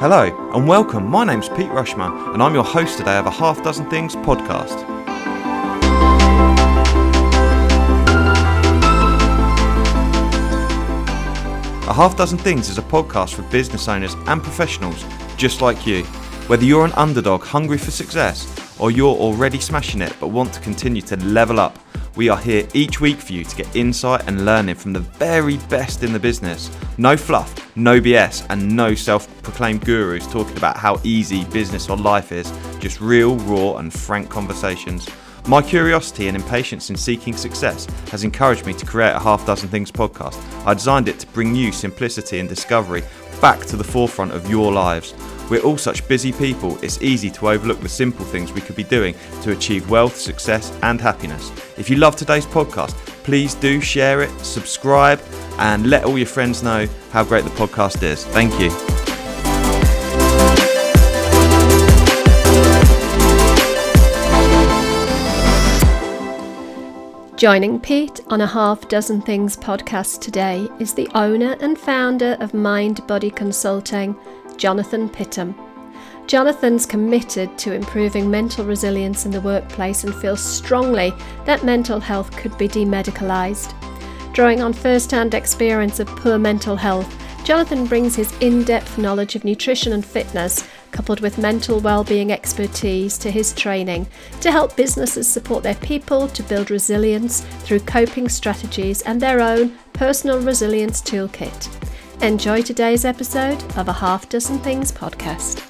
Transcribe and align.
Hello 0.00 0.52
and 0.54 0.68
welcome. 0.68 1.10
My 1.10 1.24
name's 1.24 1.48
Pete 1.48 1.72
Rushmer 1.72 2.32
and 2.32 2.40
I'm 2.40 2.54
your 2.54 2.62
host 2.62 2.98
today 2.98 3.18
of 3.18 3.26
a 3.26 3.32
Half 3.32 3.64
Dozen 3.64 3.90
Things 3.90 4.14
podcast. 4.14 4.80
A 11.88 11.92
Half 11.92 12.16
Dozen 12.16 12.38
Things 12.38 12.68
is 12.68 12.78
a 12.78 12.82
podcast 12.82 13.34
for 13.34 13.42
business 13.50 13.88
owners 13.88 14.14
and 14.28 14.40
professionals 14.40 15.04
just 15.36 15.62
like 15.62 15.84
you. 15.84 16.04
Whether 16.46 16.64
you're 16.64 16.84
an 16.84 16.92
underdog 16.92 17.42
hungry 17.42 17.76
for 17.76 17.90
success 17.90 18.78
or 18.78 18.92
you're 18.92 19.16
already 19.16 19.58
smashing 19.58 20.00
it 20.00 20.14
but 20.20 20.28
want 20.28 20.52
to 20.52 20.60
continue 20.60 21.02
to 21.02 21.16
level 21.24 21.58
up, 21.58 21.76
we 22.18 22.28
are 22.28 22.36
here 22.36 22.66
each 22.74 23.00
week 23.00 23.18
for 23.18 23.32
you 23.32 23.44
to 23.44 23.54
get 23.54 23.76
insight 23.76 24.26
and 24.26 24.44
learning 24.44 24.74
from 24.74 24.92
the 24.92 24.98
very 24.98 25.56
best 25.68 26.02
in 26.02 26.12
the 26.12 26.18
business. 26.18 26.68
No 26.98 27.16
fluff, 27.16 27.76
no 27.76 28.00
BS, 28.00 28.44
and 28.50 28.74
no 28.74 28.96
self 28.96 29.28
proclaimed 29.44 29.84
gurus 29.84 30.26
talking 30.26 30.56
about 30.56 30.76
how 30.76 31.00
easy 31.04 31.44
business 31.44 31.88
or 31.88 31.96
life 31.96 32.32
is, 32.32 32.52
just 32.80 33.00
real, 33.00 33.36
raw, 33.36 33.76
and 33.76 33.92
frank 33.92 34.28
conversations. 34.28 35.08
My 35.46 35.62
curiosity 35.62 36.26
and 36.26 36.36
impatience 36.36 36.90
in 36.90 36.96
seeking 36.96 37.36
success 37.36 37.86
has 38.10 38.24
encouraged 38.24 38.66
me 38.66 38.74
to 38.74 38.84
create 38.84 39.12
a 39.12 39.20
Half 39.20 39.46
Dozen 39.46 39.68
Things 39.68 39.92
podcast. 39.92 40.36
I 40.66 40.74
designed 40.74 41.06
it 41.06 41.20
to 41.20 41.26
bring 41.28 41.54
you 41.54 41.70
simplicity 41.70 42.40
and 42.40 42.48
discovery 42.48 43.04
back 43.40 43.60
to 43.66 43.76
the 43.76 43.84
forefront 43.84 44.32
of 44.32 44.50
your 44.50 44.72
lives. 44.72 45.14
We're 45.50 45.62
all 45.62 45.78
such 45.78 46.06
busy 46.08 46.32
people, 46.32 46.78
it's 46.82 47.00
easy 47.00 47.30
to 47.30 47.48
overlook 47.48 47.80
the 47.80 47.88
simple 47.88 48.24
things 48.24 48.52
we 48.52 48.60
could 48.60 48.76
be 48.76 48.84
doing 48.84 49.14
to 49.42 49.52
achieve 49.52 49.88
wealth, 49.88 50.16
success, 50.16 50.76
and 50.82 51.00
happiness. 51.00 51.50
If 51.78 51.88
you 51.88 51.96
love 51.96 52.16
today's 52.16 52.46
podcast, 52.46 52.94
please 53.24 53.54
do 53.54 53.80
share 53.80 54.22
it, 54.22 54.30
subscribe, 54.40 55.20
and 55.58 55.88
let 55.88 56.04
all 56.04 56.18
your 56.18 56.26
friends 56.26 56.62
know 56.62 56.86
how 57.10 57.24
great 57.24 57.44
the 57.44 57.50
podcast 57.50 58.02
is. 58.02 58.24
Thank 58.26 58.58
you. 58.60 58.70
Joining 67.38 67.78
Pete 67.78 68.20
on 68.30 68.40
a 68.40 68.46
Half 68.48 68.88
Dozen 68.88 69.22
Things 69.22 69.56
podcast 69.56 70.20
today 70.20 70.66
is 70.80 70.92
the 70.92 71.08
owner 71.14 71.56
and 71.60 71.78
founder 71.78 72.36
of 72.40 72.50
Mindbody 72.50 73.32
Consulting, 73.32 74.16
Jonathan 74.58 75.08
Pittam. 75.08 75.54
Jonathan's 76.26 76.84
committed 76.84 77.56
to 77.56 77.72
improving 77.72 78.30
mental 78.30 78.64
resilience 78.64 79.24
in 79.24 79.30
the 79.30 79.40
workplace 79.40 80.04
and 80.04 80.14
feels 80.14 80.42
strongly 80.42 81.14
that 81.46 81.64
mental 81.64 82.00
health 82.00 82.30
could 82.36 82.56
be 82.58 82.68
demedicalised. 82.68 83.72
Drawing 84.34 84.60
on 84.60 84.72
first 84.72 85.10
hand 85.10 85.32
experience 85.32 86.00
of 86.00 86.08
poor 86.08 86.36
mental 86.36 86.76
health, 86.76 87.14
Jonathan 87.44 87.86
brings 87.86 88.14
his 88.14 88.36
in 88.40 88.62
depth 88.62 88.98
knowledge 88.98 89.34
of 89.34 89.44
nutrition 89.44 89.94
and 89.94 90.04
fitness, 90.04 90.68
coupled 90.90 91.20
with 91.20 91.38
mental 91.38 91.80
well-being 91.80 92.30
expertise, 92.30 93.16
to 93.16 93.30
his 93.30 93.54
training 93.54 94.06
to 94.42 94.50
help 94.50 94.76
businesses 94.76 95.26
support 95.26 95.62
their 95.62 95.76
people 95.76 96.28
to 96.28 96.42
build 96.42 96.70
resilience 96.70 97.40
through 97.60 97.80
coping 97.80 98.28
strategies 98.28 99.00
and 99.02 99.18
their 99.18 99.40
own 99.40 99.78
personal 99.94 100.40
resilience 100.42 101.00
toolkit. 101.00 101.74
Enjoy 102.22 102.62
today's 102.62 103.04
episode 103.04 103.62
of 103.76 103.86
a 103.86 103.92
Half 103.92 104.28
Dozen 104.28 104.58
Things 104.58 104.90
podcast. 104.90 105.64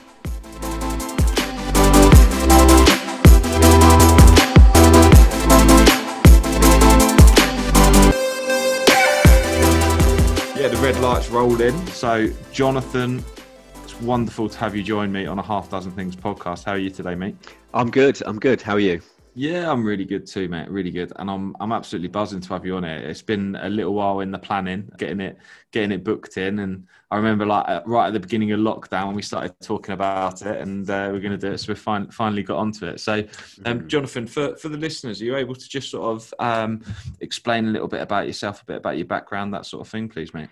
Yeah, 10.57 10.69
the 10.69 10.79
red 10.83 10.99
lights 11.01 11.29
rolled 11.29 11.61
in. 11.61 11.77
So, 11.89 12.29
Jonathan, 12.51 13.23
it's 13.85 14.01
wonderful 14.01 14.49
to 14.49 14.59
have 14.59 14.75
you 14.75 14.83
join 14.83 15.13
me 15.13 15.27
on 15.27 15.39
a 15.39 15.43
Half 15.43 15.69
Dozen 15.69 15.93
Things 15.93 16.17
podcast. 16.17 16.65
How 16.65 16.73
are 16.73 16.79
you 16.79 16.89
today, 16.89 17.15
mate? 17.15 17.37
I'm 17.75 17.91
good. 17.91 18.23
I'm 18.25 18.39
good. 18.39 18.63
How 18.63 18.73
are 18.73 18.81
you? 18.81 19.03
Yeah, 19.39 19.71
I'm 19.71 19.85
really 19.85 20.05
good 20.05 20.27
too, 20.27 20.49
mate. 20.49 20.69
Really 20.69 20.91
good, 20.91 21.13
and 21.15 21.31
I'm 21.31 21.55
I'm 21.61 21.71
absolutely 21.71 22.09
buzzing 22.09 22.41
to 22.41 22.49
have 22.49 22.67
you 22.67 22.75
on 22.75 22.83
it. 22.83 23.09
It's 23.09 23.23
been 23.23 23.55
a 23.55 23.69
little 23.69 23.95
while 23.95 24.19
in 24.19 24.33
the 24.33 24.39
planning, 24.39 24.91
getting 24.99 25.21
it 25.21 25.39
getting 25.71 25.93
it 25.93 26.03
booked 26.03 26.37
in, 26.39 26.59
and 26.59 26.89
I 27.13 27.17
remember 27.17 27.47
like 27.47 27.87
right 27.87 28.09
at 28.09 28.13
the 28.15 28.19
beginning 28.19 28.51
of 28.51 28.59
lockdown, 28.59 29.07
when 29.07 29.15
we 29.15 29.23
started 29.23 29.55
talking 29.63 29.93
about 29.93 30.43
it, 30.43 30.61
and 30.61 30.91
uh, 30.91 31.11
we're 31.13 31.21
going 31.21 31.39
to 31.39 31.39
do 31.39 31.53
it. 31.53 31.59
So 31.59 31.73
we 31.73 31.77
fin- 31.77 32.11
finally 32.11 32.43
got 32.43 32.59
onto 32.59 32.85
it. 32.87 32.99
So, 32.99 33.21
um, 33.65 33.81
Mm. 33.83 33.87
Jonathan, 33.87 34.27
for 34.27 34.57
for 34.57 34.69
the 34.71 34.77
listeners, 34.77 35.23
are 35.23 35.25
you 35.25 35.37
able 35.37 35.55
to 35.55 35.69
just 35.69 35.89
sort 35.89 36.17
of 36.17 36.35
um, 36.41 36.83
explain 37.21 37.69
a 37.69 37.71
little 37.71 37.89
bit 37.89 38.01
about 38.01 38.27
yourself, 38.27 38.63
a 38.63 38.65
bit 38.65 38.77
about 38.79 38.97
your 38.97 39.07
background, 39.07 39.55
that 39.55 39.67
sort 39.67 39.87
of 39.87 39.89
thing, 39.89 40.09
please, 40.09 40.35
mate? 40.35 40.49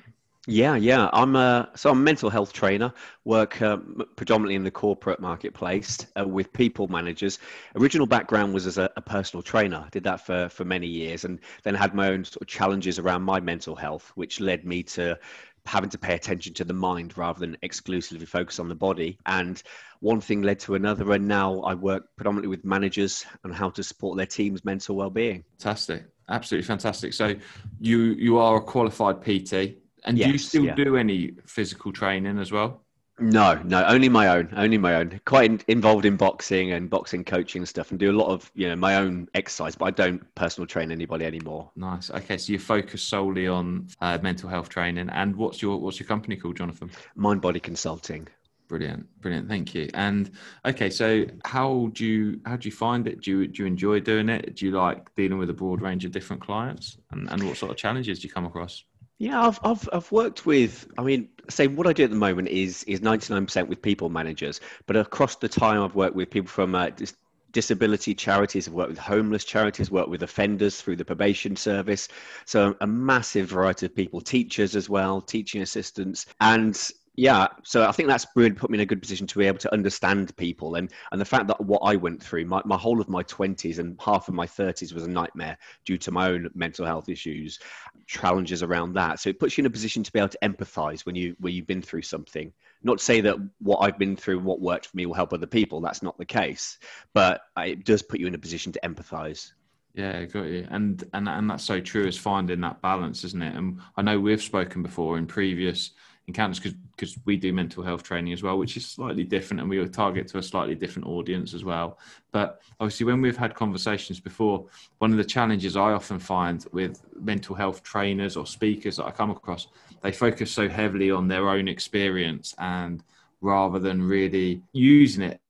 Yeah, 0.48 0.76
yeah. 0.76 1.10
I'm 1.12 1.34
a 1.34 1.68
so 1.74 1.90
I'm 1.90 1.98
a 1.98 2.02
mental 2.02 2.30
health 2.30 2.52
trainer. 2.52 2.92
Work 3.24 3.60
um, 3.62 4.04
predominantly 4.14 4.54
in 4.54 4.62
the 4.62 4.70
corporate 4.70 5.18
marketplace 5.18 6.06
uh, 6.18 6.26
with 6.26 6.52
people 6.52 6.86
managers. 6.86 7.40
Original 7.74 8.06
background 8.06 8.54
was 8.54 8.64
as 8.64 8.78
a, 8.78 8.88
a 8.96 9.00
personal 9.00 9.42
trainer. 9.42 9.88
Did 9.90 10.04
that 10.04 10.24
for 10.24 10.48
for 10.48 10.64
many 10.64 10.86
years, 10.86 11.24
and 11.24 11.40
then 11.64 11.74
had 11.74 11.94
my 11.94 12.10
own 12.10 12.24
sort 12.24 12.42
of 12.42 12.46
challenges 12.46 13.00
around 13.00 13.22
my 13.22 13.40
mental 13.40 13.74
health, 13.74 14.12
which 14.14 14.38
led 14.38 14.64
me 14.64 14.84
to 14.84 15.18
having 15.64 15.90
to 15.90 15.98
pay 15.98 16.14
attention 16.14 16.54
to 16.54 16.64
the 16.64 16.72
mind 16.72 17.18
rather 17.18 17.40
than 17.40 17.56
exclusively 17.62 18.24
focus 18.24 18.60
on 18.60 18.68
the 18.68 18.74
body. 18.74 19.18
And 19.26 19.60
one 19.98 20.20
thing 20.20 20.42
led 20.42 20.60
to 20.60 20.76
another, 20.76 21.10
and 21.10 21.26
now 21.26 21.58
I 21.62 21.74
work 21.74 22.04
predominantly 22.14 22.48
with 22.48 22.64
managers 22.64 23.26
on 23.44 23.50
how 23.50 23.70
to 23.70 23.82
support 23.82 24.16
their 24.16 24.26
team's 24.26 24.64
mental 24.64 24.94
well-being. 24.94 25.42
Fantastic, 25.58 26.04
absolutely 26.28 26.68
fantastic. 26.68 27.14
So, 27.14 27.34
you 27.80 27.98
you 27.98 28.38
are 28.38 28.58
a 28.58 28.62
qualified 28.62 29.22
PT, 29.22 29.78
and 30.06 30.16
do 30.16 30.28
you 30.28 30.38
still 30.38 30.64
yeah. 30.64 30.74
do 30.74 30.96
any 30.96 31.32
physical 31.46 31.92
training 31.92 32.38
as 32.38 32.52
well? 32.52 32.82
No, 33.18 33.54
no, 33.64 33.82
only 33.86 34.10
my 34.10 34.28
own, 34.28 34.52
only 34.56 34.76
my 34.76 34.96
own. 34.96 35.18
Quite 35.24 35.50
in, 35.50 35.60
involved 35.68 36.04
in 36.04 36.16
boxing 36.16 36.72
and 36.72 36.90
boxing 36.90 37.24
coaching 37.24 37.60
and 37.60 37.68
stuff, 37.68 37.90
and 37.90 37.98
do 37.98 38.10
a 38.10 38.12
lot 38.12 38.28
of 38.28 38.50
you 38.54 38.68
know 38.68 38.76
my 38.76 38.96
own 38.96 39.26
exercise, 39.34 39.74
but 39.74 39.86
I 39.86 39.90
don't 39.90 40.22
personal 40.34 40.66
train 40.66 40.92
anybody 40.92 41.24
anymore. 41.24 41.70
Nice. 41.76 42.10
Okay, 42.10 42.36
so 42.36 42.52
you 42.52 42.58
focus 42.58 43.02
solely 43.02 43.48
on 43.48 43.88
uh, 44.02 44.18
mental 44.22 44.50
health 44.50 44.68
training, 44.68 45.08
and 45.08 45.34
what's 45.34 45.62
your 45.62 45.78
what's 45.78 45.98
your 45.98 46.06
company 46.06 46.36
called, 46.36 46.58
Jonathan? 46.58 46.90
Mindbody 47.16 47.62
consulting. 47.62 48.28
Brilliant, 48.68 49.06
brilliant. 49.20 49.48
Thank 49.48 49.74
you. 49.74 49.88
And 49.94 50.30
okay, 50.66 50.90
so 50.90 51.24
how 51.44 51.90
do 51.94 52.04
you 52.04 52.40
how 52.44 52.56
do 52.56 52.68
you 52.68 52.74
find 52.74 53.06
it? 53.06 53.22
Do 53.22 53.30
you 53.30 53.46
do 53.46 53.62
you 53.62 53.66
enjoy 53.66 54.00
doing 54.00 54.28
it? 54.28 54.56
Do 54.56 54.66
you 54.66 54.72
like 54.72 55.14
dealing 55.14 55.38
with 55.38 55.48
a 55.48 55.54
broad 55.54 55.80
range 55.80 56.04
of 56.04 56.12
different 56.12 56.42
clients? 56.42 56.98
And 57.12 57.30
and 57.30 57.42
what 57.44 57.56
sort 57.56 57.70
of 57.70 57.78
challenges 57.78 58.18
do 58.18 58.28
you 58.28 58.34
come 58.34 58.44
across? 58.44 58.84
Yeah, 59.18 59.46
I've, 59.46 59.58
I've 59.64 59.88
I've 59.92 60.12
worked 60.12 60.44
with. 60.44 60.86
I 60.98 61.02
mean, 61.02 61.28
say 61.48 61.68
what 61.68 61.86
I 61.86 61.92
do 61.94 62.04
at 62.04 62.10
the 62.10 62.16
moment 62.16 62.48
is 62.48 62.84
is 62.84 63.00
ninety 63.00 63.32
nine 63.32 63.46
percent 63.46 63.68
with 63.68 63.80
people 63.80 64.10
managers, 64.10 64.60
but 64.86 64.96
across 64.96 65.36
the 65.36 65.48
time 65.48 65.82
I've 65.82 65.94
worked 65.94 66.14
with 66.14 66.28
people 66.30 66.48
from 66.48 66.74
uh, 66.74 66.90
dis- 66.90 67.16
disability 67.52 68.14
charities, 68.14 68.68
I've 68.68 68.74
worked 68.74 68.90
with 68.90 68.98
homeless 68.98 69.44
charities, 69.44 69.90
worked 69.90 70.10
with 70.10 70.22
offenders 70.22 70.82
through 70.82 70.96
the 70.96 71.04
probation 71.06 71.56
service, 71.56 72.08
so 72.44 72.76
a 72.82 72.86
massive 72.86 73.48
variety 73.48 73.86
of 73.86 73.94
people, 73.94 74.20
teachers 74.20 74.76
as 74.76 74.90
well, 74.90 75.22
teaching 75.22 75.62
assistants, 75.62 76.26
and 76.42 76.78
yeah, 77.16 77.48
so 77.62 77.86
I 77.86 77.92
think 77.92 78.08
that's 78.08 78.26
really 78.36 78.52
put 78.52 78.70
me 78.70 78.76
in 78.76 78.82
a 78.82 78.86
good 78.86 79.00
position 79.00 79.26
to 79.26 79.38
be 79.38 79.46
able 79.46 79.58
to 79.58 79.72
understand 79.72 80.36
people 80.36 80.74
and 80.74 80.92
and 81.12 81.20
the 81.20 81.24
fact 81.24 81.46
that 81.48 81.60
what 81.62 81.78
I 81.78 81.96
went 81.96 82.22
through, 82.22 82.44
my, 82.44 82.60
my 82.66 82.76
whole 82.76 83.00
of 83.00 83.08
my 83.08 83.22
twenties 83.22 83.78
and 83.78 83.98
half 83.98 84.28
of 84.28 84.34
my 84.34 84.46
thirties 84.46 84.92
was 84.92 85.04
a 85.04 85.10
nightmare 85.10 85.56
due 85.86 85.96
to 85.98 86.10
my 86.10 86.28
own 86.28 86.50
mental 86.54 86.84
health 86.84 87.08
issues, 87.08 87.58
challenges 88.06 88.62
around 88.62 88.92
that. 88.94 89.18
So 89.18 89.30
it 89.30 89.40
puts 89.40 89.56
you 89.56 89.62
in 89.62 89.66
a 89.66 89.70
position 89.70 90.02
to 90.02 90.12
be 90.12 90.18
able 90.18 90.28
to 90.28 90.38
empathize 90.42 91.06
when 91.06 91.14
you 91.14 91.34
when 91.40 91.54
you've 91.54 91.66
been 91.66 91.82
through 91.82 92.02
something. 92.02 92.52
Not 92.82 92.98
to 92.98 93.04
say 93.04 93.22
that 93.22 93.36
what 93.60 93.78
I've 93.78 93.98
been 93.98 94.16
through 94.16 94.36
and 94.38 94.46
what 94.46 94.60
worked 94.60 94.86
for 94.86 94.96
me 94.96 95.06
will 95.06 95.14
help 95.14 95.32
other 95.32 95.46
people. 95.46 95.80
That's 95.80 96.02
not 96.02 96.18
the 96.18 96.26
case, 96.26 96.78
but 97.14 97.40
it 97.56 97.84
does 97.86 98.02
put 98.02 98.20
you 98.20 98.26
in 98.26 98.34
a 98.34 98.38
position 98.38 98.72
to 98.72 98.80
empathize. 98.84 99.52
Yeah, 99.94 100.22
got 100.26 100.44
you. 100.44 100.66
And 100.70 101.02
and 101.14 101.26
and 101.30 101.48
that's 101.48 101.64
so 101.64 101.80
true 101.80 102.06
as 102.06 102.18
finding 102.18 102.60
that 102.60 102.82
balance, 102.82 103.24
isn't 103.24 103.42
it? 103.42 103.54
And 103.54 103.80
I 103.96 104.02
know 104.02 104.20
we've 104.20 104.42
spoken 104.42 104.82
before 104.82 105.16
in 105.16 105.26
previous 105.26 105.92
encounters 106.26 106.58
because 106.58 107.16
we 107.24 107.36
do 107.36 107.52
mental 107.52 107.82
health 107.82 108.02
training 108.02 108.32
as 108.32 108.42
well, 108.42 108.58
which 108.58 108.76
is 108.76 108.86
slightly 108.86 109.24
different, 109.24 109.60
and 109.60 109.70
we 109.70 109.78
will 109.78 109.88
target 109.88 110.26
to 110.28 110.38
a 110.38 110.42
slightly 110.42 110.74
different 110.74 111.06
audience 111.06 111.54
as 111.54 111.64
well. 111.64 111.98
But 112.32 112.60
obviously, 112.80 113.06
when 113.06 113.20
we've 113.20 113.36
had 113.36 113.54
conversations 113.54 114.20
before, 114.20 114.66
one 114.98 115.12
of 115.12 115.18
the 115.18 115.24
challenges 115.24 115.76
I 115.76 115.92
often 115.92 116.18
find 116.18 116.64
with 116.72 117.00
mental 117.20 117.54
health 117.54 117.82
trainers 117.82 118.36
or 118.36 118.46
speakers 118.46 118.96
that 118.96 119.06
I 119.06 119.10
come 119.10 119.30
across, 119.30 119.68
they 120.02 120.12
focus 120.12 120.50
so 120.50 120.68
heavily 120.68 121.10
on 121.10 121.28
their 121.28 121.48
own 121.48 121.68
experience 121.68 122.54
and 122.58 123.02
rather 123.40 123.78
than 123.78 124.02
really 124.02 124.62
using 124.72 125.22
it 125.22 125.40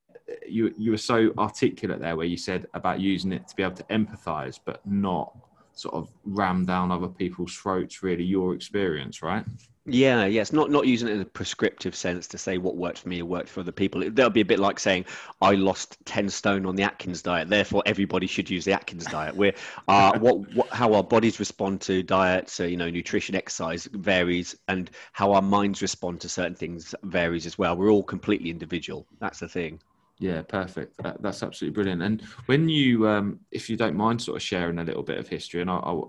you 0.48 0.74
you 0.76 0.90
were 0.90 0.98
so 0.98 1.32
articulate 1.38 2.00
there 2.00 2.16
where 2.16 2.26
you 2.26 2.36
said 2.36 2.66
about 2.74 2.98
using 2.98 3.32
it 3.32 3.46
to 3.46 3.54
be 3.54 3.62
able 3.62 3.76
to 3.76 3.84
empathize 3.84 4.58
but 4.64 4.84
not 4.84 5.32
sort 5.76 5.94
of 5.94 6.10
ram 6.24 6.64
down 6.64 6.90
other 6.90 7.08
people's 7.08 7.54
throats. 7.54 8.02
Really, 8.02 8.24
your 8.24 8.54
experience, 8.54 9.22
right? 9.22 9.44
Yeah, 9.88 10.26
yes, 10.26 10.52
not 10.52 10.70
not 10.70 10.86
using 10.86 11.08
it 11.08 11.12
in 11.12 11.20
a 11.20 11.24
prescriptive 11.24 11.94
sense 11.94 12.26
to 12.28 12.38
say 12.38 12.58
what 12.58 12.76
worked 12.76 12.98
for 12.98 13.08
me 13.08 13.22
or 13.22 13.24
worked 13.24 13.48
for 13.48 13.60
other 13.60 13.70
people. 13.72 14.00
That 14.00 14.24
would 14.24 14.32
be 14.32 14.40
a 14.40 14.44
bit 14.44 14.58
like 14.58 14.80
saying 14.80 15.04
I 15.40 15.52
lost 15.52 15.96
ten 16.04 16.28
stone 16.28 16.66
on 16.66 16.74
the 16.74 16.82
Atkins 16.82 17.22
diet, 17.22 17.48
therefore 17.48 17.84
everybody 17.86 18.26
should 18.26 18.50
use 18.50 18.64
the 18.64 18.72
Atkins 18.72 19.04
diet. 19.06 19.36
Where 19.36 19.54
uh, 19.86 20.18
what, 20.18 20.52
what 20.54 20.68
how 20.70 20.92
our 20.94 21.04
bodies 21.04 21.38
respond 21.38 21.80
to 21.82 22.02
diets, 22.02 22.52
so 22.52 22.64
you 22.64 22.76
know, 22.76 22.90
nutrition, 22.90 23.36
exercise 23.36 23.88
varies, 23.92 24.56
and 24.66 24.90
how 25.12 25.32
our 25.32 25.42
minds 25.42 25.82
respond 25.82 26.20
to 26.22 26.28
certain 26.28 26.56
things 26.56 26.92
varies 27.04 27.46
as 27.46 27.56
well. 27.56 27.76
We're 27.76 27.92
all 27.92 28.02
completely 28.02 28.50
individual. 28.50 29.06
That's 29.20 29.38
the 29.38 29.48
thing. 29.48 29.80
Yeah, 30.18 30.42
perfect. 30.42 30.96
That, 31.02 31.22
that's 31.22 31.42
absolutely 31.42 31.74
brilliant. 31.74 32.02
And 32.02 32.22
when 32.46 32.68
you, 32.68 33.06
um, 33.06 33.38
if 33.50 33.70
you 33.70 33.76
don't 33.76 33.94
mind, 33.94 34.20
sort 34.20 34.36
of 34.36 34.42
sharing 34.42 34.78
a 34.78 34.84
little 34.84 35.02
bit 35.02 35.18
of 35.18 35.28
history, 35.28 35.60
and 35.60 35.70
I, 35.70 35.76
I, 35.76 36.00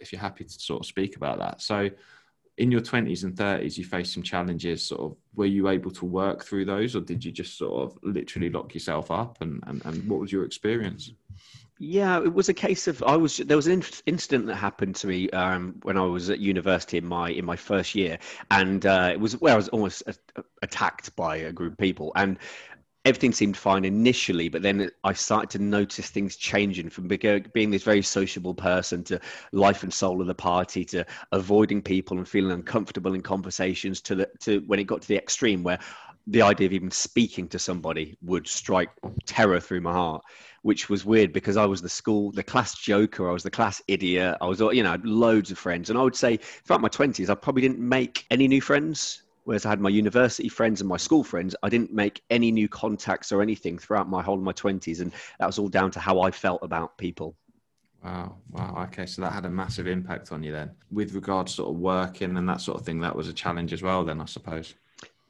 if 0.00 0.10
you're 0.10 0.20
happy 0.20 0.44
to 0.44 0.50
sort 0.50 0.80
of 0.80 0.86
speak 0.86 1.16
about 1.16 1.38
that, 1.38 1.60
so 1.60 1.90
in 2.62 2.70
your 2.70 2.80
20s 2.80 3.24
and 3.24 3.34
30s 3.34 3.76
you 3.76 3.84
faced 3.84 4.14
some 4.14 4.22
challenges 4.22 4.84
sort 4.84 5.00
of 5.00 5.16
were 5.34 5.46
you 5.46 5.68
able 5.68 5.90
to 5.90 6.04
work 6.06 6.44
through 6.44 6.64
those 6.64 6.94
or 6.94 7.00
did 7.00 7.24
you 7.24 7.32
just 7.32 7.58
sort 7.58 7.82
of 7.82 7.98
literally 8.04 8.50
lock 8.50 8.72
yourself 8.72 9.10
up 9.10 9.38
and, 9.40 9.60
and, 9.66 9.84
and 9.84 10.08
what 10.08 10.20
was 10.20 10.30
your 10.30 10.44
experience? 10.44 11.10
Yeah 11.80 12.22
it 12.22 12.32
was 12.32 12.48
a 12.48 12.54
case 12.54 12.86
of 12.86 13.02
i 13.02 13.16
was 13.16 13.38
there 13.38 13.56
was 13.56 13.66
an 13.66 13.82
incident 14.06 14.46
that 14.46 14.54
happened 14.54 14.94
to 14.96 15.08
me 15.08 15.28
um, 15.30 15.74
when 15.82 15.98
i 15.98 16.04
was 16.04 16.30
at 16.30 16.38
university 16.38 16.98
in 16.98 17.04
my 17.04 17.30
in 17.30 17.44
my 17.44 17.56
first 17.56 17.96
year 17.96 18.16
and 18.52 18.86
uh, 18.86 19.10
it 19.12 19.18
was 19.18 19.40
where 19.40 19.54
i 19.54 19.56
was 19.56 19.68
almost 19.70 20.04
attacked 20.62 21.16
by 21.16 21.34
a 21.34 21.52
group 21.52 21.72
of 21.72 21.78
people 21.78 22.12
and 22.14 22.38
everything 23.04 23.32
seemed 23.32 23.56
fine 23.56 23.84
initially, 23.84 24.48
but 24.48 24.62
then 24.62 24.90
I 25.02 25.12
started 25.12 25.50
to 25.50 25.58
notice 25.58 26.08
things 26.08 26.36
changing 26.36 26.90
from 26.90 27.08
being 27.08 27.70
this 27.70 27.82
very 27.82 28.02
sociable 28.02 28.54
person 28.54 29.02
to 29.04 29.20
life 29.52 29.82
and 29.82 29.92
soul 29.92 30.20
of 30.20 30.26
the 30.26 30.34
party 30.34 30.84
to 30.86 31.04
avoiding 31.32 31.82
people 31.82 32.18
and 32.18 32.28
feeling 32.28 32.52
uncomfortable 32.52 33.14
in 33.14 33.22
conversations 33.22 34.00
to 34.02 34.14
the 34.14 34.30
to 34.40 34.60
when 34.66 34.78
it 34.78 34.84
got 34.84 35.02
to 35.02 35.08
the 35.08 35.16
extreme 35.16 35.62
where 35.62 35.78
the 36.28 36.42
idea 36.42 36.66
of 36.66 36.72
even 36.72 36.90
speaking 36.90 37.48
to 37.48 37.58
somebody 37.58 38.16
would 38.22 38.46
strike 38.46 38.90
terror 39.26 39.58
through 39.58 39.80
my 39.80 39.92
heart 39.92 40.22
which 40.62 40.88
was 40.88 41.04
weird 41.04 41.32
because 41.32 41.56
I 41.56 41.66
was 41.66 41.82
the 41.82 41.88
school, 41.88 42.30
the 42.30 42.42
class 42.42 42.78
joker, 42.78 43.28
I 43.28 43.32
was 43.32 43.42
the 43.42 43.50
class 43.50 43.82
idiot. 43.88 44.36
I 44.40 44.46
was, 44.46 44.60
you 44.60 44.84
know, 44.84 44.96
loads 45.02 45.50
of 45.50 45.58
friends. 45.58 45.90
And 45.90 45.98
I 45.98 46.02
would 46.02 46.14
say 46.14 46.36
throughout 46.36 46.80
my 46.80 46.88
20s, 46.88 47.28
I 47.28 47.34
probably 47.34 47.62
didn't 47.62 47.80
make 47.80 48.24
any 48.30 48.46
new 48.46 48.60
friends 48.60 49.22
whereas 49.44 49.66
I 49.66 49.70
had 49.70 49.80
my 49.80 49.88
university 49.88 50.48
friends 50.48 50.80
and 50.80 50.88
my 50.88 50.96
school 50.96 51.24
friends, 51.24 51.54
I 51.62 51.68
didn't 51.68 51.92
make 51.92 52.22
any 52.30 52.52
new 52.52 52.68
contacts 52.68 53.32
or 53.32 53.42
anything 53.42 53.78
throughout 53.78 54.08
my 54.08 54.22
whole 54.22 54.36
of 54.36 54.42
my 54.42 54.52
20s. 54.52 55.00
And 55.00 55.12
that 55.38 55.46
was 55.46 55.58
all 55.58 55.68
down 55.68 55.90
to 55.92 56.00
how 56.00 56.20
I 56.20 56.30
felt 56.30 56.62
about 56.62 56.98
people. 56.98 57.36
Wow. 58.04 58.36
Wow. 58.50 58.86
Okay. 58.88 59.06
So 59.06 59.22
that 59.22 59.32
had 59.32 59.44
a 59.44 59.50
massive 59.50 59.86
impact 59.86 60.32
on 60.32 60.42
you 60.42 60.52
then. 60.52 60.72
With 60.90 61.14
regards 61.14 61.54
sort 61.54 61.70
of 61.70 61.80
working 61.80 62.36
and 62.36 62.48
that 62.48 62.60
sort 62.60 62.78
of 62.78 62.86
thing, 62.86 63.00
that 63.00 63.14
was 63.14 63.28
a 63.28 63.32
challenge 63.32 63.72
as 63.72 63.82
well, 63.82 64.04
then, 64.04 64.20
I 64.20 64.26
suppose. 64.26 64.74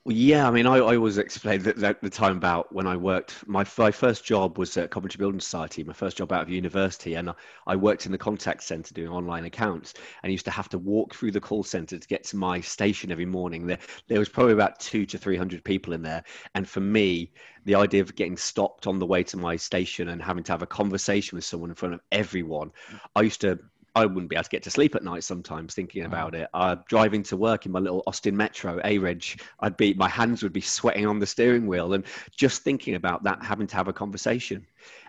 Yeah, 0.04 0.48
I 0.48 0.50
mean, 0.50 0.66
I, 0.66 0.78
I 0.78 0.96
always 0.96 1.16
explain 1.18 1.62
that, 1.62 1.76
that 1.76 2.02
the 2.02 2.10
time 2.10 2.36
about 2.36 2.72
when 2.74 2.88
I 2.88 2.96
worked. 2.96 3.46
My, 3.46 3.64
my 3.78 3.92
first 3.92 4.24
job 4.24 4.58
was 4.58 4.76
at 4.76 4.90
Coventry 4.90 5.16
Building 5.16 5.38
Society, 5.38 5.84
my 5.84 5.92
first 5.92 6.16
job 6.16 6.32
out 6.32 6.42
of 6.42 6.50
university, 6.50 7.14
and 7.14 7.32
I 7.68 7.76
worked 7.76 8.04
in 8.04 8.10
the 8.10 8.18
contact 8.18 8.64
centre 8.64 8.92
doing 8.92 9.10
online 9.10 9.44
accounts. 9.44 9.94
And 10.22 10.30
I 10.30 10.32
used 10.32 10.46
to 10.46 10.50
have 10.50 10.68
to 10.70 10.78
walk 10.78 11.14
through 11.14 11.30
the 11.30 11.40
call 11.40 11.62
centre 11.62 11.96
to 12.00 12.08
get 12.08 12.24
to 12.24 12.36
my 12.36 12.60
station 12.60 13.12
every 13.12 13.26
morning. 13.26 13.64
There, 13.64 13.78
there 14.08 14.18
was 14.18 14.28
probably 14.28 14.54
about 14.54 14.80
two 14.80 15.06
to 15.06 15.18
three 15.18 15.36
hundred 15.36 15.62
people 15.62 15.92
in 15.92 16.02
there, 16.02 16.24
and 16.56 16.68
for 16.68 16.80
me, 16.80 17.30
the 17.64 17.76
idea 17.76 18.00
of 18.00 18.16
getting 18.16 18.36
stopped 18.36 18.88
on 18.88 18.98
the 18.98 19.06
way 19.06 19.22
to 19.22 19.36
my 19.36 19.54
station 19.54 20.08
and 20.08 20.20
having 20.20 20.42
to 20.42 20.52
have 20.52 20.62
a 20.62 20.66
conversation 20.66 21.36
with 21.36 21.44
someone 21.44 21.70
in 21.70 21.76
front 21.76 21.94
of 21.94 22.00
everyone, 22.10 22.72
I 23.14 23.20
used 23.22 23.42
to 23.42 23.60
I 23.94 24.06
wouldn't 24.06 24.30
be 24.30 24.36
able 24.36 24.44
to 24.44 24.50
get 24.50 24.62
to 24.62 24.70
sleep 24.70 24.94
at 24.94 25.04
night 25.04 25.22
sometimes 25.22 25.74
thinking 25.74 26.04
about 26.04 26.34
it. 26.34 26.48
Uh, 26.54 26.76
driving 26.88 27.22
to 27.24 27.36
work 27.36 27.66
in 27.66 27.72
my 27.72 27.78
little 27.78 28.02
Austin 28.06 28.36
Metro, 28.36 28.80
A 28.84 28.96
Reg, 28.98 29.24
I'd 29.60 29.76
be, 29.76 29.92
my 29.94 30.08
hands 30.08 30.42
would 30.42 30.52
be 30.52 30.62
sweating 30.62 31.06
on 31.06 31.18
the 31.18 31.26
steering 31.26 31.66
wheel. 31.66 31.92
And 31.92 32.04
just 32.34 32.62
thinking 32.62 32.94
about 32.94 33.22
that, 33.24 33.42
having 33.42 33.66
to 33.66 33.76
have 33.76 33.88
a 33.88 33.92
conversation. 33.92 34.66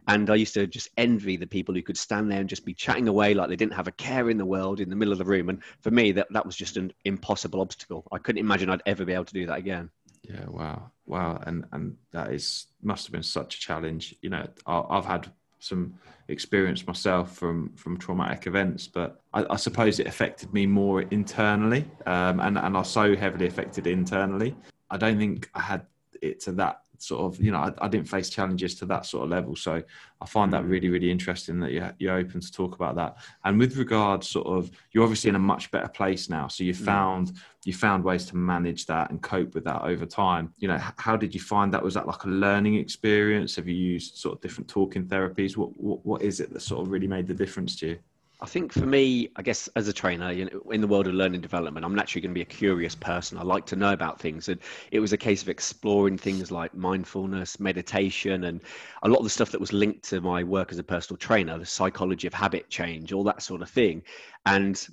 And 0.10 0.30
I 0.30 0.36
used 0.36 0.54
to 0.56 0.68
just 0.68 0.90
envy 0.98 1.38
the 1.38 1.48
people 1.48 1.74
who 1.74 1.82
could 1.82 1.98
stand 1.98 2.30
there 2.30 2.42
and 2.42 2.50
just 2.50 2.66
be 2.66 2.74
chatting 2.74 3.08
away 3.08 3.34
like 3.34 3.48
they 3.48 3.56
didn't 3.56 3.74
have 3.74 3.88
a 3.88 3.94
care 3.94 4.30
in 4.30 4.38
the 4.38 4.46
world 4.46 4.82
in 4.82 4.90
the 4.90 4.98
middle 4.98 5.14
of 5.14 5.18
the 5.18 5.26
room. 5.26 5.48
And 5.48 5.64
for 5.80 5.92
me, 5.92 6.12
that, 6.12 6.28
that 6.32 6.46
was 6.46 6.58
just 6.58 6.76
an 6.76 6.92
impossible 7.06 7.62
obstacle. 7.62 8.06
I 8.12 8.18
couldn't 8.18 8.42
imagine 8.42 8.70
I'd 8.70 8.84
ever 8.86 9.06
be 9.06 9.14
able 9.14 9.26
to 9.26 9.34
do 9.34 9.46
that 9.46 9.60
again. 9.60 9.90
Yeah, 10.24 10.46
wow, 10.48 10.90
wow, 11.06 11.42
and 11.46 11.66
and 11.74 11.98
that 12.12 12.32
is 12.32 12.68
must 12.82 13.06
have 13.06 13.12
been 13.12 13.24
such 13.24 13.58
a 13.58 13.60
challenge. 13.60 14.16
You 14.22 14.30
know, 14.30 14.48
I've 14.66 15.06
had 15.06 15.30
some 15.64 15.94
experience 16.28 16.86
myself 16.86 17.36
from 17.36 17.70
from 17.76 17.98
traumatic 17.98 18.48
events, 18.48 18.88
but 18.88 19.22
I, 19.34 19.46
I 19.50 19.56
suppose 19.56 20.00
it 20.00 20.08
affected 20.08 20.54
me 20.54 20.66
more 20.66 21.02
internally, 21.04 21.86
um, 22.06 22.40
and 22.40 22.58
and 22.58 22.76
I 22.76 22.80
was 22.80 22.90
so 22.90 23.16
heavily 23.16 23.48
affected 23.48 23.88
internally. 23.88 24.56
I 24.90 24.98
don't 24.98 25.18
think 25.18 25.50
I 25.54 25.62
had 25.62 25.86
it 26.22 26.40
to 26.42 26.52
that 26.54 26.83
sort 27.04 27.22
of 27.22 27.42
you 27.42 27.52
know 27.52 27.58
I, 27.58 27.74
I, 27.80 27.88
didn't 27.90 28.08
face 28.08 28.30
challenges 28.30 28.76
to 28.76 28.86
that 28.86 29.06
sort 29.06 29.26
of 29.26 29.30
level. 29.30 29.56
So 29.56 29.84
i 30.22 30.26
find 30.26 30.54
that 30.54 30.64
really 30.64 30.90
really 30.90 31.12
interesting 31.12 31.60
that 31.60 31.72
you're, 31.72 31.94
you're 32.00 32.16
open 32.16 32.40
to 32.40 32.52
talk 32.52 32.76
about 32.76 32.96
that. 32.96 33.18
And 33.44 33.60
with 33.60 33.76
regard 33.76 34.24
sort 34.24 34.48
of 34.48 34.72
you're 34.92 35.04
obviously 35.04 35.30
in 35.30 35.36
a 35.36 35.40
much 35.40 35.70
better 35.72 35.90
place 35.90 36.30
now. 36.30 36.48
So 36.48 36.64
you 36.64 36.74
mm. 36.74 36.86
found 36.86 37.34
you 37.66 37.74
found 37.74 38.04
ways 38.04 38.26
to 38.28 38.38
manage 38.38 38.86
that 38.86 39.10
and 39.10 39.22
cope 39.22 39.54
with 39.54 39.66
that 39.66 39.82
over 39.82 40.06
time. 40.06 40.54
You 40.58 40.70
know 40.70 40.80
how 40.98 41.18
did 41.18 41.34
you 41.34 41.42
find 41.42 41.74
that? 41.74 41.84
Was 41.84 41.94
that 41.96 42.08
like 42.08 42.24
a 42.24 42.30
learning 42.30 42.76
experience? 42.76 43.56
Have 43.58 43.68
you 43.68 43.76
used 43.76 44.16
sort 44.16 44.36
of 44.36 44.42
different 44.42 44.70
talking 44.70 45.06
therapies? 45.06 45.58
What 45.58 45.78
what, 45.78 46.06
what 46.06 46.22
is 46.22 46.40
it 46.40 46.54
that 46.54 46.62
sort 46.62 46.82
of 46.82 46.92
really 46.92 47.08
made 47.08 47.28
the 47.28 47.34
difference 47.34 47.76
to 47.78 47.88
you 47.88 48.00
I 48.44 48.46
think 48.46 48.74
for 48.74 48.86
me, 48.86 49.30
I 49.38 49.42
guess 49.42 49.70
as 49.78 49.88
a 49.88 49.94
trainer, 49.94 50.30
you 50.30 50.44
know, 50.44 50.72
in 50.72 50.82
the 50.82 50.88
world 50.88 51.08
of 51.08 51.14
learning 51.14 51.40
development, 51.40 51.86
I'm 51.86 51.96
naturally 51.96 52.22
going 52.22 52.32
to 52.32 52.38
be 52.38 52.42
a 52.42 52.46
curious 52.46 52.94
person. 52.94 53.38
I 53.38 53.44
like 53.44 53.66
to 53.68 53.78
know 53.78 53.94
about 53.94 54.20
things, 54.20 54.50
and 54.50 54.60
it 54.92 55.00
was 55.00 55.14
a 55.14 55.18
case 55.18 55.42
of 55.42 55.48
exploring 55.48 56.18
things 56.18 56.52
like 56.52 56.76
mindfulness, 56.76 57.62
meditation, 57.62 58.44
and 58.44 58.60
a 59.04 59.08
lot 59.08 59.20
of 59.20 59.24
the 59.24 59.30
stuff 59.30 59.52
that 59.52 59.62
was 59.62 59.72
linked 59.72 60.04
to 60.10 60.20
my 60.20 60.44
work 60.44 60.74
as 60.74 60.78
a 60.78 60.84
personal 60.84 61.18
trainer, 61.18 61.58
the 61.58 61.66
psychology 61.66 62.28
of 62.28 62.34
habit 62.34 62.70
change, 62.70 63.14
all 63.14 63.24
that 63.24 63.42
sort 63.42 63.62
of 63.62 63.70
thing. 63.70 64.04
And 64.46 64.86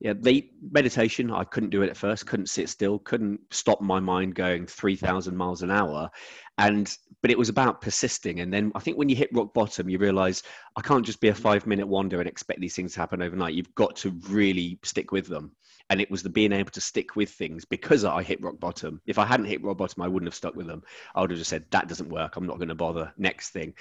yeah, 0.00 0.14
the 0.18 0.50
meditation, 0.72 1.30
I 1.30 1.44
couldn't 1.44 1.70
do 1.70 1.82
it 1.82 1.90
at 1.90 1.96
first, 1.96 2.26
couldn't 2.26 2.48
sit 2.48 2.68
still, 2.68 2.98
couldn't 2.98 3.38
stop 3.52 3.80
my 3.80 4.00
mind 4.00 4.34
going 4.34 4.66
3,000 4.66 5.36
miles 5.36 5.62
an 5.62 5.70
hour 5.70 6.10
and 6.58 6.96
but 7.26 7.32
it 7.32 7.38
was 7.38 7.48
about 7.48 7.80
persisting. 7.80 8.38
And 8.38 8.54
then 8.54 8.70
i 8.76 8.78
think 8.78 8.96
when 8.96 9.08
you 9.08 9.16
hit 9.16 9.30
rock 9.32 9.52
bottom 9.52 9.88
you 9.88 9.98
realize 9.98 10.44
i 10.76 10.80
can't 10.80 11.04
just 11.04 11.20
be 11.20 11.26
a 11.26 11.34
five 11.34 11.66
minute 11.66 11.88
wander 11.88 12.20
and 12.20 12.28
expect 12.28 12.60
these 12.60 12.76
things 12.76 12.92
to 12.92 13.00
happen 13.00 13.20
overnight. 13.20 13.54
You've 13.54 13.74
got 13.74 13.96
to 13.96 14.10
really 14.28 14.78
stick 14.84 15.10
with 15.10 15.26
them. 15.26 15.50
And 15.90 16.00
it 16.00 16.08
was 16.08 16.22
the 16.22 16.28
being 16.28 16.52
able 16.52 16.70
to 16.70 16.80
stick 16.80 17.16
with 17.16 17.30
things 17.30 17.64
because 17.64 18.04
i 18.04 18.22
hit 18.22 18.40
rock 18.44 18.60
bottom. 18.60 19.00
If 19.06 19.18
i 19.18 19.24
hadn't 19.24 19.46
hit 19.46 19.64
rock 19.64 19.78
bottom 19.78 20.04
i 20.04 20.06
wouldn't 20.06 20.28
have 20.28 20.36
stuck 20.36 20.54
with 20.54 20.68
them. 20.68 20.84
I 21.16 21.20
would 21.20 21.32
have 21.32 21.38
just 21.40 21.50
said 21.50 21.64
that 21.70 21.88
doesn't 21.88 22.10
work. 22.10 22.36
I'm 22.36 22.46
not 22.46 22.58
going 22.58 22.68
to 22.68 22.76
bother. 22.76 23.12
Next 23.18 23.50
thing. 23.50 23.74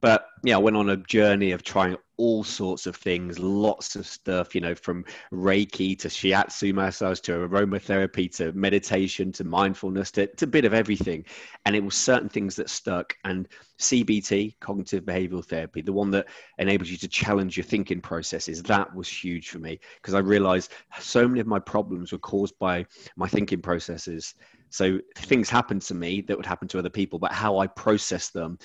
But 0.00 0.28
yeah 0.44 0.54
i 0.54 0.58
went 0.58 0.76
on 0.76 0.90
a 0.90 0.96
journey 0.96 1.50
of 1.50 1.64
trying 1.64 1.96
all 2.22 2.44
sorts 2.44 2.86
of 2.86 2.94
things, 2.94 3.40
lots 3.40 3.96
of 3.96 4.06
stuff, 4.06 4.54
you 4.54 4.60
know, 4.60 4.76
from 4.76 5.04
Reiki 5.32 5.98
to 5.98 6.06
shiatsu 6.06 6.72
massage 6.72 7.18
to 7.22 7.32
aromatherapy 7.32 8.32
to 8.36 8.52
meditation 8.52 9.32
to 9.32 9.42
mindfulness 9.42 10.12
to, 10.12 10.28
to 10.28 10.44
a 10.44 10.48
bit 10.48 10.64
of 10.64 10.72
everything. 10.72 11.24
And 11.66 11.74
it 11.74 11.82
was 11.82 11.96
certain 11.96 12.28
things 12.28 12.54
that 12.54 12.70
stuck. 12.70 13.16
And 13.24 13.48
CBT, 13.80 14.54
cognitive 14.60 15.02
behavioral 15.02 15.44
therapy, 15.44 15.82
the 15.82 15.92
one 15.92 16.12
that 16.12 16.28
enables 16.58 16.90
you 16.90 16.96
to 16.98 17.08
challenge 17.08 17.56
your 17.56 17.64
thinking 17.64 18.00
processes, 18.00 18.62
that 18.62 18.94
was 18.94 19.08
huge 19.08 19.48
for 19.48 19.58
me 19.58 19.80
because 19.96 20.14
I 20.14 20.20
realized 20.20 20.70
so 21.00 21.26
many 21.26 21.40
of 21.40 21.48
my 21.48 21.58
problems 21.58 22.12
were 22.12 22.18
caused 22.18 22.56
by 22.60 22.86
my 23.16 23.26
thinking 23.26 23.60
processes. 23.60 24.36
So 24.70 25.00
things 25.16 25.50
happened 25.50 25.82
to 25.82 25.94
me 25.94 26.20
that 26.20 26.36
would 26.36 26.46
happen 26.46 26.68
to 26.68 26.78
other 26.78 26.88
people, 26.88 27.18
but 27.18 27.32
how 27.32 27.58
I 27.58 27.66
process 27.66 28.30
them 28.30 28.60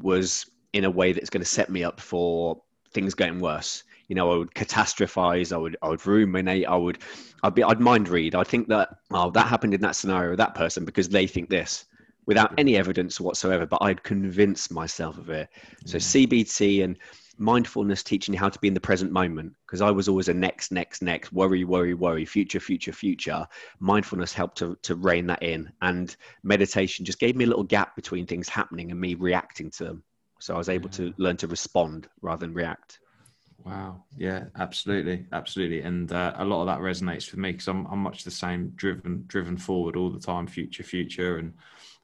was 0.00 0.48
in 0.74 0.84
a 0.84 0.90
way 0.90 1.12
that's 1.12 1.30
going 1.30 1.42
to 1.42 1.48
set 1.48 1.70
me 1.70 1.84
up 1.84 2.00
for 2.00 2.60
things 2.94 3.14
getting 3.14 3.40
worse. 3.40 3.84
You 4.08 4.14
know, 4.14 4.32
I 4.32 4.36
would 4.36 4.54
catastrophize. 4.54 5.52
I 5.52 5.56
would, 5.56 5.76
I 5.82 5.88
would 5.88 6.06
ruminate. 6.06 6.66
I 6.66 6.76
would, 6.76 6.98
I'd 7.42 7.54
be, 7.54 7.62
I'd 7.62 7.80
mind 7.80 8.08
read. 8.08 8.34
I 8.34 8.44
think 8.44 8.68
that, 8.68 8.90
oh, 9.12 9.30
that 9.30 9.46
happened 9.46 9.74
in 9.74 9.80
that 9.82 9.96
scenario, 9.96 10.30
with 10.30 10.38
that 10.38 10.54
person, 10.54 10.84
because 10.84 11.08
they 11.08 11.26
think 11.26 11.50
this, 11.50 11.86
without 12.26 12.54
any 12.58 12.76
evidence 12.76 13.20
whatsoever. 13.20 13.66
But 13.66 13.82
I'd 13.82 14.02
convince 14.02 14.70
myself 14.70 15.18
of 15.18 15.30
it. 15.30 15.48
So 15.84 15.98
CBT 15.98 16.84
and 16.84 16.98
mindfulness 17.38 18.02
teaching 18.02 18.34
you 18.34 18.38
how 18.38 18.48
to 18.48 18.58
be 18.58 18.68
in 18.68 18.74
the 18.74 18.80
present 18.80 19.10
moment 19.10 19.52
because 19.66 19.80
i 19.80 19.90
was 19.90 20.08
always 20.08 20.28
a 20.28 20.34
next 20.34 20.70
next 20.70 21.02
next 21.02 21.32
worry 21.32 21.64
worry 21.64 21.94
worry 21.94 22.24
future 22.24 22.60
future 22.60 22.92
future 22.92 23.46
mindfulness 23.80 24.32
helped 24.32 24.56
to, 24.56 24.76
to 24.82 24.94
rein 24.94 25.26
that 25.26 25.42
in 25.42 25.70
and 25.82 26.16
meditation 26.42 27.04
just 27.04 27.18
gave 27.18 27.34
me 27.34 27.44
a 27.44 27.48
little 27.48 27.64
gap 27.64 27.96
between 27.96 28.26
things 28.26 28.48
happening 28.48 28.90
and 28.90 29.00
me 29.00 29.14
reacting 29.14 29.70
to 29.70 29.84
them 29.84 30.02
so 30.44 30.54
I 30.54 30.58
was 30.58 30.68
able 30.68 30.90
to 30.90 31.14
learn 31.16 31.38
to 31.38 31.46
respond 31.46 32.06
rather 32.20 32.44
than 32.44 32.52
react. 32.52 32.98
Wow. 33.64 34.02
Yeah, 34.18 34.44
absolutely. 34.58 35.24
Absolutely. 35.32 35.80
And 35.80 36.12
uh, 36.12 36.34
a 36.36 36.44
lot 36.44 36.60
of 36.60 36.66
that 36.66 36.80
resonates 36.80 37.30
with 37.30 37.40
me 37.40 37.52
because 37.52 37.66
I'm, 37.66 37.86
I'm 37.86 38.00
much 38.00 38.24
the 38.24 38.30
same 38.30 38.68
driven, 38.76 39.24
driven 39.26 39.56
forward 39.56 39.96
all 39.96 40.10
the 40.10 40.20
time, 40.20 40.46
future, 40.46 40.82
future. 40.82 41.38
And 41.38 41.54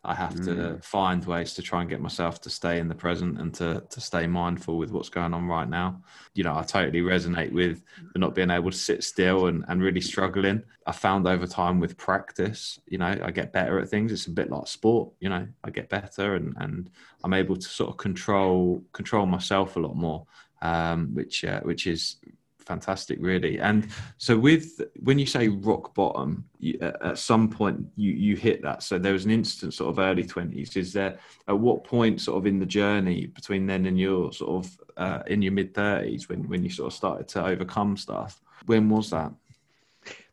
I 0.02 0.14
have 0.14 0.34
mm. 0.34 0.44
to 0.46 0.82
find 0.82 1.22
ways 1.24 1.52
to 1.54 1.62
try 1.62 1.82
and 1.82 1.90
get 1.90 2.00
myself 2.00 2.40
to 2.42 2.50
stay 2.50 2.78
in 2.78 2.88
the 2.88 2.94
present 2.94 3.38
and 3.38 3.52
to 3.54 3.84
to 3.90 4.00
stay 4.00 4.26
mindful 4.26 4.78
with 4.78 4.90
what's 4.90 5.10
going 5.10 5.34
on 5.34 5.46
right 5.46 5.68
now. 5.68 6.00
You 6.32 6.44
know, 6.44 6.56
I 6.56 6.62
totally 6.62 7.02
resonate 7.02 7.52
with 7.52 7.82
the 8.14 8.18
not 8.18 8.34
being 8.34 8.50
able 8.50 8.70
to 8.70 8.76
sit 8.76 9.04
still 9.04 9.46
and, 9.46 9.64
and 9.68 9.82
really 9.82 10.00
struggling. 10.00 10.62
I 10.86 10.92
found 10.92 11.28
over 11.28 11.46
time 11.46 11.80
with 11.80 11.98
practice, 11.98 12.80
you 12.86 12.96
know, 12.96 13.14
I 13.22 13.30
get 13.30 13.52
better 13.52 13.78
at 13.78 13.90
things. 13.90 14.10
It's 14.10 14.26
a 14.26 14.30
bit 14.30 14.50
like 14.50 14.68
sport, 14.68 15.12
you 15.20 15.28
know, 15.28 15.46
I 15.62 15.70
get 15.70 15.90
better 15.90 16.34
and, 16.34 16.54
and 16.56 16.90
I'm 17.22 17.34
able 17.34 17.56
to 17.56 17.68
sort 17.68 17.90
of 17.90 17.98
control 17.98 18.82
control 18.92 19.26
myself 19.26 19.76
a 19.76 19.80
lot 19.80 19.96
more, 19.96 20.26
um, 20.62 21.14
which 21.14 21.44
uh, 21.44 21.60
which 21.60 21.86
is 21.86 22.16
fantastic, 22.70 23.18
really. 23.20 23.58
And 23.58 23.88
so, 24.18 24.38
with 24.38 24.80
when 25.00 25.18
you 25.18 25.26
say 25.26 25.48
rock 25.48 25.92
bottom, 25.94 26.44
you, 26.60 26.78
at 26.80 27.18
some 27.18 27.48
point 27.50 27.78
you 27.96 28.12
you 28.26 28.36
hit 28.36 28.62
that. 28.62 28.82
So 28.82 28.98
there 28.98 29.12
was 29.12 29.24
an 29.24 29.32
instant 29.32 29.74
sort 29.74 29.90
of 29.90 29.98
early 29.98 30.24
twenties. 30.34 30.76
Is 30.76 30.92
there 30.92 31.18
at 31.48 31.58
what 31.58 31.82
point, 31.82 32.20
sort 32.20 32.38
of 32.38 32.46
in 32.46 32.60
the 32.60 32.70
journey 32.80 33.26
between 33.26 33.66
then 33.66 33.86
and 33.86 33.98
your 33.98 34.32
sort 34.32 34.52
of 34.58 34.64
uh, 35.04 35.22
in 35.26 35.42
your 35.42 35.52
mid 35.52 35.74
thirties, 35.74 36.28
when 36.28 36.48
when 36.48 36.62
you 36.62 36.70
sort 36.70 36.92
of 36.92 36.96
started 36.96 37.26
to 37.28 37.44
overcome 37.44 37.96
stuff? 37.96 38.40
When 38.66 38.88
was 38.88 39.10
that? 39.10 39.32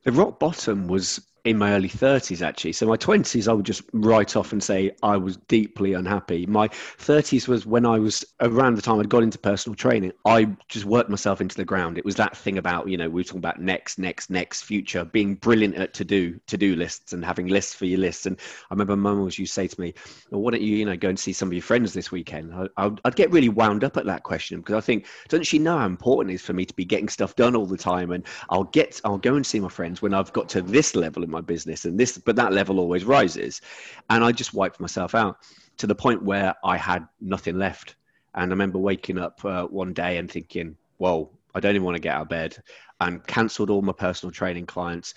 The 0.04 0.12
rock 0.12 0.40
bottom 0.40 0.88
was 0.88 1.08
in 1.48 1.58
my 1.58 1.74
early 1.74 1.90
30s 1.90 2.42
actually. 2.42 2.74
So 2.74 2.86
my 2.86 2.98
20s 2.98 3.48
i 3.48 3.54
would 3.54 3.66
just 3.66 3.84
write 3.94 4.36
off 4.36 4.52
and 4.52 4.62
say 4.62 4.92
i 5.04 5.16
was 5.16 5.38
deeply 5.48 5.94
unhappy. 5.94 6.46
My 6.46 6.68
30s 6.68 7.48
was 7.48 7.66
when 7.66 7.86
i 7.86 7.98
was 7.98 8.26
around 8.42 8.76
the 8.76 8.82
time 8.82 9.00
i'd 9.00 9.10
got 9.10 9.24
into 9.24 9.38
personal 9.38 9.76
training. 9.76 10.12
I 10.26 10.50
just 10.68 10.86
worked 10.86 11.10
myself 11.10 11.42
into 11.42 11.56
the 11.56 11.66
ground. 11.66 11.98
It 11.98 12.06
was 12.06 12.16
that 12.16 12.36
thing 12.36 12.58
about 12.58 12.88
you 12.90 12.98
know 12.98 13.10
we 13.10 13.22
were 13.22 13.24
talking 13.24 13.40
about 13.40 13.62
next 13.62 13.98
next 13.98 14.30
next 14.30 14.64
future 14.64 15.06
being 15.06 15.36
brilliant 15.36 15.76
at 15.76 15.94
to 15.96 16.06
do 16.06 16.40
to 16.48 16.58
do 16.58 16.76
lists 16.76 17.14
and 17.14 17.24
having 17.24 17.48
lists 17.48 17.74
for 17.74 17.86
your 17.86 18.00
lists. 18.00 18.26
And 18.26 18.38
i 18.70 18.74
remember 18.74 18.96
mum 18.96 19.20
always 19.20 19.40
used 19.40 19.54
to 19.54 19.62
say 19.62 19.68
to 19.68 19.82
me 19.82 19.94
well, 20.32 20.42
why 20.42 20.52
don't 20.52 20.62
you 20.62 20.76
you 20.76 20.86
know 20.86 20.98
go 20.98 21.10
and 21.10 21.20
see 21.20 21.34
some 21.34 21.48
of 21.48 21.54
your 21.54 21.62
friends 21.62 21.94
this 21.94 22.12
weekend? 22.12 22.54
I, 22.78 22.88
would 22.88 23.16
get 23.16 23.32
really 23.32 23.50
wound 23.50 23.84
up 23.84 23.98
at 23.98 24.06
that 24.06 24.24
question 24.24 24.60
because 24.60 24.76
i 24.76 24.82
think 24.82 25.06
doesn't 25.30 25.46
she 25.46 25.60
know 25.60 25.78
how 25.78 25.86
important 25.86 26.32
it 26.32 26.36
is 26.36 26.42
for 26.42 26.54
me 26.54 26.66
to 26.66 26.74
be 26.74 26.86
getting 26.86 27.10
stuff 27.10 27.36
done 27.36 27.56
all 27.56 27.66
the 27.66 27.78
time? 27.78 28.12
And 28.12 28.26
i'll 28.50 28.66
get 28.66 29.00
i'll 29.06 29.18
go 29.18 29.36
and 29.36 29.46
see 29.46 29.60
my 29.60 29.70
friends 29.70 30.02
when 30.02 30.14
i've 30.14 30.34
got 30.34 30.50
to 30.50 30.62
this 30.62 30.96
level 30.96 31.24
in 31.24 31.32
my 31.32 31.37
my 31.38 31.42
business 31.42 31.86
and 31.86 32.00
this 32.00 32.18
but 32.18 32.36
that 32.36 32.54
level 32.54 32.80
always 32.80 33.06
rises. 33.06 33.62
And 34.10 34.24
i 34.24 34.32
just 34.32 34.54
wiped 34.54 34.80
myself 34.80 35.16
out 35.16 35.38
to 35.78 35.88
the 35.88 35.96
point 35.96 36.24
where 36.24 36.54
i 36.64 36.76
had 36.78 37.08
nothing 37.22 37.58
left. 37.58 37.96
And 38.36 38.52
i 38.52 38.54
remember 38.54 38.80
waking 38.80 39.20
up 39.20 39.44
uh, 39.46 39.66
one 39.66 39.94
day 39.94 40.18
and 40.18 40.30
thinking 40.30 40.76
whoa 40.98 41.30
i 41.56 41.60
don't 41.60 41.76
even 41.76 41.86
want 41.86 41.96
to 41.96 42.08
get 42.08 42.16
out 42.16 42.24
of 42.24 42.30
bed 42.30 42.58
and 43.00 43.26
cancelled 43.28 43.70
all 43.70 43.82
my 43.82 43.94
personal 43.94 44.32
training 44.32 44.66
clients. 44.66 45.14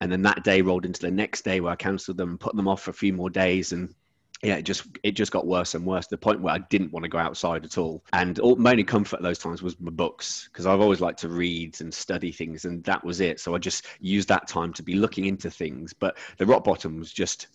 And 0.00 0.10
then 0.10 0.22
that 0.22 0.42
day 0.42 0.62
rolled 0.62 0.84
into 0.84 1.00
the 1.00 1.10
next 1.10 1.42
day 1.44 1.60
where 1.60 1.72
i 1.72 1.76
cancelled 1.76 2.18
them 2.18 2.38
put 2.38 2.54
them 2.56 2.68
off 2.68 2.82
for 2.82 2.90
a 2.90 3.02
few 3.02 3.12
more 3.12 3.30
days 3.30 3.72
and 3.72 3.94
yeah, 4.42 4.56
it 4.56 4.62
just 4.62 4.86
it 5.02 5.12
just 5.12 5.30
got 5.30 5.46
worse 5.46 5.74
and 5.74 5.86
worse 5.86 6.06
to 6.06 6.10
the 6.10 6.18
point 6.18 6.40
where 6.40 6.54
I 6.54 6.58
didn't 6.58 6.92
want 6.92 7.04
to 7.04 7.08
go 7.08 7.18
outside 7.18 7.64
at 7.64 7.78
all. 7.78 8.04
And 8.12 8.38
all, 8.40 8.56
my 8.56 8.72
only 8.72 8.84
comfort 8.84 9.16
at 9.16 9.22
those 9.22 9.38
times 9.38 9.62
was 9.62 9.78
my 9.80 9.90
books 9.90 10.48
because 10.50 10.66
I've 10.66 10.80
always 10.80 11.00
liked 11.00 11.20
to 11.20 11.28
read 11.28 11.80
and 11.80 11.94
study 11.94 12.32
things, 12.32 12.64
and 12.64 12.82
that 12.84 13.04
was 13.04 13.20
it. 13.20 13.38
So 13.38 13.54
I 13.54 13.58
just 13.58 13.86
used 14.00 14.28
that 14.28 14.48
time 14.48 14.72
to 14.74 14.82
be 14.82 14.94
looking 14.94 15.26
into 15.26 15.50
things. 15.50 15.92
But 15.92 16.18
the 16.38 16.46
rock 16.46 16.64
bottom 16.64 16.98
was 16.98 17.12
just 17.12 17.46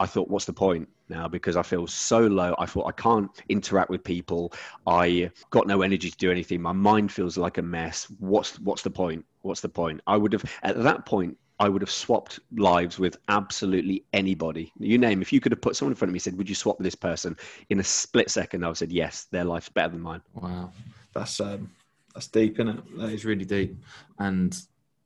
I 0.00 0.06
thought, 0.06 0.28
what's 0.28 0.46
the 0.46 0.54
point 0.54 0.88
now? 1.10 1.28
Because 1.28 1.58
I 1.58 1.62
feel 1.62 1.86
so 1.86 2.20
low. 2.20 2.54
I 2.58 2.64
thought 2.64 2.86
I 2.86 2.92
can't 2.92 3.30
interact 3.50 3.90
with 3.90 4.02
people. 4.02 4.54
I 4.86 5.30
got 5.50 5.66
no 5.66 5.82
energy 5.82 6.10
to 6.10 6.16
do 6.16 6.30
anything. 6.30 6.62
My 6.62 6.72
mind 6.72 7.12
feels 7.12 7.36
like 7.36 7.58
a 7.58 7.62
mess. 7.62 8.06
What's 8.18 8.58
what's 8.60 8.80
the 8.80 8.90
point? 8.90 9.26
What's 9.42 9.60
the 9.60 9.68
point? 9.68 10.00
I 10.06 10.16
would 10.16 10.32
have 10.32 10.44
at 10.62 10.82
that 10.82 11.04
point 11.04 11.36
I 11.60 11.68
would 11.68 11.82
have 11.82 11.90
swapped 11.90 12.40
lives 12.56 12.98
with 12.98 13.18
absolutely 13.28 14.04
anybody. 14.14 14.72
You 14.78 14.96
name, 14.96 15.20
if 15.20 15.30
you 15.30 15.40
could 15.40 15.52
have 15.52 15.60
put 15.60 15.76
someone 15.76 15.92
in 15.92 15.96
front 15.96 16.08
of 16.08 16.14
me 16.14 16.16
and 16.16 16.22
said, 16.22 16.38
Would 16.38 16.48
you 16.48 16.54
swap 16.54 16.78
with 16.78 16.84
this 16.84 16.94
person? 16.94 17.36
In 17.68 17.78
a 17.78 17.84
split 17.84 18.30
second, 18.30 18.64
I 18.64 18.68
would 18.68 18.72
have 18.72 18.78
said, 18.78 18.92
Yes, 18.92 19.26
their 19.30 19.44
life's 19.44 19.68
better 19.68 19.90
than 19.90 20.00
mine. 20.00 20.22
Wow. 20.34 20.72
That's 21.12 21.38
um, 21.38 21.70
that's 22.14 22.28
deep, 22.28 22.54
isn't 22.54 22.68
it? 22.68 22.98
That 22.98 23.12
is 23.12 23.26
really 23.26 23.44
deep. 23.44 23.76
And, 24.18 24.58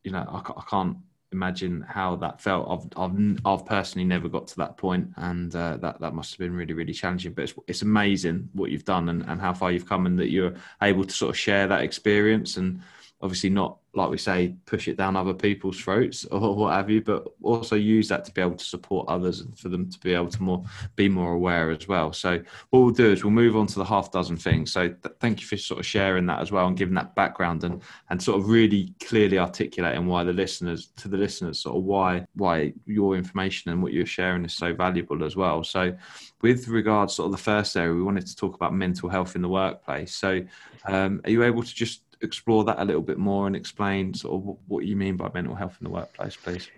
you 0.04 0.12
know, 0.12 0.24
I, 0.28 0.38
I 0.38 0.62
can't 0.70 0.96
imagine 1.32 1.82
how 1.82 2.14
that 2.16 2.40
felt. 2.40 2.68
I've, 2.70 2.98
I've, 3.02 3.40
I've 3.44 3.66
personally 3.66 4.06
never 4.06 4.28
got 4.28 4.46
to 4.48 4.56
that 4.56 4.76
point, 4.76 5.08
and 5.16 5.54
uh, 5.56 5.76
that 5.78 6.00
that 6.00 6.14
must 6.14 6.32
have 6.32 6.38
been 6.38 6.54
really, 6.54 6.72
really 6.72 6.92
challenging. 6.92 7.32
But 7.32 7.42
it's, 7.42 7.54
it's 7.66 7.82
amazing 7.82 8.48
what 8.52 8.70
you've 8.70 8.84
done 8.84 9.08
and, 9.08 9.22
and 9.24 9.40
how 9.40 9.52
far 9.52 9.72
you've 9.72 9.88
come, 9.88 10.06
and 10.06 10.18
that 10.20 10.30
you're 10.30 10.54
able 10.80 11.04
to 11.04 11.12
sort 11.12 11.30
of 11.30 11.36
share 11.36 11.66
that 11.66 11.82
experience 11.82 12.56
and 12.56 12.80
obviously 13.20 13.50
not 13.50 13.78
like 13.96 14.10
we 14.10 14.18
say 14.18 14.54
push 14.66 14.88
it 14.88 14.96
down 14.96 15.16
other 15.16 15.32
people's 15.32 15.80
throats 15.80 16.24
or 16.32 16.54
what 16.54 16.74
have 16.74 16.90
you 16.90 17.00
but 17.00 17.26
also 17.42 17.76
use 17.76 18.08
that 18.08 18.24
to 18.24 18.32
be 18.32 18.40
able 18.40 18.56
to 18.56 18.64
support 18.64 19.08
others 19.08 19.40
and 19.40 19.56
for 19.58 19.68
them 19.68 19.88
to 19.88 19.98
be 20.00 20.12
able 20.12 20.28
to 20.28 20.42
more 20.42 20.64
be 20.96 21.08
more 21.08 21.32
aware 21.32 21.70
as 21.70 21.86
well. 21.88 22.12
So 22.12 22.42
what 22.70 22.80
we'll 22.80 22.90
do 22.90 23.12
is 23.12 23.24
we'll 23.24 23.32
move 23.32 23.56
on 23.56 23.66
to 23.68 23.78
the 23.78 23.84
half 23.84 24.10
dozen 24.10 24.36
things. 24.36 24.72
So 24.72 24.88
th- 24.88 25.14
thank 25.20 25.40
you 25.40 25.46
for 25.46 25.56
sort 25.56 25.80
of 25.80 25.86
sharing 25.86 26.26
that 26.26 26.40
as 26.40 26.50
well 26.50 26.66
and 26.66 26.76
giving 26.76 26.94
that 26.94 27.14
background 27.14 27.64
and 27.64 27.82
and 28.10 28.22
sort 28.22 28.40
of 28.40 28.48
really 28.48 28.94
clearly 29.00 29.38
articulating 29.38 30.06
why 30.06 30.24
the 30.24 30.32
listeners 30.32 30.88
to 30.96 31.08
the 31.08 31.16
listeners 31.16 31.60
sort 31.60 31.76
of 31.76 31.84
why 31.84 32.26
why 32.34 32.72
your 32.86 33.16
information 33.16 33.70
and 33.70 33.82
what 33.82 33.92
you're 33.92 34.06
sharing 34.06 34.44
is 34.44 34.54
so 34.54 34.74
valuable 34.74 35.24
as 35.24 35.36
well. 35.36 35.62
So 35.62 35.96
with 36.42 36.68
regards 36.68 37.14
sort 37.14 37.26
of 37.26 37.32
the 37.32 37.38
first 37.38 37.76
area 37.76 37.94
we 37.94 38.02
wanted 38.02 38.26
to 38.26 38.36
talk 38.36 38.54
about 38.54 38.74
mental 38.74 39.08
health 39.08 39.36
in 39.36 39.42
the 39.42 39.48
workplace. 39.48 40.14
So 40.14 40.42
um, 40.86 41.20
are 41.24 41.30
you 41.30 41.42
able 41.44 41.62
to 41.62 41.74
just 41.74 42.03
explore 42.24 42.64
that 42.64 42.80
a 42.80 42.84
little 42.84 43.02
bit 43.02 43.18
more 43.18 43.46
and 43.46 43.54
explain 43.54 44.14
sort 44.14 44.34
of 44.34 44.56
what 44.66 44.84
you 44.84 44.96
mean 44.96 45.16
by 45.16 45.30
mental 45.32 45.54
health 45.54 45.76
in 45.80 45.84
the 45.84 45.90
workplace, 45.90 46.36
please? 46.36 46.68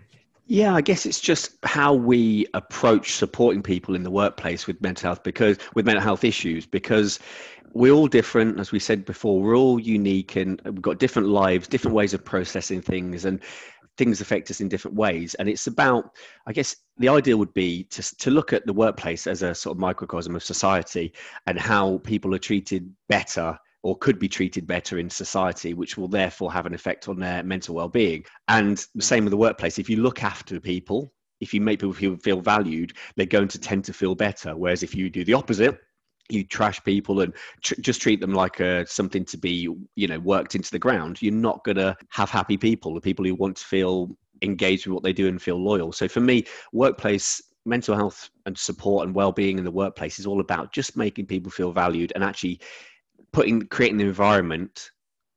Yeah, 0.49 0.75
I 0.75 0.81
guess 0.81 1.07
it's 1.07 1.21
just 1.21 1.57
how 1.65 1.93
we 1.93 2.47
approach 2.55 3.15
supporting 3.15 3.63
people 3.63 3.97
in 3.97 4.05
the 4.05 4.11
workplace 4.11 4.67
with 4.67 4.81
mental 4.81 5.09
health 5.09 5.25
because 5.25 5.59
with 5.75 5.87
mental 5.87 6.03
health 6.03 6.23
issues 6.23 6.67
because 6.67 7.19
we're 7.73 7.93
all 7.93 8.07
different 8.07 8.59
as 8.59 8.73
we 8.73 8.79
said 8.79 9.05
before 9.05 9.41
we're 9.41 9.57
all 9.57 9.79
unique 9.79 10.37
and 10.37 10.63
we've 10.65 10.81
got 10.81 10.99
different 10.99 11.29
lives 11.29 11.69
different 11.69 11.95
ways 11.95 12.15
of 12.15 12.25
processing 12.25 12.81
things 12.81 13.25
and 13.27 13.41
things 13.99 14.21
affect 14.21 14.51
us 14.51 14.61
in 14.61 14.69
different 14.69 14.97
ways 14.97 15.35
and 15.35 15.49
it's 15.49 15.67
about 15.67 16.13
i 16.47 16.53
guess 16.53 16.77
the 16.99 17.09
idea 17.09 17.37
would 17.37 17.53
be 17.53 17.85
to, 17.85 18.03
to 18.17 18.31
look 18.31 18.53
at 18.55 18.65
the 18.67 18.73
workplace 18.73 19.27
as 19.27 19.43
a 19.43 19.55
sort 19.55 19.77
of 19.77 19.81
microcosm 19.81 20.35
of 20.35 20.43
society 20.43 21.13
and 21.47 21.59
how 21.59 21.99
people 21.99 22.35
are 22.35 22.39
treated 22.39 22.91
better 23.09 23.59
or 23.87 23.97
could 23.97 24.19
be 24.19 24.29
treated 24.29 24.67
better 24.67 24.99
in 24.99 25.09
society, 25.09 25.73
which 25.73 25.97
will 25.97 26.09
therefore 26.09 26.53
have 26.53 26.67
an 26.67 26.75
effect 26.75 27.09
on 27.09 27.21
their 27.21 27.45
mental 27.45 27.73
well-being. 27.73 28.25
And 28.49 28.85
the 28.97 29.03
same 29.03 29.23
with 29.25 29.31
the 29.31 29.37
workplace. 29.37 29.79
If 29.79 29.89
you 29.89 30.03
look 30.03 30.25
after 30.25 30.59
people, 30.59 31.13
if 31.39 31.55
you 31.55 31.61
make 31.61 31.79
people 31.79 32.17
feel, 32.17 32.41
valued, 32.41 32.95
they're 33.15 33.27
going 33.27 33.47
to 33.47 33.61
tend 33.61 33.85
to 33.85 33.93
feel 33.93 34.17
better. 34.17 34.57
Whereas 34.57 34.83
if 34.83 34.93
you 34.93 35.09
do 35.09 35.25
the 35.25 35.35
opposite, 35.35 35.79
you 36.29 36.43
trash 36.43 36.83
people 36.83 37.21
and 37.21 37.33
tr- 37.63 37.81
just 37.81 38.03
treat 38.03 38.21
them 38.21 38.35
like 38.35 38.59
a, 38.59 38.85
something 38.89 39.25
to 39.25 39.39
be, 39.39 39.69
you 39.95 40.09
know, 40.09 40.19
worked 40.19 40.57
into 40.57 40.73
the 40.73 40.81
ground, 40.81 41.23
you're 41.23 41.33
not 41.33 41.63
going 41.63 41.77
to 41.77 41.97
have 42.09 42.29
happy 42.29 42.57
people, 42.57 42.93
the 42.93 43.01
people 43.01 43.25
who 43.25 43.37
want 43.37 43.57
to 43.59 43.65
feel 43.65 44.11
engaged 44.43 44.89
with 44.89 44.95
what 44.95 45.05
they 45.05 45.13
do 45.13 45.29
and 45.29 45.41
feel 45.41 45.63
loyal. 45.63 45.93
So 45.93 46.09
for 46.09 46.21
me, 46.21 46.45
workplace 46.73 47.41
mental 47.65 47.95
health 47.95 48.31
and 48.47 48.59
support 48.59 49.07
and 49.07 49.15
well-being 49.15 49.59
in 49.59 49.65
the 49.65 49.71
workplace 49.71 50.19
is 50.19 50.27
all 50.27 50.41
about 50.41 50.73
just 50.73 50.97
making 50.97 51.27
people 51.27 51.53
feel 51.53 51.71
valued 51.71 52.11
and 52.17 52.25
actually 52.25 52.61
putting 53.37 53.61
creating 53.67 54.01
an 54.01 54.07
environment 54.07 54.93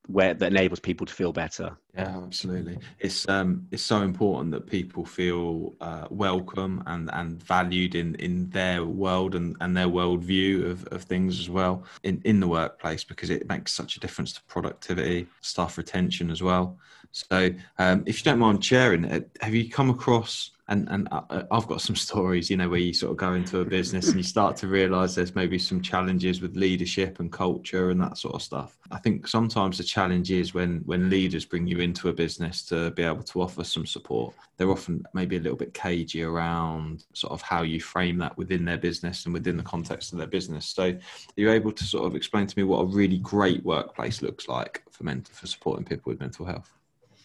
where 0.07 0.33
that 0.33 0.53
enables 0.53 0.79
people 0.79 1.05
to 1.05 1.13
feel 1.13 1.33
better. 1.33 1.77
Yeah, 1.93 2.17
absolutely. 2.23 2.77
It's 2.99 3.27
um 3.27 3.67
it's 3.71 3.83
so 3.83 4.03
important 4.03 4.51
that 4.51 4.65
people 4.67 5.03
feel 5.03 5.75
uh, 5.81 6.07
welcome 6.09 6.81
and 6.87 7.09
and 7.11 7.43
valued 7.43 7.95
in 7.95 8.15
in 8.15 8.49
their 8.51 8.85
world 8.85 9.35
and 9.35 9.57
and 9.59 9.75
their 9.75 9.87
worldview 9.87 10.71
of, 10.71 10.85
of 10.93 11.03
things 11.03 11.41
as 11.41 11.49
well 11.49 11.83
in 12.03 12.21
in 12.23 12.39
the 12.39 12.47
workplace 12.47 13.03
because 13.03 13.29
it 13.29 13.49
makes 13.49 13.73
such 13.73 13.97
a 13.97 13.99
difference 13.99 14.31
to 14.31 14.41
productivity, 14.43 15.27
staff 15.41 15.77
retention 15.77 16.31
as 16.31 16.41
well. 16.41 16.77
So, 17.11 17.49
um, 17.79 18.03
if 18.05 18.19
you 18.19 18.23
don't 18.23 18.39
mind 18.39 18.63
sharing, 18.63 19.03
have 19.41 19.53
you 19.53 19.69
come 19.69 19.89
across 19.89 20.51
and 20.69 20.87
and 20.89 21.07
uh, 21.11 21.43
I've 21.51 21.67
got 21.67 21.81
some 21.81 21.95
stories, 21.95 22.49
you 22.49 22.55
know, 22.55 22.69
where 22.69 22.79
you 22.79 22.93
sort 22.93 23.11
of 23.11 23.17
go 23.17 23.33
into 23.33 23.59
a 23.59 23.65
business 23.65 24.07
and 24.07 24.17
you 24.17 24.23
start 24.23 24.55
to 24.57 24.67
realize 24.67 25.15
there's 25.15 25.35
maybe 25.35 25.57
some 25.57 25.81
challenges 25.81 26.41
with 26.41 26.55
leadership 26.55 27.19
and 27.19 27.31
culture 27.31 27.89
and 27.89 27.99
that 28.01 28.17
sort 28.17 28.35
of 28.35 28.41
stuff. 28.41 28.77
I 28.91 28.99
think 28.99 29.27
sometimes 29.27 29.79
the 29.79 29.83
challenge 29.83 30.31
is 30.31 30.53
when 30.53 30.81
when 30.85 31.09
leaders 31.09 31.43
bring 31.43 31.67
you 31.67 31.79
into 31.79 32.09
a 32.09 32.13
business 32.13 32.63
to 32.65 32.91
be 32.91 33.03
able 33.03 33.23
to 33.23 33.41
offer 33.41 33.63
some 33.63 33.85
support, 33.85 34.35
they're 34.57 34.71
often 34.71 35.03
maybe 35.13 35.37
a 35.37 35.39
little 35.39 35.57
bit 35.57 35.73
cagey 35.73 36.21
around 36.23 37.03
sort 37.13 37.33
of 37.33 37.41
how 37.41 37.63
you 37.63 37.81
frame 37.81 38.19
that 38.19 38.37
within 38.37 38.63
their 38.63 38.77
business 38.77 39.25
and 39.25 39.33
within 39.33 39.57
the 39.57 39.63
context 39.63 40.13
of 40.13 40.19
their 40.19 40.27
business. 40.27 40.67
So, 40.67 40.83
are 40.83 40.99
you 41.35 41.51
able 41.51 41.71
to 41.71 41.83
sort 41.83 42.05
of 42.05 42.15
explain 42.15 42.45
to 42.45 42.57
me 42.57 42.63
what 42.63 42.81
a 42.81 42.85
really 42.85 43.17
great 43.17 43.63
workplace 43.65 44.21
looks 44.21 44.47
like 44.47 44.83
for 44.91 45.03
mental 45.03 45.33
for 45.33 45.47
supporting 45.47 45.83
people 45.85 46.11
with 46.11 46.19
mental 46.19 46.45
health? 46.45 46.78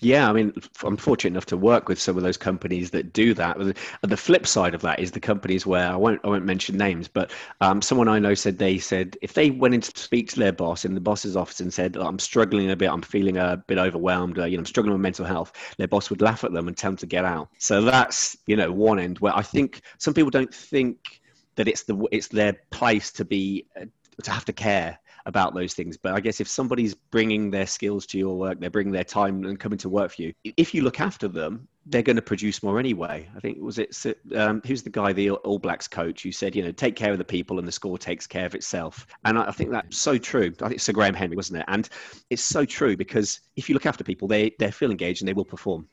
Yeah, 0.04 0.28
I 0.28 0.34
mean, 0.34 0.52
I'm 0.82 0.98
fortunate 0.98 1.30
enough 1.30 1.46
to 1.46 1.56
work 1.56 1.88
with 1.88 1.98
some 1.98 2.18
of 2.18 2.22
those 2.22 2.36
companies 2.36 2.90
that 2.90 3.14
do 3.14 3.32
that. 3.34 3.56
The 4.02 4.16
flip 4.18 4.46
side 4.46 4.74
of 4.74 4.82
that 4.82 5.00
is 5.00 5.12
the 5.12 5.20
companies 5.20 5.64
where 5.64 5.88
I 5.90 5.96
won't 5.96 6.20
I 6.24 6.28
won't 6.28 6.44
mention 6.44 6.76
names, 6.76 7.08
but 7.08 7.32
um, 7.62 7.80
someone 7.80 8.06
I 8.06 8.18
know 8.18 8.34
said 8.34 8.58
they 8.58 8.76
said 8.76 9.16
if 9.22 9.32
they 9.32 9.50
went 9.50 9.72
in 9.74 9.80
to 9.80 9.98
speak 9.98 10.28
to 10.30 10.40
their 10.40 10.52
boss 10.52 10.84
in 10.84 10.92
the 10.94 11.00
boss's 11.00 11.36
office 11.36 11.60
and 11.60 11.72
said 11.72 11.96
I'm 11.96 12.18
struggling 12.18 12.70
a 12.70 12.76
bit, 12.76 12.90
I'm 12.90 13.00
feeling 13.00 13.38
a 13.38 13.56
bit 13.66 13.78
overwhelmed, 13.78 14.38
uh, 14.38 14.44
you 14.44 14.58
know, 14.58 14.60
I'm 14.60 14.66
struggling 14.66 14.92
with 14.92 15.00
mental 15.00 15.24
health, 15.24 15.52
their 15.78 15.88
boss 15.88 16.10
would 16.10 16.20
laugh 16.20 16.44
at 16.44 16.52
them 16.52 16.68
and 16.68 16.76
tell 16.76 16.90
them 16.90 16.98
to 16.98 17.06
get 17.06 17.24
out. 17.24 17.48
So 17.58 17.80
that's 17.80 18.36
you 18.46 18.56
know 18.56 18.70
one 18.70 18.98
end 18.98 19.20
where 19.20 19.34
I 19.34 19.42
think 19.42 19.80
some 19.98 20.12
people 20.12 20.30
don't 20.30 20.54
think 20.54 21.22
that 21.56 21.66
it's 21.66 21.84
the 21.84 21.96
it's 22.12 22.28
their 22.28 22.58
place 22.70 23.10
to 23.12 23.24
be 23.24 23.66
uh, 23.80 23.86
to 24.22 24.30
have 24.30 24.44
to 24.44 24.52
care 24.52 24.98
about 25.26 25.54
those 25.54 25.74
things. 25.74 25.96
But 25.96 26.14
I 26.14 26.20
guess 26.20 26.40
if 26.40 26.48
somebody's 26.48 26.94
bringing 26.94 27.50
their 27.50 27.66
skills 27.66 28.06
to 28.06 28.18
your 28.18 28.36
work, 28.36 28.60
they're 28.60 28.70
bringing 28.70 28.92
their 28.92 29.04
time 29.04 29.44
and 29.44 29.58
coming 29.58 29.78
to 29.78 29.88
work 29.88 30.12
for 30.12 30.22
you. 30.22 30.32
If 30.56 30.74
you 30.74 30.82
look 30.82 31.00
after 31.00 31.28
them, 31.28 31.66
they're 31.86 32.02
going 32.02 32.16
to 32.16 32.22
produce 32.22 32.62
more 32.62 32.78
anyway. 32.78 33.28
I 33.36 33.40
think 33.40 33.58
was 33.60 33.78
it 33.78 33.96
um, 34.34 34.62
who's 34.66 34.82
the 34.82 34.90
guy, 34.90 35.12
the 35.12 35.30
All 35.30 35.58
Blacks 35.58 35.88
coach, 35.88 36.22
who 36.22 36.32
said, 36.32 36.56
you 36.56 36.62
know, 36.62 36.72
take 36.72 36.96
care 36.96 37.12
of 37.12 37.18
the 37.18 37.24
people 37.24 37.58
and 37.58 37.68
the 37.68 37.72
score 37.72 37.98
takes 37.98 38.26
care 38.26 38.46
of 38.46 38.54
itself. 38.54 39.06
And 39.24 39.38
I, 39.38 39.48
I 39.48 39.50
think 39.50 39.70
that's 39.70 39.98
so 39.98 40.16
true. 40.16 40.52
I 40.62 40.68
think 40.68 40.80
Sir 40.80 40.92
Graham 40.92 41.14
Henry 41.14 41.36
wasn't 41.36 41.60
it? 41.60 41.66
And 41.68 41.88
it's 42.30 42.42
so 42.42 42.64
true 42.64 42.96
because 42.96 43.40
if 43.56 43.68
you 43.68 43.74
look 43.74 43.86
after 43.86 44.04
people, 44.04 44.28
they 44.28 44.54
they 44.58 44.70
feel 44.70 44.90
engaged 44.90 45.22
and 45.22 45.28
they 45.28 45.34
will 45.34 45.44
perform. 45.44 45.88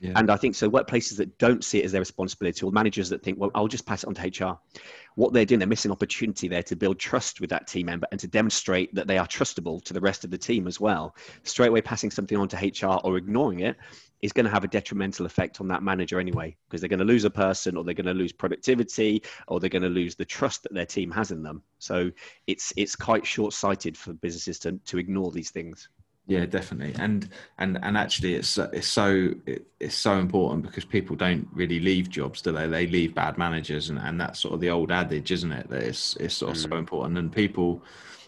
Yeah. 0.00 0.12
And 0.16 0.30
I 0.30 0.36
think 0.36 0.54
so. 0.54 0.70
Workplaces 0.70 1.18
that 1.18 1.36
don't 1.38 1.62
see 1.62 1.80
it 1.80 1.84
as 1.84 1.92
their 1.92 2.00
responsibility, 2.00 2.64
or 2.64 2.72
managers 2.72 3.10
that 3.10 3.22
think, 3.22 3.38
"Well, 3.38 3.50
I'll 3.54 3.68
just 3.68 3.84
pass 3.84 4.02
it 4.02 4.08
on 4.08 4.14
to 4.14 4.22
HR," 4.22 4.58
what 5.14 5.34
they're 5.34 5.44
doing, 5.44 5.58
they're 5.58 5.68
missing 5.68 5.90
opportunity 5.90 6.48
there 6.48 6.62
to 6.62 6.74
build 6.74 6.98
trust 6.98 7.40
with 7.40 7.50
that 7.50 7.66
team 7.66 7.86
member 7.86 8.06
and 8.10 8.18
to 8.20 8.26
demonstrate 8.26 8.94
that 8.94 9.06
they 9.06 9.18
are 9.18 9.26
trustable 9.26 9.82
to 9.84 9.92
the 9.92 10.00
rest 10.00 10.24
of 10.24 10.30
the 10.30 10.38
team 10.38 10.66
as 10.66 10.80
well. 10.80 11.14
Straight 11.42 11.68
away 11.68 11.82
passing 11.82 12.10
something 12.10 12.38
on 12.38 12.48
to 12.48 12.56
HR 12.56 12.98
or 13.04 13.18
ignoring 13.18 13.60
it 13.60 13.76
is 14.22 14.32
going 14.32 14.44
to 14.44 14.50
have 14.50 14.64
a 14.64 14.68
detrimental 14.68 15.26
effect 15.26 15.60
on 15.60 15.68
that 15.68 15.82
manager 15.82 16.18
anyway, 16.18 16.56
because 16.68 16.80
they're 16.80 16.88
going 16.88 16.98
to 16.98 17.04
lose 17.04 17.24
a 17.24 17.30
person, 17.30 17.76
or 17.76 17.84
they're 17.84 17.92
going 17.92 18.06
to 18.06 18.14
lose 18.14 18.32
productivity, 18.32 19.22
or 19.48 19.60
they're 19.60 19.68
going 19.68 19.82
to 19.82 19.88
lose 19.88 20.14
the 20.14 20.24
trust 20.24 20.62
that 20.62 20.72
their 20.72 20.86
team 20.86 21.10
has 21.10 21.30
in 21.30 21.42
them. 21.42 21.62
So 21.78 22.10
it's 22.46 22.72
it's 22.78 22.96
quite 22.96 23.26
short 23.26 23.52
sighted 23.52 23.98
for 23.98 24.14
businesses 24.14 24.58
to 24.60 24.78
to 24.86 24.96
ignore 24.96 25.30
these 25.30 25.50
things. 25.50 25.90
Yeah, 26.30 26.46
definitely, 26.46 26.94
and 27.02 27.28
and 27.58 27.76
and 27.82 27.96
actually, 27.96 28.36
it's 28.36 28.56
it's 28.56 28.86
so 28.86 29.30
it, 29.46 29.66
it's 29.80 29.96
so 29.96 30.12
important 30.12 30.62
because 30.62 30.84
people 30.84 31.16
don't 31.16 31.48
really 31.52 31.80
leave 31.80 32.08
jobs, 32.08 32.40
do 32.40 32.52
they? 32.52 32.68
They 32.68 32.86
leave 32.86 33.16
bad 33.16 33.36
managers, 33.36 33.90
and, 33.90 33.98
and 33.98 34.20
that's 34.20 34.38
sort 34.38 34.54
of 34.54 34.60
the 34.60 34.70
old 34.70 34.92
adage, 34.92 35.32
isn't 35.32 35.50
it? 35.50 35.68
That 35.70 35.82
it's 35.82 36.14
it's 36.18 36.36
sort 36.36 36.52
of 36.52 36.58
mm. 36.58 36.70
so 36.70 36.76
important, 36.76 37.18
and 37.18 37.32
people, 37.32 37.82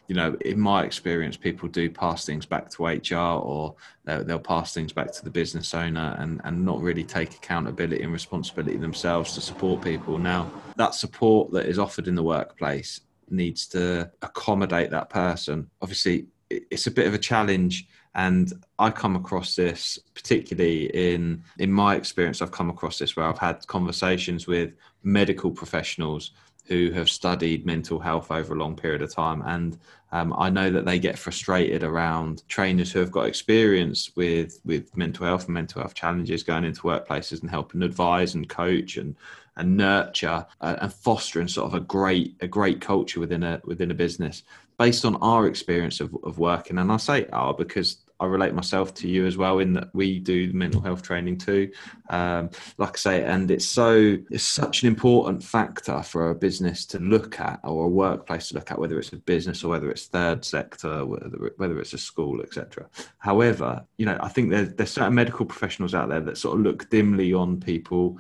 you 0.09 0.17
know, 0.17 0.37
in 0.41 0.59
my 0.59 0.83
experience, 0.83 1.37
people 1.37 1.69
do 1.69 1.89
pass 1.89 2.27
things 2.27 2.45
back 2.45 2.71
to 2.71 2.87
HR, 2.87 3.39
or 3.41 3.77
they'll, 4.03 4.25
they'll 4.25 4.41
pass 4.41 4.75
things 4.75 4.93
back 4.93 5.13
to 5.13 5.23
the 5.23 5.31
business 5.31 5.73
owner, 5.73 6.17
and 6.19 6.41
and 6.43 6.65
not 6.65 6.81
really 6.81 7.05
take 7.05 7.35
accountability 7.35 8.03
and 8.03 8.13
responsibility 8.13 8.79
themselves 8.79 9.33
to 9.35 9.41
support 9.41 9.81
people. 9.81 10.19
Now, 10.19 10.51
that 10.75 10.97
support 10.97 11.53
that 11.53 11.67
is 11.67 11.79
offered 11.79 12.09
in 12.09 12.17
the 12.17 12.25
workplace 12.25 13.01
needs 13.31 13.69
to 13.69 14.11
accommodate 14.23 14.91
that 14.91 15.09
person. 15.09 15.71
Obviously, 15.81 16.27
it's 16.71 16.87
a 16.87 16.91
bit 16.91 17.07
of 17.07 17.15
a 17.15 17.19
challenge 17.19 17.87
and 18.15 18.53
i 18.79 18.91
come 18.91 19.17
across 19.17 19.57
this 19.57 19.99
particularly 20.15 20.87
in 20.87 21.43
in 21.59 21.73
my 21.73 21.95
experience 21.95 22.43
i've 22.43 22.53
come 22.53 22.71
across 22.71 22.99
this 22.99 23.17
where 23.17 23.27
i've 23.27 23.39
had 23.39 23.67
conversations 23.67 24.47
with 24.47 24.73
medical 25.03 25.51
professionals 25.51 26.33
who 26.67 26.93
have 26.93 27.11
studied 27.11 27.67
mental 27.67 27.99
health 27.99 28.31
over 28.31 28.55
a 28.55 28.59
long 28.59 28.77
period 28.77 29.03
of 29.03 29.13
time 29.13 29.43
and 29.47 29.79
um, 30.13 30.35
i 30.37 30.51
know 30.51 30.71
that 30.71 30.85
they 30.85 30.99
get 30.99 31.19
frustrated 31.19 31.83
around 31.83 32.43
trainers 32.49 32.93
who 32.93 32.99
have 32.99 33.11
got 33.11 33.27
experience 33.27 34.11
with 34.15 34.61
with 34.65 34.95
mental 34.97 35.27
health 35.27 35.47
and 35.47 35.55
mental 35.55 35.81
health 35.81 35.95
challenges 35.95 36.43
going 36.43 36.65
into 36.65 36.83
workplaces 36.83 37.41
and 37.41 37.51
helping 37.51 37.83
advise 37.83 38.35
and 38.35 38.49
coach 38.49 38.97
and 38.97 39.17
and 39.57 39.77
nurture 39.77 40.47
uh, 40.61 40.77
and 40.81 40.93
fostering 40.93 41.49
sort 41.49 41.67
of 41.67 41.75
a 41.75 41.81
great 41.81 42.37
a 42.41 42.47
great 42.47 42.81
culture 42.81 43.21
within 43.21 43.43
a 43.43 43.61
within 43.65 43.91
a 43.91 43.95
business 43.95 44.43
based 44.79 45.05
on 45.05 45.17
our 45.17 45.47
experience 45.47 46.01
of, 46.01 46.17
of 46.25 46.39
working, 46.39 46.79
and 46.79 46.91
I 46.91 46.97
say 46.97 47.27
our 47.33 47.55
because 47.55 47.99
I 48.23 48.27
relate 48.27 48.55
myself 48.55 48.95
to 48.95 49.09
you 49.09 49.27
as 49.27 49.37
well 49.37 49.59
in 49.59 49.73
that 49.73 49.93
we 49.93 50.21
do 50.21 50.53
mental 50.53 50.81
health 50.81 51.03
training 51.03 51.39
too. 51.39 51.73
Um, 52.09 52.51
like 52.79 52.91
I 52.91 52.99
say, 52.99 53.25
and 53.25 53.51
it's 53.51 53.67
so 53.67 54.17
it's 54.31 54.45
such 54.45 54.83
an 54.83 54.89
important 54.89 55.43
factor 55.43 56.05
for 56.05 56.31
a 56.31 56.35
business 56.35 56.87
to 56.87 57.01
look 57.01 57.41
at 57.41 57.59
or 57.65 57.87
a 57.87 57.89
workplace 57.89 58.49
to 58.49 58.55
look 58.55 58.71
at, 58.71 58.79
whether 58.79 58.97
it's 59.01 59.13
a 59.13 59.17
business 59.17 59.65
or 59.65 59.71
whether 59.71 59.91
it's 59.91 60.07
third 60.07 60.45
sector, 60.45 61.05
whether, 61.05 61.53
whether 61.57 61.81
it's 61.81 61.95
a 61.95 61.99
school, 61.99 62.41
etc. 62.41 62.89
However, 63.19 63.85
you 63.99 64.07
know, 64.07 64.17
I 64.21 64.29
think 64.29 64.51
there's 64.51 64.73
there's 64.75 64.93
certain 64.93 65.15
medical 65.15 65.45
professionals 65.45 65.93
out 65.93 66.09
there 66.09 66.21
that 66.21 66.39
sort 66.39 66.57
of 66.57 66.63
look 66.63 66.89
dimly 66.91 67.33
on 67.33 67.59
people 67.59 68.19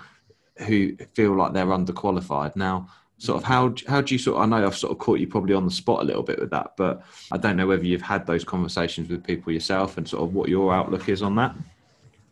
who 0.66 0.96
feel 1.14 1.36
like 1.36 1.52
they're 1.52 1.66
underqualified. 1.66 2.56
Now, 2.56 2.88
sort 3.22 3.38
of 3.38 3.44
how 3.44 3.72
how 3.86 4.00
do 4.00 4.12
you 4.12 4.18
sort 4.18 4.36
of, 4.36 4.42
I 4.42 4.46
know 4.46 4.66
I've 4.66 4.76
sort 4.76 4.90
of 4.90 4.98
caught 4.98 5.20
you 5.20 5.28
probably 5.28 5.54
on 5.54 5.64
the 5.64 5.70
spot 5.70 6.00
a 6.00 6.04
little 6.04 6.24
bit 6.24 6.40
with 6.40 6.50
that, 6.50 6.72
but 6.76 7.04
I 7.30 7.36
don't 7.36 7.56
know 7.56 7.68
whether 7.68 7.84
you've 7.84 8.02
had 8.02 8.26
those 8.26 8.42
conversations 8.42 9.08
with 9.08 9.22
people 9.22 9.52
yourself 9.52 9.96
and 9.96 10.08
sort 10.08 10.24
of 10.24 10.34
what 10.34 10.48
your 10.48 10.74
outlook 10.74 11.08
is 11.08 11.22
on 11.22 11.36
that. 11.36 11.54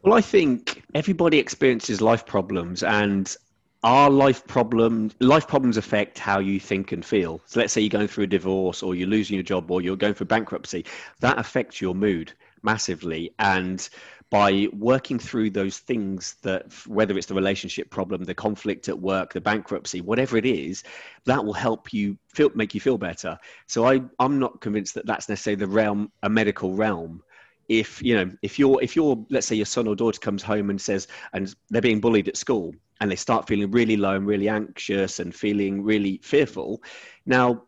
Well, 0.03 0.15
I 0.15 0.21
think 0.21 0.83
everybody 0.95 1.39
experiences 1.39 2.01
life 2.01 2.27
problems 2.27 2.83
and 2.83 3.37
our 3.85 4.11
life 4.11 4.45
problem 4.49 5.13
life 5.21 5.47
problems 5.47 5.77
affect 5.77 6.19
how 6.19 6.41
you 6.41 6.59
think 6.59 6.91
and 6.91 7.05
feel. 7.05 7.41
So 7.47 7.61
let's 7.61 7.73
say 7.73 7.83
you're 7.83 7.89
going 7.89 8.09
through 8.09 8.25
a 8.25 8.35
divorce 8.39 8.83
or 8.83 8.97
you're 8.97 9.07
losing 9.07 9.35
your 9.35 9.45
job 9.45 9.71
or 9.71 9.81
you're 9.81 9.95
going 9.97 10.15
through 10.15 10.27
bankruptcy, 10.27 10.85
that 11.21 11.39
affects 11.39 11.81
your 11.81 11.95
mood 11.95 12.33
massively 12.63 13.33
and 13.39 13.89
by 14.31 14.69
working 14.73 15.19
through 15.19 15.51
those 15.51 15.79
things 15.79 16.37
that 16.43 16.73
whether 16.87 17.19
it's 17.19 17.27
the 17.27 17.35
relationship 17.35 17.91
problem 17.91 18.23
the 18.23 18.35
conflict 18.35 18.89
at 18.89 18.99
work 18.99 19.33
the 19.33 19.41
bankruptcy 19.41 20.01
whatever 20.01 20.37
it 20.37 20.47
is 20.47 20.85
that 21.25 21.45
will 21.45 21.53
help 21.53 21.93
you 21.93 22.17
feel 22.29 22.51
make 22.55 22.75
you 22.75 22.81
feel 22.81 22.99
better. 22.99 23.39
So 23.67 23.87
i 23.87 24.01
i'm 24.19 24.39
not 24.39 24.61
convinced 24.61 24.95
that 24.95 25.07
that's 25.07 25.29
necessarily 25.29 25.61
the 25.61 25.67
realm 25.67 26.11
a 26.23 26.29
medical 26.29 26.75
realm. 26.75 27.23
If 27.69 28.03
you 28.03 28.15
know 28.15 28.31
if 28.43 28.59
you're 28.59 28.83
if 28.83 28.97
you're 28.97 29.25
let's 29.31 29.47
say 29.47 29.57
your 29.57 29.67
son 29.67 29.87
or 29.87 29.97
daughter 29.97 30.21
comes 30.21 30.43
home 30.43 30.71
and 30.71 30.81
says 30.81 31.09
and 31.33 31.55
they're 31.71 31.83
being 31.83 32.01
bullied 32.01 32.29
at 32.29 32.37
school 32.37 32.75
and 33.01 33.11
they 33.11 33.17
start 33.17 33.49
feeling 33.49 33.71
really 33.71 33.97
low 33.97 34.15
and 34.17 34.27
really 34.27 34.49
anxious 34.49 35.21
and 35.21 35.35
feeling 35.35 35.83
really 35.83 36.21
fearful 36.23 36.83
now 37.27 37.63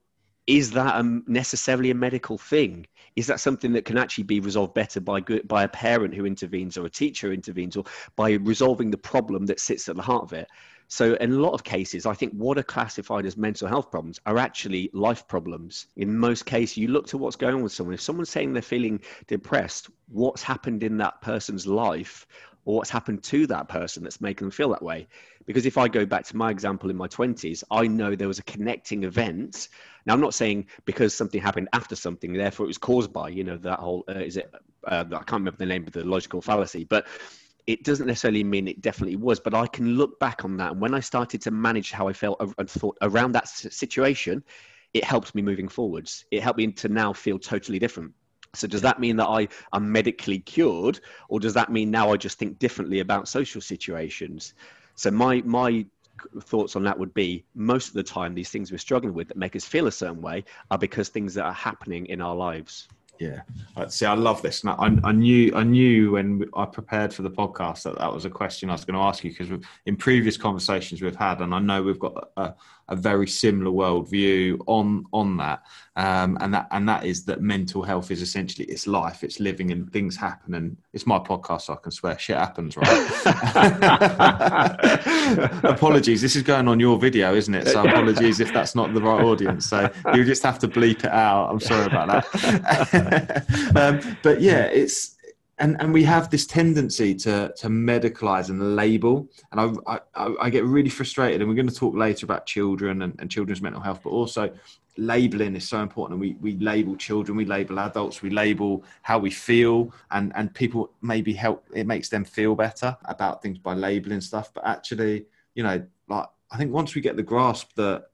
is 0.46 0.72
that 0.72 1.00
a, 1.00 1.20
necessarily 1.26 1.90
a 1.90 1.94
medical 1.94 2.36
thing 2.36 2.84
is 3.16 3.26
that 3.26 3.40
something 3.40 3.72
that 3.72 3.84
can 3.84 3.98
actually 3.98 4.24
be 4.24 4.40
resolved 4.40 4.74
better 4.74 5.00
by 5.00 5.20
good, 5.20 5.46
by 5.46 5.64
a 5.64 5.68
parent 5.68 6.14
who 6.14 6.24
intervenes 6.24 6.76
or 6.76 6.86
a 6.86 6.90
teacher 6.90 7.28
who 7.28 7.34
intervenes 7.34 7.76
or 7.76 7.84
by 8.16 8.32
resolving 8.32 8.90
the 8.90 8.98
problem 8.98 9.46
that 9.46 9.60
sits 9.60 9.88
at 9.88 9.96
the 9.96 10.02
heart 10.02 10.24
of 10.24 10.32
it? 10.32 10.48
So 10.88 11.14
in 11.14 11.32
a 11.32 11.36
lot 11.36 11.54
of 11.54 11.64
cases 11.64 12.04
i 12.04 12.12
think 12.12 12.34
what 12.34 12.58
are 12.58 12.62
classified 12.62 13.24
as 13.24 13.38
mental 13.38 13.66
health 13.66 13.90
problems 13.90 14.20
are 14.26 14.36
actually 14.36 14.90
life 14.92 15.26
problems. 15.26 15.86
In 15.96 16.18
most 16.18 16.44
cases 16.44 16.76
you 16.76 16.88
look 16.88 17.06
to 17.06 17.16
what's 17.18 17.36
going 17.36 17.54
on 17.54 17.62
with 17.62 17.72
someone. 17.72 17.94
If 17.94 18.02
someone's 18.02 18.28
saying 18.28 18.52
they're 18.52 18.60
feeling 18.60 19.00
depressed 19.26 19.88
what's 20.08 20.42
happened 20.42 20.82
in 20.82 20.98
that 20.98 21.20
person's 21.22 21.66
life 21.66 22.26
or 22.64 22.76
what's 22.76 22.90
happened 22.90 23.22
to 23.24 23.46
that 23.48 23.68
person 23.68 24.02
that's 24.02 24.20
making 24.20 24.46
them 24.46 24.50
feel 24.50 24.70
that 24.70 24.82
way. 24.82 25.06
Because 25.46 25.66
if 25.66 25.76
I 25.76 25.88
go 25.88 26.06
back 26.06 26.24
to 26.26 26.36
my 26.36 26.50
example 26.50 26.90
in 26.90 26.96
my 26.96 27.08
20s, 27.08 27.64
I 27.70 27.88
know 27.88 28.14
there 28.14 28.28
was 28.28 28.38
a 28.38 28.44
connecting 28.44 29.02
event. 29.02 29.68
Now, 30.06 30.14
I'm 30.14 30.20
not 30.20 30.34
saying 30.34 30.66
because 30.84 31.14
something 31.14 31.40
happened 31.40 31.68
after 31.72 31.96
something, 31.96 32.32
therefore 32.32 32.66
it 32.66 32.68
was 32.68 32.78
caused 32.78 33.12
by, 33.12 33.28
you 33.30 33.42
know, 33.42 33.56
that 33.58 33.80
whole, 33.80 34.04
uh, 34.08 34.20
is 34.20 34.36
it, 34.36 34.52
uh, 34.86 35.04
I 35.10 35.18
can't 35.18 35.32
remember 35.32 35.58
the 35.58 35.66
name 35.66 35.86
of 35.86 35.92
the 35.92 36.04
logical 36.04 36.40
fallacy, 36.40 36.84
but 36.84 37.06
it 37.66 37.84
doesn't 37.84 38.06
necessarily 38.06 38.44
mean 38.44 38.68
it 38.68 38.80
definitely 38.80 39.16
was. 39.16 39.40
But 39.40 39.54
I 39.54 39.66
can 39.66 39.96
look 39.96 40.18
back 40.20 40.44
on 40.44 40.56
that. 40.58 40.72
And 40.72 40.80
when 40.80 40.94
I 40.94 41.00
started 41.00 41.42
to 41.42 41.50
manage 41.50 41.90
how 41.90 42.08
I 42.08 42.12
felt 42.12 42.40
and 42.58 42.70
thought 42.70 42.98
around 43.02 43.32
that 43.32 43.48
situation, 43.48 44.44
it 44.94 45.04
helped 45.04 45.34
me 45.34 45.42
moving 45.42 45.68
forwards. 45.68 46.24
It 46.30 46.42
helped 46.42 46.58
me 46.58 46.70
to 46.72 46.88
now 46.88 47.12
feel 47.12 47.38
totally 47.38 47.78
different. 47.78 48.12
So 48.54 48.66
does 48.66 48.82
that 48.82 49.00
mean 49.00 49.16
that 49.16 49.28
I 49.28 49.48
am 49.72 49.90
medically 49.90 50.38
cured, 50.38 51.00
or 51.28 51.40
does 51.40 51.54
that 51.54 51.72
mean 51.72 51.90
now 51.90 52.12
I 52.12 52.18
just 52.18 52.38
think 52.38 52.58
differently 52.58 53.00
about 53.00 53.26
social 53.26 53.62
situations? 53.62 54.54
So 54.94 55.10
my 55.10 55.40
my 55.42 55.86
thoughts 56.42 56.76
on 56.76 56.84
that 56.84 56.98
would 56.98 57.14
be 57.14 57.44
most 57.54 57.88
of 57.88 57.94
the 57.94 58.02
time 58.02 58.34
these 58.34 58.50
things 58.50 58.70
we're 58.70 58.78
struggling 58.78 59.14
with 59.14 59.28
that 59.28 59.36
make 59.36 59.56
us 59.56 59.64
feel 59.64 59.86
a 59.86 59.92
certain 59.92 60.20
way 60.20 60.44
are 60.70 60.78
because 60.78 61.08
things 61.08 61.34
that 61.34 61.44
are 61.44 61.52
happening 61.52 62.06
in 62.06 62.20
our 62.20 62.34
lives. 62.34 62.88
Yeah, 63.18 63.42
uh, 63.76 63.86
see, 63.88 64.04
I 64.04 64.14
love 64.14 64.42
this. 64.42 64.64
Now, 64.64 64.74
I, 64.80 64.96
I, 65.04 65.12
knew, 65.12 65.54
I 65.54 65.62
knew 65.62 66.12
when 66.12 66.44
I 66.54 66.64
prepared 66.64 67.14
for 67.14 67.22
the 67.22 67.30
podcast 67.30 67.84
that 67.84 67.98
that 67.98 68.12
was 68.12 68.24
a 68.24 68.30
question 68.30 68.68
I 68.68 68.72
was 68.72 68.84
going 68.84 68.96
to 68.96 69.02
ask 69.02 69.22
you 69.22 69.30
because 69.30 69.48
in 69.86 69.96
previous 69.96 70.36
conversations 70.36 71.00
we've 71.00 71.14
had, 71.14 71.40
and 71.40 71.54
I 71.54 71.60
know 71.60 71.82
we've 71.82 72.00
got 72.00 72.30
a, 72.36 72.54
a 72.88 72.96
very 72.96 73.26
similar 73.26 73.70
worldview 73.70 74.60
on 74.66 75.04
on 75.12 75.36
that, 75.38 75.62
um, 75.96 76.36
and 76.40 76.54
that 76.54 76.68
and 76.70 76.88
that 76.88 77.04
is 77.04 77.24
that 77.24 77.40
mental 77.40 77.82
health 77.82 78.10
is 78.10 78.22
essentially 78.22 78.66
it's 78.66 78.86
life, 78.86 79.24
it's 79.24 79.40
living, 79.40 79.70
and 79.70 79.92
things 79.92 80.16
happen. 80.16 80.54
And 80.54 80.76
it's 80.92 81.06
my 81.06 81.18
podcast, 81.18 81.62
so 81.62 81.74
I 81.74 81.76
can 81.76 81.90
swear 81.92 82.18
shit 82.18 82.36
happens, 82.36 82.76
right? 82.76 82.86
apologies, 85.64 86.20
this 86.20 86.36
is 86.36 86.42
going 86.42 86.68
on 86.68 86.80
your 86.80 86.98
video, 86.98 87.34
isn't 87.34 87.54
it? 87.54 87.68
So 87.68 87.86
apologies 87.86 88.40
if 88.40 88.52
that's 88.52 88.74
not 88.74 88.92
the 88.94 89.00
right 89.00 89.22
audience. 89.22 89.66
So 89.66 89.90
you 90.14 90.24
just 90.24 90.42
have 90.42 90.58
to 90.60 90.68
bleep 90.68 91.04
it 91.04 91.12
out. 91.12 91.50
I'm 91.50 91.60
sorry 91.60 91.86
about 91.86 92.08
that. 92.08 93.72
um, 93.76 94.16
but 94.22 94.40
yeah, 94.40 94.64
it's 94.64 95.11
and 95.62 95.80
and 95.80 95.92
we 95.92 96.02
have 96.02 96.28
this 96.28 96.44
tendency 96.44 97.14
to 97.14 97.52
to 97.56 97.68
medicalize 97.68 98.50
and 98.50 98.76
label. 98.76 99.28
And 99.52 99.78
I, 99.86 99.98
I, 100.14 100.34
I 100.42 100.50
get 100.50 100.64
really 100.64 100.90
frustrated 100.90 101.40
and 101.40 101.48
we're 101.48 101.56
going 101.56 101.68
to 101.68 101.74
talk 101.74 101.94
later 101.94 102.26
about 102.26 102.46
children 102.46 103.02
and, 103.02 103.14
and 103.20 103.30
children's 103.30 103.62
mental 103.62 103.80
health 103.80 104.00
but 104.02 104.10
also 104.10 104.52
labeling 104.98 105.56
is 105.56 105.66
so 105.66 105.80
important. 105.80 106.14
And 106.14 106.20
we, 106.20 106.36
we 106.40 106.58
label 106.58 106.96
children 106.96 107.36
we 107.36 107.44
label 107.44 107.78
adults 107.78 108.22
we 108.22 108.30
label 108.30 108.84
how 109.02 109.18
we 109.18 109.30
feel 109.30 109.94
and 110.10 110.32
and 110.34 110.52
people 110.52 110.90
maybe 111.00 111.32
help 111.32 111.64
it 111.72 111.86
makes 111.86 112.08
them 112.08 112.24
feel 112.24 112.54
better 112.56 112.96
about 113.04 113.40
things 113.40 113.58
by 113.58 113.74
labeling 113.74 114.20
stuff. 114.20 114.52
But 114.52 114.66
actually 114.66 115.26
you 115.54 115.62
know 115.62 115.84
like 116.08 116.26
i 116.50 116.56
think 116.56 116.72
once 116.72 116.94
we 116.94 117.00
get 117.00 117.16
the 117.16 117.22
grasp 117.22 117.72
that 117.76 118.06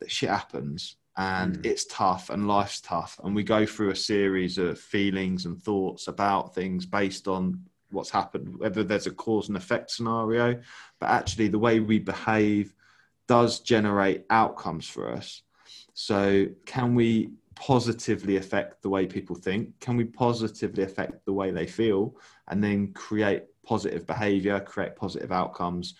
that 0.00 0.10
shit 0.10 0.28
happens 0.28 0.96
and 1.16 1.58
mm. 1.58 1.66
it's 1.66 1.86
tough 1.86 2.30
and 2.30 2.46
life's 2.46 2.80
tough 2.80 3.18
and 3.24 3.34
we 3.34 3.42
go 3.42 3.64
through 3.64 3.90
a 3.90 3.96
series 3.96 4.58
of 4.58 4.78
feelings 4.78 5.46
and 5.46 5.62
thoughts 5.62 6.08
about 6.08 6.54
things 6.54 6.84
based 6.84 7.26
on 7.26 7.58
what's 7.90 8.10
happened 8.10 8.58
whether 8.58 8.82
there's 8.82 9.06
a 9.06 9.10
cause 9.10 9.48
and 9.48 9.56
effect 9.56 9.90
scenario 9.90 10.60
but 11.00 11.08
actually 11.08 11.48
the 11.48 11.58
way 11.58 11.80
we 11.80 11.98
behave 11.98 12.74
does 13.26 13.60
generate 13.60 14.24
outcomes 14.30 14.88
for 14.88 15.12
us. 15.12 15.42
So 15.94 16.46
can 16.64 16.94
we 16.94 17.30
positively 17.54 18.36
affect 18.36 18.82
the 18.82 18.88
way 18.88 19.06
people 19.06 19.34
think? 19.34 19.78
Can 19.80 19.96
we 19.96 20.04
positively 20.04 20.82
affect 20.84 21.24
the 21.24 21.32
way 21.32 21.50
they 21.50 21.66
feel? 21.66 22.16
And 22.48 22.62
then 22.62 22.92
create 22.92 23.44
positive 23.64 24.06
behavior 24.06 24.60
create 24.60 24.94
positive 24.94 25.32
outcomes 25.32 25.94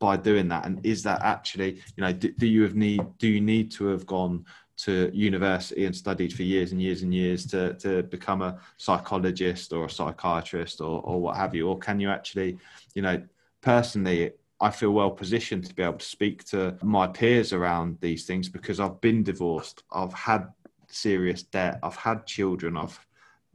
by 0.00 0.16
doing 0.16 0.48
that? 0.48 0.66
And 0.66 0.84
is 0.84 1.04
that 1.04 1.22
actually 1.22 1.74
you 1.96 2.02
know 2.02 2.12
do, 2.12 2.32
do, 2.32 2.46
you 2.48 2.62
have 2.62 2.74
need 2.74 3.02
do 3.18 3.28
you 3.28 3.40
need 3.40 3.70
to 3.72 3.86
have 3.86 4.04
gone 4.06 4.44
to 4.78 5.10
university 5.14 5.84
and 5.84 5.94
studied 5.94 6.32
for 6.32 6.42
years 6.42 6.72
and 6.72 6.80
years 6.82 7.02
and 7.02 7.14
years 7.14 7.46
to 7.46 7.74
to 7.74 8.02
become 8.04 8.42
a 8.42 8.58
psychologist 8.78 9.72
or 9.72 9.84
a 9.84 9.90
psychiatrist 9.90 10.80
or 10.80 11.00
or 11.02 11.20
what 11.20 11.36
have 11.36 11.54
you? 11.54 11.68
Or 11.68 11.78
can 11.78 12.00
you 12.00 12.10
actually 12.10 12.58
you 12.94 13.02
know 13.02 13.22
personally 13.60 14.32
I 14.62 14.70
feel 14.70 14.90
well 14.90 15.10
positioned 15.10 15.66
to 15.66 15.74
be 15.74 15.82
able 15.82 15.98
to 15.98 16.04
speak 16.04 16.44
to 16.46 16.76
my 16.82 17.06
peers 17.06 17.52
around 17.52 17.98
these 18.00 18.26
things 18.26 18.48
because 18.48 18.80
I've 18.80 19.00
been 19.00 19.22
divorced 19.22 19.84
I've 19.92 20.14
had 20.14 20.48
serious 20.88 21.42
debt 21.42 21.78
I've 21.82 21.96
had 21.96 22.26
children 22.26 22.76
I've 22.76 22.98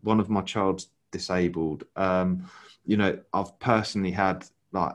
one 0.02 0.20
of 0.20 0.30
my 0.30 0.42
child's 0.42 0.90
disabled. 1.12 1.86
Um 1.96 2.48
you 2.86 2.98
know 2.98 3.18
I've 3.34 3.58
personally 3.60 4.12
had 4.12 4.46
like 4.72 4.94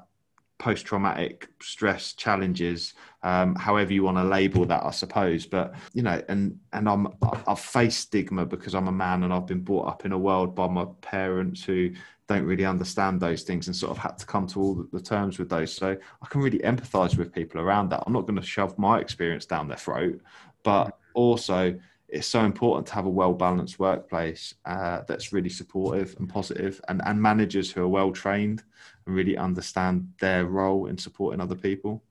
post 0.60 0.84
traumatic 0.84 1.48
stress 1.60 2.12
challenges, 2.12 2.92
um, 3.22 3.56
however 3.56 3.92
you 3.92 4.04
want 4.04 4.18
to 4.18 4.24
label 4.24 4.64
that, 4.66 4.84
I 4.84 4.90
suppose. 4.90 5.46
But 5.46 5.74
you 5.94 6.02
know, 6.02 6.22
and 6.28 6.60
and 6.72 6.88
I'm 6.88 7.08
I've 7.48 7.58
faced 7.58 8.00
stigma 8.00 8.46
because 8.46 8.74
I'm 8.74 8.86
a 8.86 8.92
man 8.92 9.24
and 9.24 9.32
I've 9.32 9.46
been 9.46 9.62
brought 9.62 9.88
up 9.88 10.04
in 10.04 10.12
a 10.12 10.18
world 10.18 10.54
by 10.54 10.68
my 10.68 10.86
parents 11.00 11.64
who 11.64 11.90
don't 12.28 12.44
really 12.44 12.64
understand 12.64 13.20
those 13.20 13.42
things 13.42 13.66
and 13.66 13.74
sort 13.74 13.90
of 13.90 13.98
had 13.98 14.16
to 14.18 14.26
come 14.26 14.46
to 14.46 14.60
all 14.60 14.86
the 14.92 15.00
terms 15.00 15.38
with 15.38 15.48
those. 15.48 15.72
So 15.72 15.96
I 16.22 16.26
can 16.28 16.40
really 16.40 16.60
empathise 16.60 17.16
with 17.16 17.32
people 17.32 17.60
around 17.60 17.88
that. 17.88 18.04
I'm 18.06 18.12
not 18.12 18.26
going 18.26 18.38
to 18.38 18.46
shove 18.46 18.78
my 18.78 19.00
experience 19.00 19.46
down 19.46 19.66
their 19.66 19.78
throat, 19.78 20.20
but 20.62 20.96
also 21.14 21.76
it's 22.08 22.26
so 22.26 22.44
important 22.44 22.86
to 22.88 22.94
have 22.94 23.06
a 23.06 23.10
well 23.10 23.32
balanced 23.32 23.78
workplace 23.78 24.54
uh, 24.64 25.00
that's 25.08 25.32
really 25.32 25.48
supportive 25.48 26.14
and 26.18 26.28
positive 26.28 26.80
and, 26.88 27.00
and 27.06 27.20
managers 27.20 27.70
who 27.70 27.82
are 27.82 27.88
well 27.88 28.12
trained 28.12 28.62
and 29.10 29.16
really 29.16 29.36
understand 29.36 30.12
their 30.20 30.46
role 30.46 30.86
in 30.86 30.96
supporting 30.96 31.40
other 31.40 31.56
people. 31.56 32.02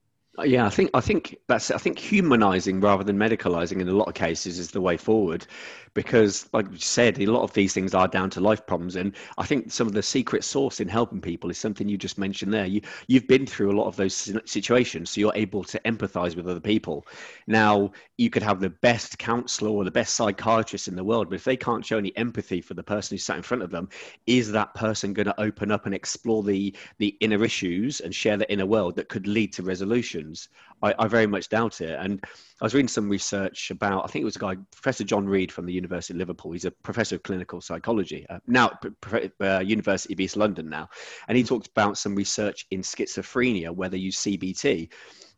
Yeah, 0.45 0.65
I 0.65 0.69
think 0.69 0.91
I 0.93 1.02
think 1.02 1.38
that's 1.47 1.71
I 1.71 1.78
think 1.78 1.97
humanizing 1.97 2.80
rather 2.82 3.04
than 3.04 3.17
medicalizing 3.17 3.82
in 3.82 3.89
a 3.89 3.93
lot 3.93 4.08
of 4.08 4.13
cases 4.13 4.60
is 4.60 4.69
the 4.71 4.80
way 4.80 4.95
forward 4.95 5.45
because 5.95 6.47
like 6.54 6.69
you 6.71 6.78
said 6.78 7.19
a 7.19 7.25
lot 7.25 7.41
of 7.41 7.52
these 7.54 7.73
things 7.73 7.95
are 7.95 8.08
down 8.08 8.30
to 8.30 8.39
life 8.39 8.65
problems. 8.67 8.95
And 8.95 9.15
i 9.39 9.45
think 9.45 9.71
some 9.71 9.88
of 9.88 9.93
the 9.93 10.04
secret 10.04 10.43
sauce 10.43 10.80
in 10.80 10.88
helping 10.88 11.19
people 11.19 11.49
is 11.49 11.58
something 11.58 11.89
you 11.89 11.97
just 11.97 12.17
mentioned 12.17 12.54
there. 12.54 12.65
You 12.67 12.82
you've 13.08 13.28
been 13.28 13.45
through 13.47 13.71
a 13.71 13.78
lot 13.80 13.88
of 13.88 13.95
those 13.95 14.32
situations 14.45 15.10
so 15.10 15.19
you're 15.19 15.34
able 15.36 15.63
to 15.63 15.80
empathize 15.82 16.36
with 16.36 16.47
other 16.47 16.60
people. 16.60 17.06
Now 17.47 17.91
you 18.17 18.30
could 18.30 18.43
have 18.43 18.60
the 18.60 18.69
best 18.69 19.17
counselor 19.17 19.71
or 19.71 19.84
the 19.84 19.91
best 19.91 20.13
psychiatrist 20.15 20.88
in 20.88 20.95
the 20.95 21.04
world 21.04 21.30
but 21.30 21.36
if 21.36 21.43
they 21.43 21.58
can't 21.58 21.86
show 21.86 21.97
any 21.97 22.15
empathy 22.17 22.62
for 22.62 22.75
the 22.75 22.84
person 22.84 23.15
who's 23.15 23.23
sat 23.25 23.38
in 23.38 23.43
front 23.43 23.63
of 23.63 23.71
them 23.71 23.89
is 24.28 24.52
that 24.52 24.73
person 24.75 25.13
going 25.13 25.25
to 25.25 25.41
open 25.41 25.71
up 25.71 25.86
and 25.86 25.95
explore 25.95 26.43
the 26.43 26.73
the 26.97 27.17
inner 27.19 27.43
issues 27.43 27.99
and 28.02 28.13
share 28.13 28.38
the 28.38 28.52
inner 28.52 28.65
world 28.65 28.95
that 28.95 29.10
could 29.10 29.28
lead 29.28 29.52
to 29.54 29.63
I, 30.82 30.94
I 30.98 31.08
very 31.08 31.28
much 31.28 31.50
doubt 31.50 31.82
it 31.82 31.98
and 32.00 32.24
I 32.62 32.65
was 32.65 32.74
reading 32.74 32.89
some 32.89 33.10
research 33.10 33.72
about, 33.72 34.04
I 34.04 34.08
think 34.08 34.22
it 34.22 34.26
was 34.26 34.36
a 34.36 34.39
guy, 34.39 34.58
Professor 34.72 35.04
John 35.04 35.26
Read 35.28 35.52
from 35.52 35.65
the 35.65 35.74
University 35.74 36.13
of 36.13 36.18
Liverpool. 36.18 36.52
He's 36.52 36.65
a 36.65 36.72
professor 36.72 37.15
of 37.15 37.24
clinical 37.24 37.62
psychology, 37.62 38.26
uh, 38.30 38.39
now 38.48 38.78
uh, 39.42 39.60
University 39.60 40.13
of 40.13 40.20
East 40.20 40.36
London 40.36 40.70
now. 40.70 40.89
And 41.28 41.38
he 41.38 41.44
talked 41.44 41.68
about 41.68 41.98
some 41.98 42.15
research 42.15 42.68
in 42.72 42.82
schizophrenia 42.82 43.72
where 43.72 43.89
they 43.89 43.98
use 43.98 44.18
CBT. 44.18 44.89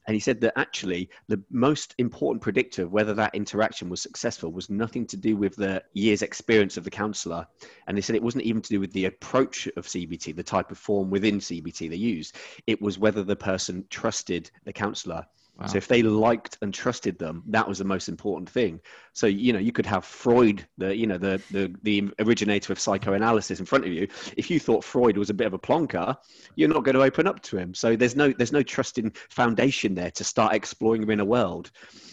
And 0.07 0.15
he 0.15 0.19
said 0.19 0.41
that 0.41 0.57
actually 0.57 1.09
the 1.27 1.41
most 1.51 1.93
important 1.97 2.41
predictor 2.41 2.83
of 2.83 2.91
whether 2.91 3.13
that 3.13 3.35
interaction 3.35 3.89
was 3.89 4.01
successful 4.01 4.51
was 4.51 4.69
nothing 4.69 5.05
to 5.07 5.17
do 5.17 5.35
with 5.35 5.55
the 5.55 5.83
year's 5.93 6.21
experience 6.21 6.77
of 6.77 6.83
the 6.83 6.89
counselor. 6.89 7.45
And 7.87 7.95
they 7.95 8.01
said 8.01 8.15
it 8.15 8.23
wasn't 8.23 8.45
even 8.45 8.61
to 8.61 8.69
do 8.69 8.79
with 8.79 8.93
the 8.93 9.05
approach 9.05 9.67
of 9.77 9.85
CBT, 9.85 10.35
the 10.35 10.43
type 10.43 10.71
of 10.71 10.77
form 10.77 11.09
within 11.09 11.39
CBT 11.39 11.89
they 11.89 11.95
used. 11.95 12.35
It 12.65 12.81
was 12.81 12.97
whether 12.97 13.23
the 13.23 13.35
person 13.35 13.85
trusted 13.89 14.49
the 14.63 14.73
counselor 14.73 15.25
Wow. 15.62 15.67
So 15.67 15.78
if 15.78 15.88
they 15.88 16.02
liked 16.02 16.58
and 16.63 16.74
trusted 16.74 17.19
them, 17.19 17.43
that 17.47 17.67
was 17.67 17.78
the 17.78 17.86
most 17.86 18.10
important 18.10 18.50
thing. 18.50 18.80
So 19.13 19.28
you 19.28 19.54
know, 19.54 19.60
you 19.60 19.71
could 19.71 19.86
have 19.86 20.04
Freud, 20.04 20.65
the 20.80 20.95
you 20.95 21.06
know 21.06 21.19
the 21.19 21.39
the 21.52 21.74
the 21.84 22.10
originator 22.19 22.74
of 22.74 22.80
psychoanalysis, 22.80 23.60
in 23.60 23.67
front 23.67 23.86
of 23.86 23.91
you. 23.91 24.08
If 24.38 24.50
you 24.50 24.60
thought 24.60 24.84
Freud 24.84 25.17
was 25.17 25.30
a 25.30 25.36
bit 25.36 25.45
of 25.45 25.54
a 25.54 25.60
plonker, 25.60 26.17
you're 26.56 26.69
not 26.69 26.84
going 26.84 26.95
to 26.95 27.04
open 27.04 27.28
up 27.28 27.43
to 27.43 27.58
him. 27.58 27.76
So 27.76 27.95
there's 27.95 28.15
no 28.15 28.32
there's 28.32 28.52
no 28.52 28.63
trusting 28.63 29.12
foundation 29.30 29.93
there 29.93 30.12
to 30.12 30.24
start 30.24 30.56
exploring 30.56 31.04
him 31.04 31.12
in 31.12 31.19
a 31.19 31.26
world. 31.26 31.69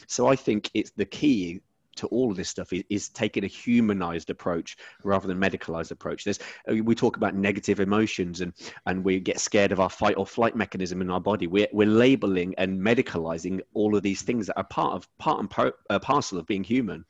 So 0.08 0.26
I 0.26 0.36
think 0.36 0.70
it's 0.74 0.90
the 0.90 1.06
key 1.06 1.62
to 1.98 2.06
all 2.08 2.30
of 2.30 2.36
this 2.36 2.48
stuff 2.48 2.72
is, 2.72 2.82
is 2.90 3.08
taking 3.08 3.44
a 3.44 3.48
humanized 3.48 4.30
approach 4.30 4.76
rather 5.04 5.26
than 5.26 5.38
medicalized 5.38 5.90
approach. 5.90 6.24
There's 6.24 6.38
uh, 6.70 6.76
we 6.82 6.94
talk 6.94 7.16
about 7.16 7.34
negative 7.34 7.80
emotions 7.80 8.40
and 8.40 8.52
and 8.86 9.04
we 9.04 9.20
get 9.20 9.40
scared 9.40 9.72
of 9.72 9.80
our 9.80 9.90
fight 9.90 10.16
or 10.16 10.26
flight 10.26 10.56
mechanism 10.56 11.00
in 11.00 11.10
our 11.10 11.20
body. 11.20 11.46
We're 11.46 11.68
we're 11.72 11.86
labeling 11.88 12.54
and 12.58 12.80
medicalizing 12.80 13.60
all 13.74 13.96
of 13.96 14.02
these 14.02 14.22
things 14.22 14.46
that 14.46 14.56
are 14.56 14.64
part 14.64 14.94
of 14.94 15.08
part 15.18 15.40
and 15.40 15.50
par, 15.50 15.74
uh, 15.90 15.98
parcel 15.98 16.38
of 16.38 16.46
being 16.46 16.64
human. 16.64 17.04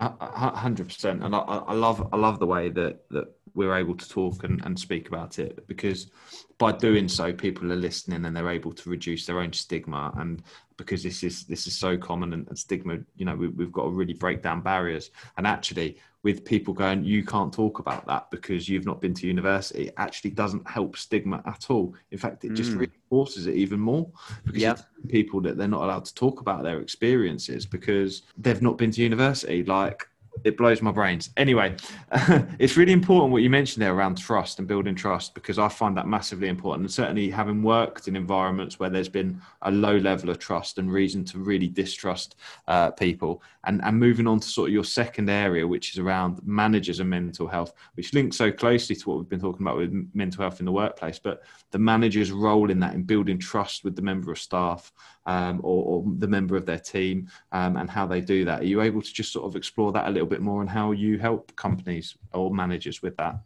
Hundred 0.00 0.86
percent, 0.86 1.22
and 1.22 1.36
I, 1.36 1.40
I 1.40 1.74
love 1.74 2.08
I 2.10 2.16
love 2.16 2.38
the 2.38 2.46
way 2.46 2.70
that 2.70 3.02
that 3.10 3.34
we're 3.54 3.76
able 3.76 3.96
to 3.96 4.08
talk 4.08 4.44
and, 4.44 4.64
and 4.64 4.78
speak 4.78 5.08
about 5.08 5.38
it 5.38 5.66
because 5.66 6.10
by 6.58 6.72
doing 6.72 7.08
so 7.08 7.32
people 7.32 7.72
are 7.72 7.76
listening 7.76 8.24
and 8.24 8.36
they're 8.36 8.50
able 8.50 8.72
to 8.72 8.90
reduce 8.90 9.26
their 9.26 9.40
own 9.40 9.52
stigma. 9.52 10.12
And 10.16 10.42
because 10.76 11.02
this 11.02 11.22
is 11.22 11.44
this 11.44 11.66
is 11.66 11.76
so 11.76 11.96
common 11.96 12.32
and, 12.32 12.48
and 12.48 12.58
stigma 12.58 12.98
you 13.16 13.24
know 13.24 13.34
we, 13.34 13.48
we've 13.48 13.72
got 13.72 13.84
to 13.84 13.90
really 13.90 14.14
break 14.14 14.42
down 14.42 14.60
barriers. 14.60 15.10
And 15.36 15.46
actually 15.46 15.98
with 16.22 16.44
people 16.44 16.74
going 16.74 17.02
you 17.02 17.24
can't 17.24 17.52
talk 17.52 17.78
about 17.78 18.06
that 18.06 18.30
because 18.30 18.68
you've 18.68 18.84
not 18.84 19.00
been 19.00 19.14
to 19.14 19.26
university 19.26 19.88
it 19.88 19.94
actually 19.96 20.30
doesn't 20.30 20.68
help 20.68 20.96
stigma 20.96 21.42
at 21.46 21.70
all. 21.70 21.94
In 22.10 22.18
fact 22.18 22.44
it 22.44 22.52
just 22.52 22.72
mm. 22.72 22.80
reinforces 22.80 23.46
it 23.46 23.54
even 23.54 23.80
more 23.80 24.10
because 24.44 24.84
people 25.08 25.40
that 25.40 25.56
they're 25.56 25.66
not 25.66 25.84
allowed 25.84 26.04
to 26.04 26.14
talk 26.14 26.40
about 26.42 26.62
their 26.62 26.80
experiences 26.80 27.64
because 27.64 28.22
they've 28.36 28.62
not 28.62 28.76
been 28.76 28.90
to 28.90 29.02
university. 29.02 29.64
Like 29.64 30.09
it 30.44 30.56
blows 30.56 30.80
my 30.80 30.90
brains. 30.90 31.30
Anyway, 31.36 31.76
it's 32.58 32.76
really 32.76 32.92
important 32.92 33.32
what 33.32 33.42
you 33.42 33.50
mentioned 33.50 33.82
there 33.82 33.94
around 33.94 34.16
trust 34.16 34.58
and 34.58 34.66
building 34.66 34.94
trust 34.94 35.34
because 35.34 35.58
I 35.58 35.68
find 35.68 35.96
that 35.96 36.06
massively 36.06 36.48
important. 36.48 36.82
And 36.84 36.92
certainly, 36.92 37.30
having 37.30 37.62
worked 37.62 38.08
in 38.08 38.16
environments 38.16 38.78
where 38.78 38.90
there's 38.90 39.08
been 39.08 39.40
a 39.62 39.70
low 39.70 39.96
level 39.98 40.30
of 40.30 40.38
trust 40.38 40.78
and 40.78 40.90
reason 40.90 41.24
to 41.26 41.38
really 41.38 41.68
distrust 41.68 42.36
uh, 42.68 42.90
people, 42.92 43.42
and, 43.64 43.82
and 43.84 43.98
moving 43.98 44.26
on 44.26 44.40
to 44.40 44.48
sort 44.48 44.68
of 44.68 44.74
your 44.74 44.84
second 44.84 45.28
area, 45.28 45.66
which 45.66 45.92
is 45.92 45.98
around 45.98 46.40
managers 46.44 47.00
and 47.00 47.10
mental 47.10 47.46
health, 47.46 47.72
which 47.94 48.14
links 48.14 48.36
so 48.36 48.50
closely 48.50 48.96
to 48.96 49.08
what 49.08 49.18
we've 49.18 49.28
been 49.28 49.40
talking 49.40 49.62
about 49.62 49.76
with 49.76 50.08
mental 50.14 50.42
health 50.42 50.60
in 50.60 50.66
the 50.66 50.72
workplace. 50.72 51.18
But 51.18 51.42
the 51.70 51.78
manager's 51.78 52.32
role 52.32 52.70
in 52.70 52.80
that, 52.80 52.94
in 52.94 53.02
building 53.02 53.38
trust 53.38 53.84
with 53.84 53.96
the 53.96 54.02
member 54.02 54.32
of 54.32 54.38
staff 54.38 54.92
um, 55.26 55.60
or, 55.62 55.84
or, 55.84 56.04
the 56.18 56.28
member 56.28 56.56
of 56.56 56.66
their 56.66 56.78
team, 56.78 57.28
um, 57.52 57.76
and 57.76 57.90
how 57.90 58.06
they 58.06 58.20
do 58.20 58.44
that. 58.44 58.60
Are 58.60 58.64
you 58.64 58.80
able 58.80 59.02
to 59.02 59.12
just 59.12 59.32
sort 59.32 59.46
of 59.46 59.56
explore 59.56 59.92
that 59.92 60.08
a 60.08 60.10
little 60.10 60.28
bit 60.28 60.40
more 60.40 60.60
and 60.60 60.70
how 60.70 60.92
you 60.92 61.18
help 61.18 61.54
companies 61.56 62.16
or 62.32 62.52
managers 62.54 63.02
with 63.02 63.16
that? 63.16 63.36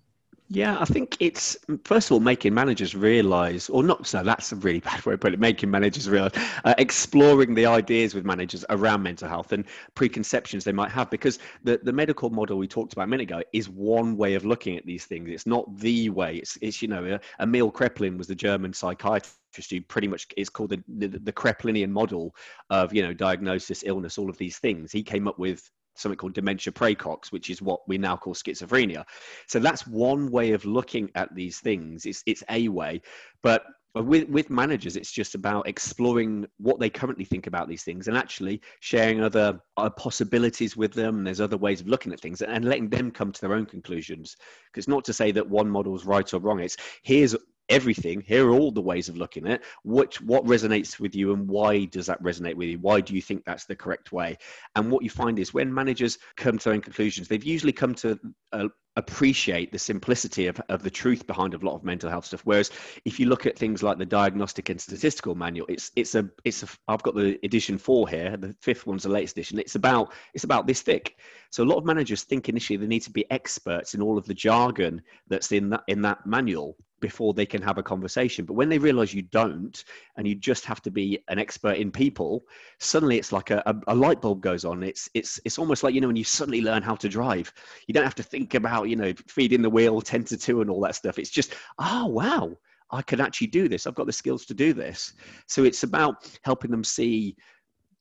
Yeah, 0.51 0.77
I 0.79 0.85
think 0.85 1.17
it's 1.21 1.57
first 1.85 2.09
of 2.09 2.13
all 2.13 2.21
making 2.21 2.53
managers 2.53 2.95
realize, 2.95 3.71
or 3.71 3.83
not. 3.83 4.07
So 4.07 4.23
that's 4.23 4.53
a 4.53 4.57
really 4.57 4.81
bad 4.91 5.05
way, 5.07 5.17
but 5.17 5.33
it 5.33 5.41
making 5.41 5.71
managers 5.71 6.09
realize, 6.09 6.33
uh, 6.65 6.75
exploring 6.77 7.55
the 7.55 7.65
ideas 7.67 8.15
with 8.15 8.25
managers 8.25 8.65
around 8.69 9.03
mental 9.03 9.29
health 9.29 9.53
and 9.53 9.65
preconceptions 9.95 10.63
they 10.65 10.73
might 10.73 10.91
have, 10.91 11.11
because 11.11 11.39
the 11.63 11.81
the 11.83 11.93
medical 11.93 12.29
model 12.29 12.59
we 12.59 12.69
talked 12.69 12.93
about 12.93 13.05
a 13.05 13.09
minute 13.09 13.31
ago 13.31 13.43
is 13.53 13.71
one 13.71 14.17
way 14.17 14.35
of 14.35 14.45
looking 14.45 14.77
at 14.77 14.85
these 14.85 15.07
things. 15.07 15.31
It's 15.31 15.47
not 15.47 15.77
the 15.79 16.11
way. 16.11 16.37
It's 16.37 16.59
it's 16.61 16.83
you 16.83 16.89
know, 16.89 17.19
Emil 17.41 17.73
Kraepelin 17.73 18.19
was 18.19 18.27
the 18.27 18.35
German 18.35 18.75
psychiatrist 18.75 19.39
who 19.71 19.81
pretty 19.81 20.09
much 20.09 20.27
is 20.37 20.49
called 20.49 20.71
the, 20.71 20.83
the, 20.89 21.09
the 21.09 21.33
Kraepelinian 21.33 21.91
model 21.91 22.35
of 22.71 22.95
you 22.95 23.03
know 23.03 23.13
diagnosis, 23.13 23.83
illness, 23.87 24.19
all 24.19 24.31
of 24.31 24.39
these 24.39 24.59
things. 24.59 24.93
He 24.93 25.03
came 25.03 25.29
up 25.29 25.39
with 25.39 25.71
something 25.97 26.17
called 26.17 26.35
dementia 26.35 26.73
praecox, 26.73 27.33
which 27.33 27.51
is 27.51 27.63
what 27.63 27.81
we 27.87 27.99
now 27.99 28.17
call 28.17 28.35
schizophrenia. 28.35 29.05
So 29.47 29.59
that's 29.59 29.87
one 29.87 30.31
way 30.31 30.53
of 30.53 30.65
looking 30.65 31.11
at 31.15 31.35
these 31.35 31.61
things. 31.61 32.05
It's, 32.07 32.23
it's 32.27 32.43
a 32.51 32.69
way, 32.69 33.01
but 33.43 33.65
with, 33.95 34.29
with 34.29 34.51
managers, 34.51 34.97
it's 34.97 35.13
just 35.13 35.37
about 35.37 35.69
exploring 35.69 36.47
what 36.59 36.81
they 36.81 36.91
currently 36.91 37.25
think 37.25 37.47
about 37.47 37.69
these 37.69 37.85
things 37.85 38.09
and 38.09 38.17
actually 38.17 38.61
sharing 38.81 39.23
other, 39.23 39.61
other 39.77 39.91
possibilities 39.91 40.77
with 40.77 40.93
them. 40.93 41.23
There's 41.23 41.41
other 41.41 41.57
ways 41.57 41.81
of 41.81 41.87
looking 41.87 42.13
at 42.13 42.19
things 42.19 42.43
and 42.43 42.65
letting 42.65 42.89
them 42.89 43.13
come 43.13 43.31
to 43.31 43.41
their 43.41 43.55
own 43.55 43.67
conclusions. 43.67 44.37
Because 44.73 44.89
not 44.89 45.05
to 45.05 45.13
say 45.13 45.31
that 45.31 45.49
one 45.49 45.71
model 45.71 45.95
is 45.95 46.05
right 46.05 46.35
or 46.35 46.41
wrong. 46.41 46.59
It's 46.59 46.77
here's 47.05 47.37
everything. 47.69 48.21
Here 48.21 48.47
are 48.47 48.53
all 48.53 48.71
the 48.71 48.81
ways 48.81 49.09
of 49.09 49.17
looking 49.17 49.47
at 49.47 49.61
it. 49.61 49.65
Which 49.85 50.21
what 50.21 50.45
resonates 50.45 50.99
with 50.99 51.15
you, 51.15 51.33
and 51.33 51.49
why 51.49 51.87
does 51.87 52.07
that 52.07 52.23
resonate 52.23 52.55
with 52.55 52.69
you? 52.69 52.79
Why 52.79 53.01
do 53.01 53.15
you 53.15 53.23
think 53.23 53.45
that's 53.45 53.65
the 53.65 53.77
correct 53.77 54.13
way? 54.13 54.37
And 54.77 54.91
what 54.91 55.03
you 55.03 55.11
find 55.11 55.39
is 55.39 55.55
when 55.55 55.73
managers 55.73 56.19
come 56.37 56.59
to 56.59 56.65
their 56.65 56.75
own 56.75 56.81
conclusions, 56.81 57.29
they've 57.29 57.45
usually 57.45 57.73
come 57.73 57.95
to 57.97 58.19
uh, 58.53 58.69
appreciate 58.97 59.73
the 59.73 59.79
simplicity 59.79 60.47
of, 60.47 60.61
of 60.69 60.83
the 60.83 60.91
truth 60.91 61.27
behind 61.27 61.55
a 61.55 61.59
lot 61.59 61.75
of 61.75 61.85
mental 61.85 62.09
health 62.11 62.27
stuff. 62.27 62.43
Whereas 62.45 62.71
if 63.05 63.19
you 63.19 63.27
look 63.27 63.47
at 63.47 63.59
things 63.59 63.83
like 63.83 63.99
the 63.99 64.07
diagnostic 64.07 64.69
and 64.69 64.81
statistical 64.81 65.35
manual, 65.35 65.67
it's 65.69 65.91
it's 65.97 66.15
a 66.15 66.29
it's 66.45 66.63
a 66.63 66.69
I've 66.89 67.03
got 67.03 67.15
the 67.15 67.39
edition 67.45 67.79
four 67.79 68.09
here. 68.09 68.37
The 68.37 68.55
fifth 68.61 68.87
one's 68.87 69.03
the 69.03 69.09
latest 69.09 69.37
edition. 69.37 69.59
It's 69.59 69.75
about 69.75 70.13
it's 70.35 70.45
about 70.45 70.67
this 70.67 70.83
thick. 70.83 71.17
So 71.51 71.63
a 71.63 71.67
lot 71.67 71.79
of 71.79 71.85
managers 71.85 72.23
think 72.23 72.49
initially 72.49 72.77
they 72.77 72.87
need 72.87 73.01
to 73.01 73.11
be 73.11 73.31
experts 73.31 73.95
in 73.95 74.03
all 74.03 74.19
of 74.19 74.27
the 74.27 74.35
jargon 74.35 75.03
that's 75.29 75.53
in 75.53 75.71
that 75.71 75.83
in 75.89 76.03
that 76.03 76.27
manual 76.27 76.77
before 77.05 77.35
they 77.35 77.45
can 77.45 77.61
have 77.61 77.77
a 77.77 77.83
conversation. 77.83 78.47
But 78.47 78.55
when 78.55 78.71
they 78.71 78.79
realize 78.79 79.13
you 79.13 79.21
don't, 79.21 79.85
and 80.17 80.27
you 80.27 80.35
just 80.35 80.65
have 80.65 80.81
to 80.81 80.91
be 80.91 81.19
an 81.29 81.39
expert 81.39 81.77
in 81.77 81.91
people, 81.91 82.47
suddenly 82.79 83.19
it's 83.19 83.31
like 83.31 83.51
a, 83.51 83.63
a, 83.67 83.75
a, 83.89 83.95
light 83.95 84.23
bulb 84.23 84.41
goes 84.41 84.65
on. 84.65 84.83
It's 84.83 85.11
it's 85.13 85.39
it's 85.45 85.59
almost 85.59 85.83
like 85.83 85.93
you 85.93 86.01
know 86.01 86.07
when 86.07 86.17
you 86.17 86.25
suddenly 86.25 86.63
learn 86.63 86.83
how 86.83 86.95
to 86.97 87.09
drive, 87.11 87.53
you 87.87 87.93
don't 87.93 88.05
have 88.05 88.15
to 88.15 88.23
think 88.23 88.55
about 88.55 88.84
you 88.89 88.97
know 88.97 89.13
feeding 89.29 89.63
the 89.63 89.71
wheel 89.71 90.01
ten 90.01 90.25
to 90.25 90.37
two 90.37 90.61
and 90.61 90.71
all 90.71 90.81
that 90.81 90.95
stuff. 90.95 91.19
It's 91.19 91.31
just 91.31 91.55
oh 91.79 92.07
wow. 92.07 92.57
I 92.91 93.03
can 93.03 93.21
actually 93.21 93.49
do 93.49 93.69
this. 93.69 93.87
I've 93.87 93.95
got 93.95 94.07
the 94.07 94.13
skills 94.13 94.45
to 94.47 94.55
do 94.55 94.73
this. 94.73 95.15
So 95.49 95.65
it's 95.65 95.83
about 95.83 96.31
helping 96.45 96.71
them 96.71 96.85
see 96.85 97.35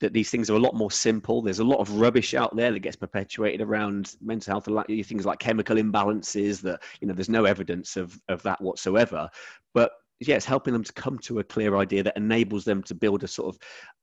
that 0.00 0.12
these 0.12 0.30
things 0.30 0.50
are 0.50 0.54
a 0.54 0.60
lot 0.60 0.74
more 0.74 0.90
simple. 0.90 1.40
There's 1.40 1.60
a 1.60 1.64
lot 1.64 1.80
of 1.80 1.98
rubbish 1.98 2.34
out 2.34 2.54
there 2.54 2.70
that 2.70 2.80
gets 2.80 2.96
perpetuated 2.96 3.60
around 3.60 4.14
mental 4.20 4.52
health, 4.52 4.68
and 4.68 5.06
things 5.06 5.26
like 5.26 5.38
chemical 5.38 5.76
imbalances. 5.76 6.60
That 6.60 6.82
you 7.00 7.08
know, 7.08 7.14
there's 7.14 7.28
no 7.28 7.44
evidence 7.44 7.96
of 7.96 8.20
of 8.28 8.42
that 8.42 8.60
whatsoever. 8.60 9.28
But 9.72 9.92
yeah, 10.28 10.36
it's 10.36 10.44
helping 10.44 10.72
them 10.72 10.84
to 10.84 10.92
come 10.92 11.18
to 11.20 11.38
a 11.38 11.44
clear 11.44 11.76
idea 11.76 12.02
that 12.02 12.16
enables 12.16 12.64
them 12.64 12.82
to 12.84 12.94
build 12.94 13.24
a 13.24 13.28
sort 13.28 13.54
of 13.54 13.60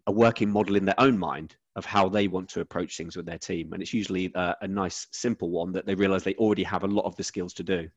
a 0.07 0.11
working 0.11 0.49
model 0.49 0.75
in 0.75 0.85
their 0.85 0.99
own 0.99 1.17
mind 1.17 1.55
of 1.75 1.85
how 1.85 2.09
they 2.09 2.27
want 2.27 2.49
to 2.49 2.59
approach 2.59 2.97
things 2.97 3.15
with 3.15 3.25
their 3.25 3.37
team. 3.37 3.73
And 3.73 3.81
it's 3.81 3.93
usually 3.93 4.31
a, 4.35 4.55
a 4.61 4.67
nice, 4.67 5.07
simple 5.11 5.49
one 5.49 5.71
that 5.73 5.85
they 5.85 5.95
realize 5.95 6.23
they 6.23 6.35
already 6.35 6.63
have 6.63 6.83
a 6.83 6.87
lot 6.87 7.05
of 7.05 7.15
the 7.15 7.23
skills 7.23 7.53
to 7.55 7.63
do. 7.63 7.89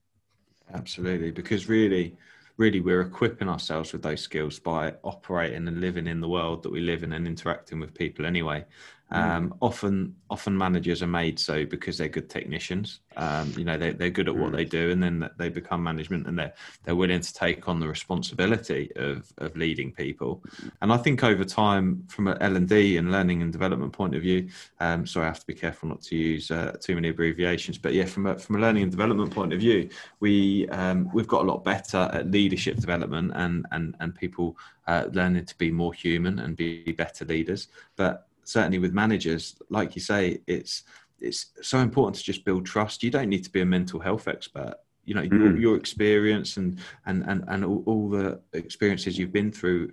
Absolutely, 0.73 1.31
because 1.31 1.69
really 1.69 2.17
really 2.57 2.81
we're 2.81 3.01
equipping 3.01 3.49
ourselves 3.49 3.93
with 3.93 4.03
those 4.03 4.21
skills 4.21 4.59
by 4.59 4.95
operating 5.03 5.67
and 5.67 5.81
living 5.81 6.07
in 6.07 6.21
the 6.21 6.29
world 6.29 6.63
that 6.63 6.71
we 6.71 6.81
live 6.81 7.03
in 7.03 7.13
and 7.13 7.27
interacting 7.27 7.81
with 7.81 7.93
people 7.95 8.25
anyway 8.25 8.65
Mm. 9.13 9.17
Um, 9.17 9.55
often, 9.61 10.17
often 10.31 10.57
managers 10.57 11.03
are 11.03 11.07
made 11.07 11.39
so 11.39 11.67
because 11.67 11.99
they're 11.99 12.09
good 12.09 12.31
technicians. 12.31 13.01
Um, 13.17 13.53
you 13.57 13.65
know, 13.65 13.77
they, 13.77 13.93
they're 13.93 14.11
good 14.11 14.29
at 14.29 14.35
what 14.35 14.53
mm. 14.53 14.57
they 14.57 14.65
do, 14.65 14.91
and 14.91 15.03
then 15.03 15.29
they 15.39 15.51
become 15.51 15.83
management, 15.83 16.27
and 16.27 16.39
they're 16.39 16.55
they're 16.83 16.97
willing 16.97 17.21
to 17.21 17.35
take 17.35 17.69
on 17.69 17.81
the 17.81 17.87
responsibility 17.87 18.91
of 18.97 19.33
of 19.39 19.55
leading 19.57 19.93
people. 19.93 20.43
And 20.81 20.93
I 20.93 20.97
think 20.97 21.23
over 21.23 21.45
time, 21.45 22.05
from 22.09 22.29
an 22.29 22.39
L 22.41 22.57
and 22.57 22.69
D 22.69 22.97
and 22.97 23.13
learning 23.13 23.43
and 23.43 23.53
development 23.53 23.93
point 23.93 24.15
of 24.15 24.23
view, 24.23 24.49
um, 24.81 25.07
sorry, 25.07 25.27
I 25.27 25.29
have 25.29 25.41
to 25.41 25.47
be 25.47 25.55
careful 25.55 25.91
not 25.91 26.01
to 26.03 26.17
use 26.17 26.51
uh, 26.51 26.77
too 26.81 26.95
many 26.95 27.11
abbreviations, 27.11 27.79
but 27.79 27.93
yeah, 27.93 28.07
from 28.07 28.27
a 28.27 28.39
from 28.39 28.57
a 28.57 28.59
learning 28.59 28.85
and 28.85 28.91
development 28.91 29.33
point 29.33 29.53
of 29.53 29.61
view, 29.61 29.91
we 30.21 30.67
um, 30.71 31.11
we've 31.13 31.29
got 31.29 31.43
a 31.43 31.47
lot 31.47 31.63
better 31.63 32.09
at 32.13 32.31
leadership 32.31 32.77
development 32.77 33.33
and 33.35 33.67
and 33.71 33.97
and 34.01 34.15
people 34.15 34.57
uh, 34.87 35.05
learning 35.13 35.45
to 35.45 35.57
be 35.59 35.71
more 35.71 35.93
human 35.93 36.39
and 36.39 36.57
be 36.57 36.93
better 36.93 37.25
leaders, 37.25 37.69
but 37.97 38.29
certainly 38.45 38.79
with 38.79 38.93
managers, 38.93 39.57
like 39.71 39.95
you 39.95 40.01
say, 40.01 40.41
it's 40.47 40.85
it's 41.21 41.47
so 41.63 41.79
important 41.79 42.17
to 42.17 42.23
just 42.23 42.45
build 42.45 42.67
trust. 42.67 43.03
You 43.03 43.11
don't 43.11 43.29
need 43.29 43.45
to 43.45 43.51
be 43.51 43.61
a 43.61 43.67
mental 43.67 44.01
health 44.01 44.29
expert. 44.29 44.75
You 45.05 45.15
know, 45.15 45.23
mm. 45.23 45.31
your, 45.31 45.57
your, 45.59 45.77
experience 45.77 46.57
and 46.57 46.79
and 47.07 47.25
and 47.25 47.45
and 47.49 47.65
all, 47.65 47.83
all, 47.87 48.09
the 48.09 48.41
experiences 48.53 49.19
you've 49.19 49.33
been 49.33 49.53
through 49.53 49.93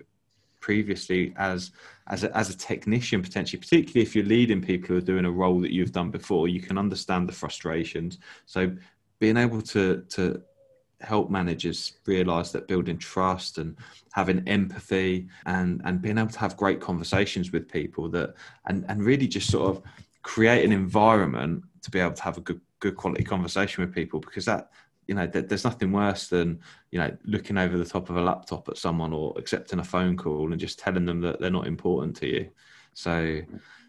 previously 0.60 1.34
as 1.36 1.72
as 2.08 2.24
a, 2.24 2.36
as 2.36 2.48
a 2.48 2.56
technician 2.56 3.20
potentially 3.20 3.60
particularly 3.60 4.00
if 4.00 4.14
you're 4.14 4.24
leading 4.24 4.62
people 4.62 4.88
who 4.88 4.96
are 4.96 5.00
doing 5.00 5.24
a 5.24 5.30
role 5.30 5.60
that 5.60 5.72
you've 5.72 5.90
done 5.90 6.08
before 6.08 6.46
you 6.46 6.60
can 6.60 6.78
understand 6.78 7.28
the 7.28 7.32
frustrations 7.32 8.18
so 8.46 8.72
being 9.18 9.36
able 9.36 9.60
to 9.60 10.02
to 10.08 10.40
help 11.02 11.30
managers 11.30 11.94
realize 12.06 12.52
that 12.52 12.68
building 12.68 12.98
trust 12.98 13.58
and 13.58 13.76
having 14.12 14.46
empathy 14.46 15.28
and 15.46 15.80
and 15.84 16.00
being 16.00 16.18
able 16.18 16.30
to 16.30 16.38
have 16.38 16.56
great 16.56 16.80
conversations 16.80 17.52
with 17.52 17.70
people 17.70 18.08
that 18.08 18.34
and 18.66 18.84
and 18.88 19.04
really 19.04 19.26
just 19.26 19.50
sort 19.50 19.68
of 19.68 19.82
create 20.22 20.64
an 20.64 20.72
environment 20.72 21.62
to 21.82 21.90
be 21.90 21.98
able 21.98 22.14
to 22.14 22.22
have 22.22 22.38
a 22.38 22.42
good 22.42 22.60
good 22.80 22.96
quality 22.96 23.24
conversation 23.24 23.84
with 23.84 23.94
people 23.94 24.20
because 24.20 24.44
that 24.44 24.70
you 25.06 25.14
know 25.14 25.26
there's 25.26 25.64
nothing 25.64 25.92
worse 25.92 26.28
than 26.28 26.60
you 26.90 26.98
know 26.98 27.14
looking 27.24 27.58
over 27.58 27.76
the 27.76 27.84
top 27.84 28.08
of 28.08 28.16
a 28.16 28.22
laptop 28.22 28.68
at 28.68 28.78
someone 28.78 29.12
or 29.12 29.34
accepting 29.36 29.80
a 29.80 29.84
phone 29.84 30.16
call 30.16 30.52
and 30.52 30.60
just 30.60 30.78
telling 30.78 31.04
them 31.04 31.20
that 31.20 31.40
they're 31.40 31.50
not 31.50 31.66
important 31.66 32.16
to 32.16 32.26
you. 32.26 32.50
So 32.94 33.40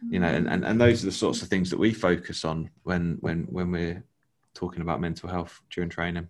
you 0.10 0.20
know 0.20 0.28
and, 0.28 0.48
and, 0.48 0.66
and 0.66 0.82
those 0.82 1.04
are 1.04 1.08
the 1.08 1.12
sorts 1.12 1.42
of 1.42 1.48
things 1.50 1.70
that 1.70 1.80
we 1.80 1.94
focus 1.94 2.44
on 2.44 2.70
when 2.84 3.18
when 3.22 3.44
when 3.44 3.72
we're 3.72 4.04
talking 4.54 4.82
about 4.82 5.02
mental 5.02 5.30
health 5.30 5.62
during 5.70 5.90
training 5.90 6.30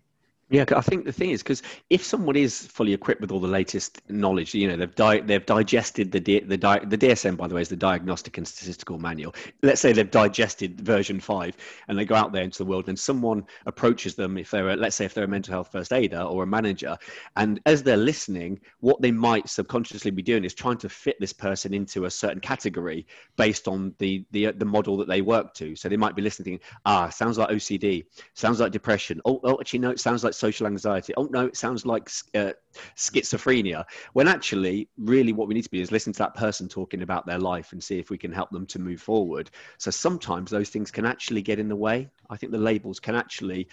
yeah, 0.54 0.66
I 0.76 0.82
think 0.82 1.06
the 1.06 1.12
thing 1.12 1.32
is 1.32 1.42
because 1.42 1.64
if 1.90 2.04
someone 2.04 2.36
is 2.36 2.68
fully 2.68 2.94
equipped 2.94 3.22
with 3.22 3.32
all 3.32 3.40
the 3.40 3.48
latest 3.48 4.04
knowledge, 4.08 4.54
you 4.54 4.68
know, 4.68 4.76
they've 4.76 4.94
di- 4.94 5.22
they've 5.22 5.44
digested 5.44 6.12
the 6.12 6.20
the 6.20 6.58
di- 6.58 6.86
the 6.86 6.96
DSM 6.96 7.36
by 7.36 7.48
the 7.48 7.56
way 7.56 7.62
is 7.62 7.70
the 7.70 7.76
Diagnostic 7.76 8.38
and 8.38 8.48
Statistical 8.48 9.00
Manual. 9.00 9.34
Let's 9.64 9.82
say 9.82 9.94
they've 9.94 10.12
digested 10.12 10.80
version 10.80 11.20
five, 11.20 11.58
and 11.88 11.98
they 11.98 12.06
go 12.06 12.14
out 12.14 12.34
there 12.34 12.44
into 12.44 12.60
the 12.60 12.66
world, 12.66 12.88
and 12.88 13.00
someone 13.00 13.48
approaches 13.66 14.14
them 14.14 14.38
if 14.38 14.52
they're 14.52 14.70
a, 14.70 14.76
let's 14.76 14.96
say 14.96 15.06
if 15.06 15.16
they're 15.16 15.24
a 15.24 15.28
mental 15.28 15.54
health 15.54 15.72
first 15.72 15.92
aider 15.92 16.22
or 16.22 16.44
a 16.44 16.48
manager, 16.48 16.96
and 17.36 17.60
as 17.66 17.82
they're 17.82 17.98
listening, 17.98 18.60
what 18.80 19.02
they 19.02 19.12
might 19.12 19.50
subconsciously 19.50 20.12
be 20.12 20.22
doing 20.22 20.44
is 20.44 20.54
trying 20.54 20.78
to 20.78 20.88
fit 20.88 21.20
this 21.20 21.34
person 21.34 21.74
into 21.74 22.06
a 22.06 22.12
certain 22.12 22.40
category 22.40 23.08
based 23.38 23.68
on 23.68 23.92
the 23.98 24.24
the 24.30 24.52
the 24.52 24.66
model 24.66 24.98
that 24.98 25.08
they 25.08 25.24
work 25.24 25.56
to. 25.56 25.76
So 25.76 25.90
they 25.90 25.98
might 25.98 26.16
be 26.16 26.22
listening, 26.22 26.44
thinking, 26.44 26.68
ah, 26.86 27.10
sounds 27.10 27.40
like 27.40 27.50
OCD, 27.50 28.04
sounds 28.36 28.60
like 28.60 28.72
depression. 28.72 29.20
Oh, 29.26 29.40
oh 29.44 29.60
actually 29.60 29.80
no, 29.80 29.90
it 29.90 30.00
sounds 30.00 30.24
like 30.24 30.43
social 30.44 30.68
anxiety. 30.68 31.14
Oh 31.16 31.28
no, 31.32 31.46
it 31.46 31.56
sounds 31.56 31.86
like 31.86 32.10
uh, 32.36 32.52
schizophrenia. 32.98 33.86
When 34.12 34.28
actually, 34.28 34.90
really, 34.98 35.32
what 35.32 35.48
we 35.48 35.54
need 35.54 35.64
to 35.70 35.70
be 35.70 35.82
is 35.82 35.92
listen 35.92 36.12
to 36.14 36.20
that 36.20 36.36
person 36.36 36.68
talking 36.68 37.02
about 37.02 37.26
their 37.26 37.40
life 37.40 37.72
and 37.72 37.82
see 37.82 37.98
if 37.98 38.10
we 38.10 38.18
can 38.18 38.32
help 38.32 38.50
them 38.52 38.66
to 38.68 38.80
move 38.80 39.02
forward. 39.02 39.50
So 39.78 39.90
sometimes 39.90 40.52
those 40.52 40.70
things 40.70 40.92
can 40.92 41.06
actually 41.06 41.42
get 41.42 41.60
in 41.60 41.70
the 41.70 41.82
way. 41.88 42.10
I 42.30 42.36
think 42.38 42.52
the 42.52 42.58
labels 42.58 43.00
can 43.00 43.16
actually. 43.16 43.70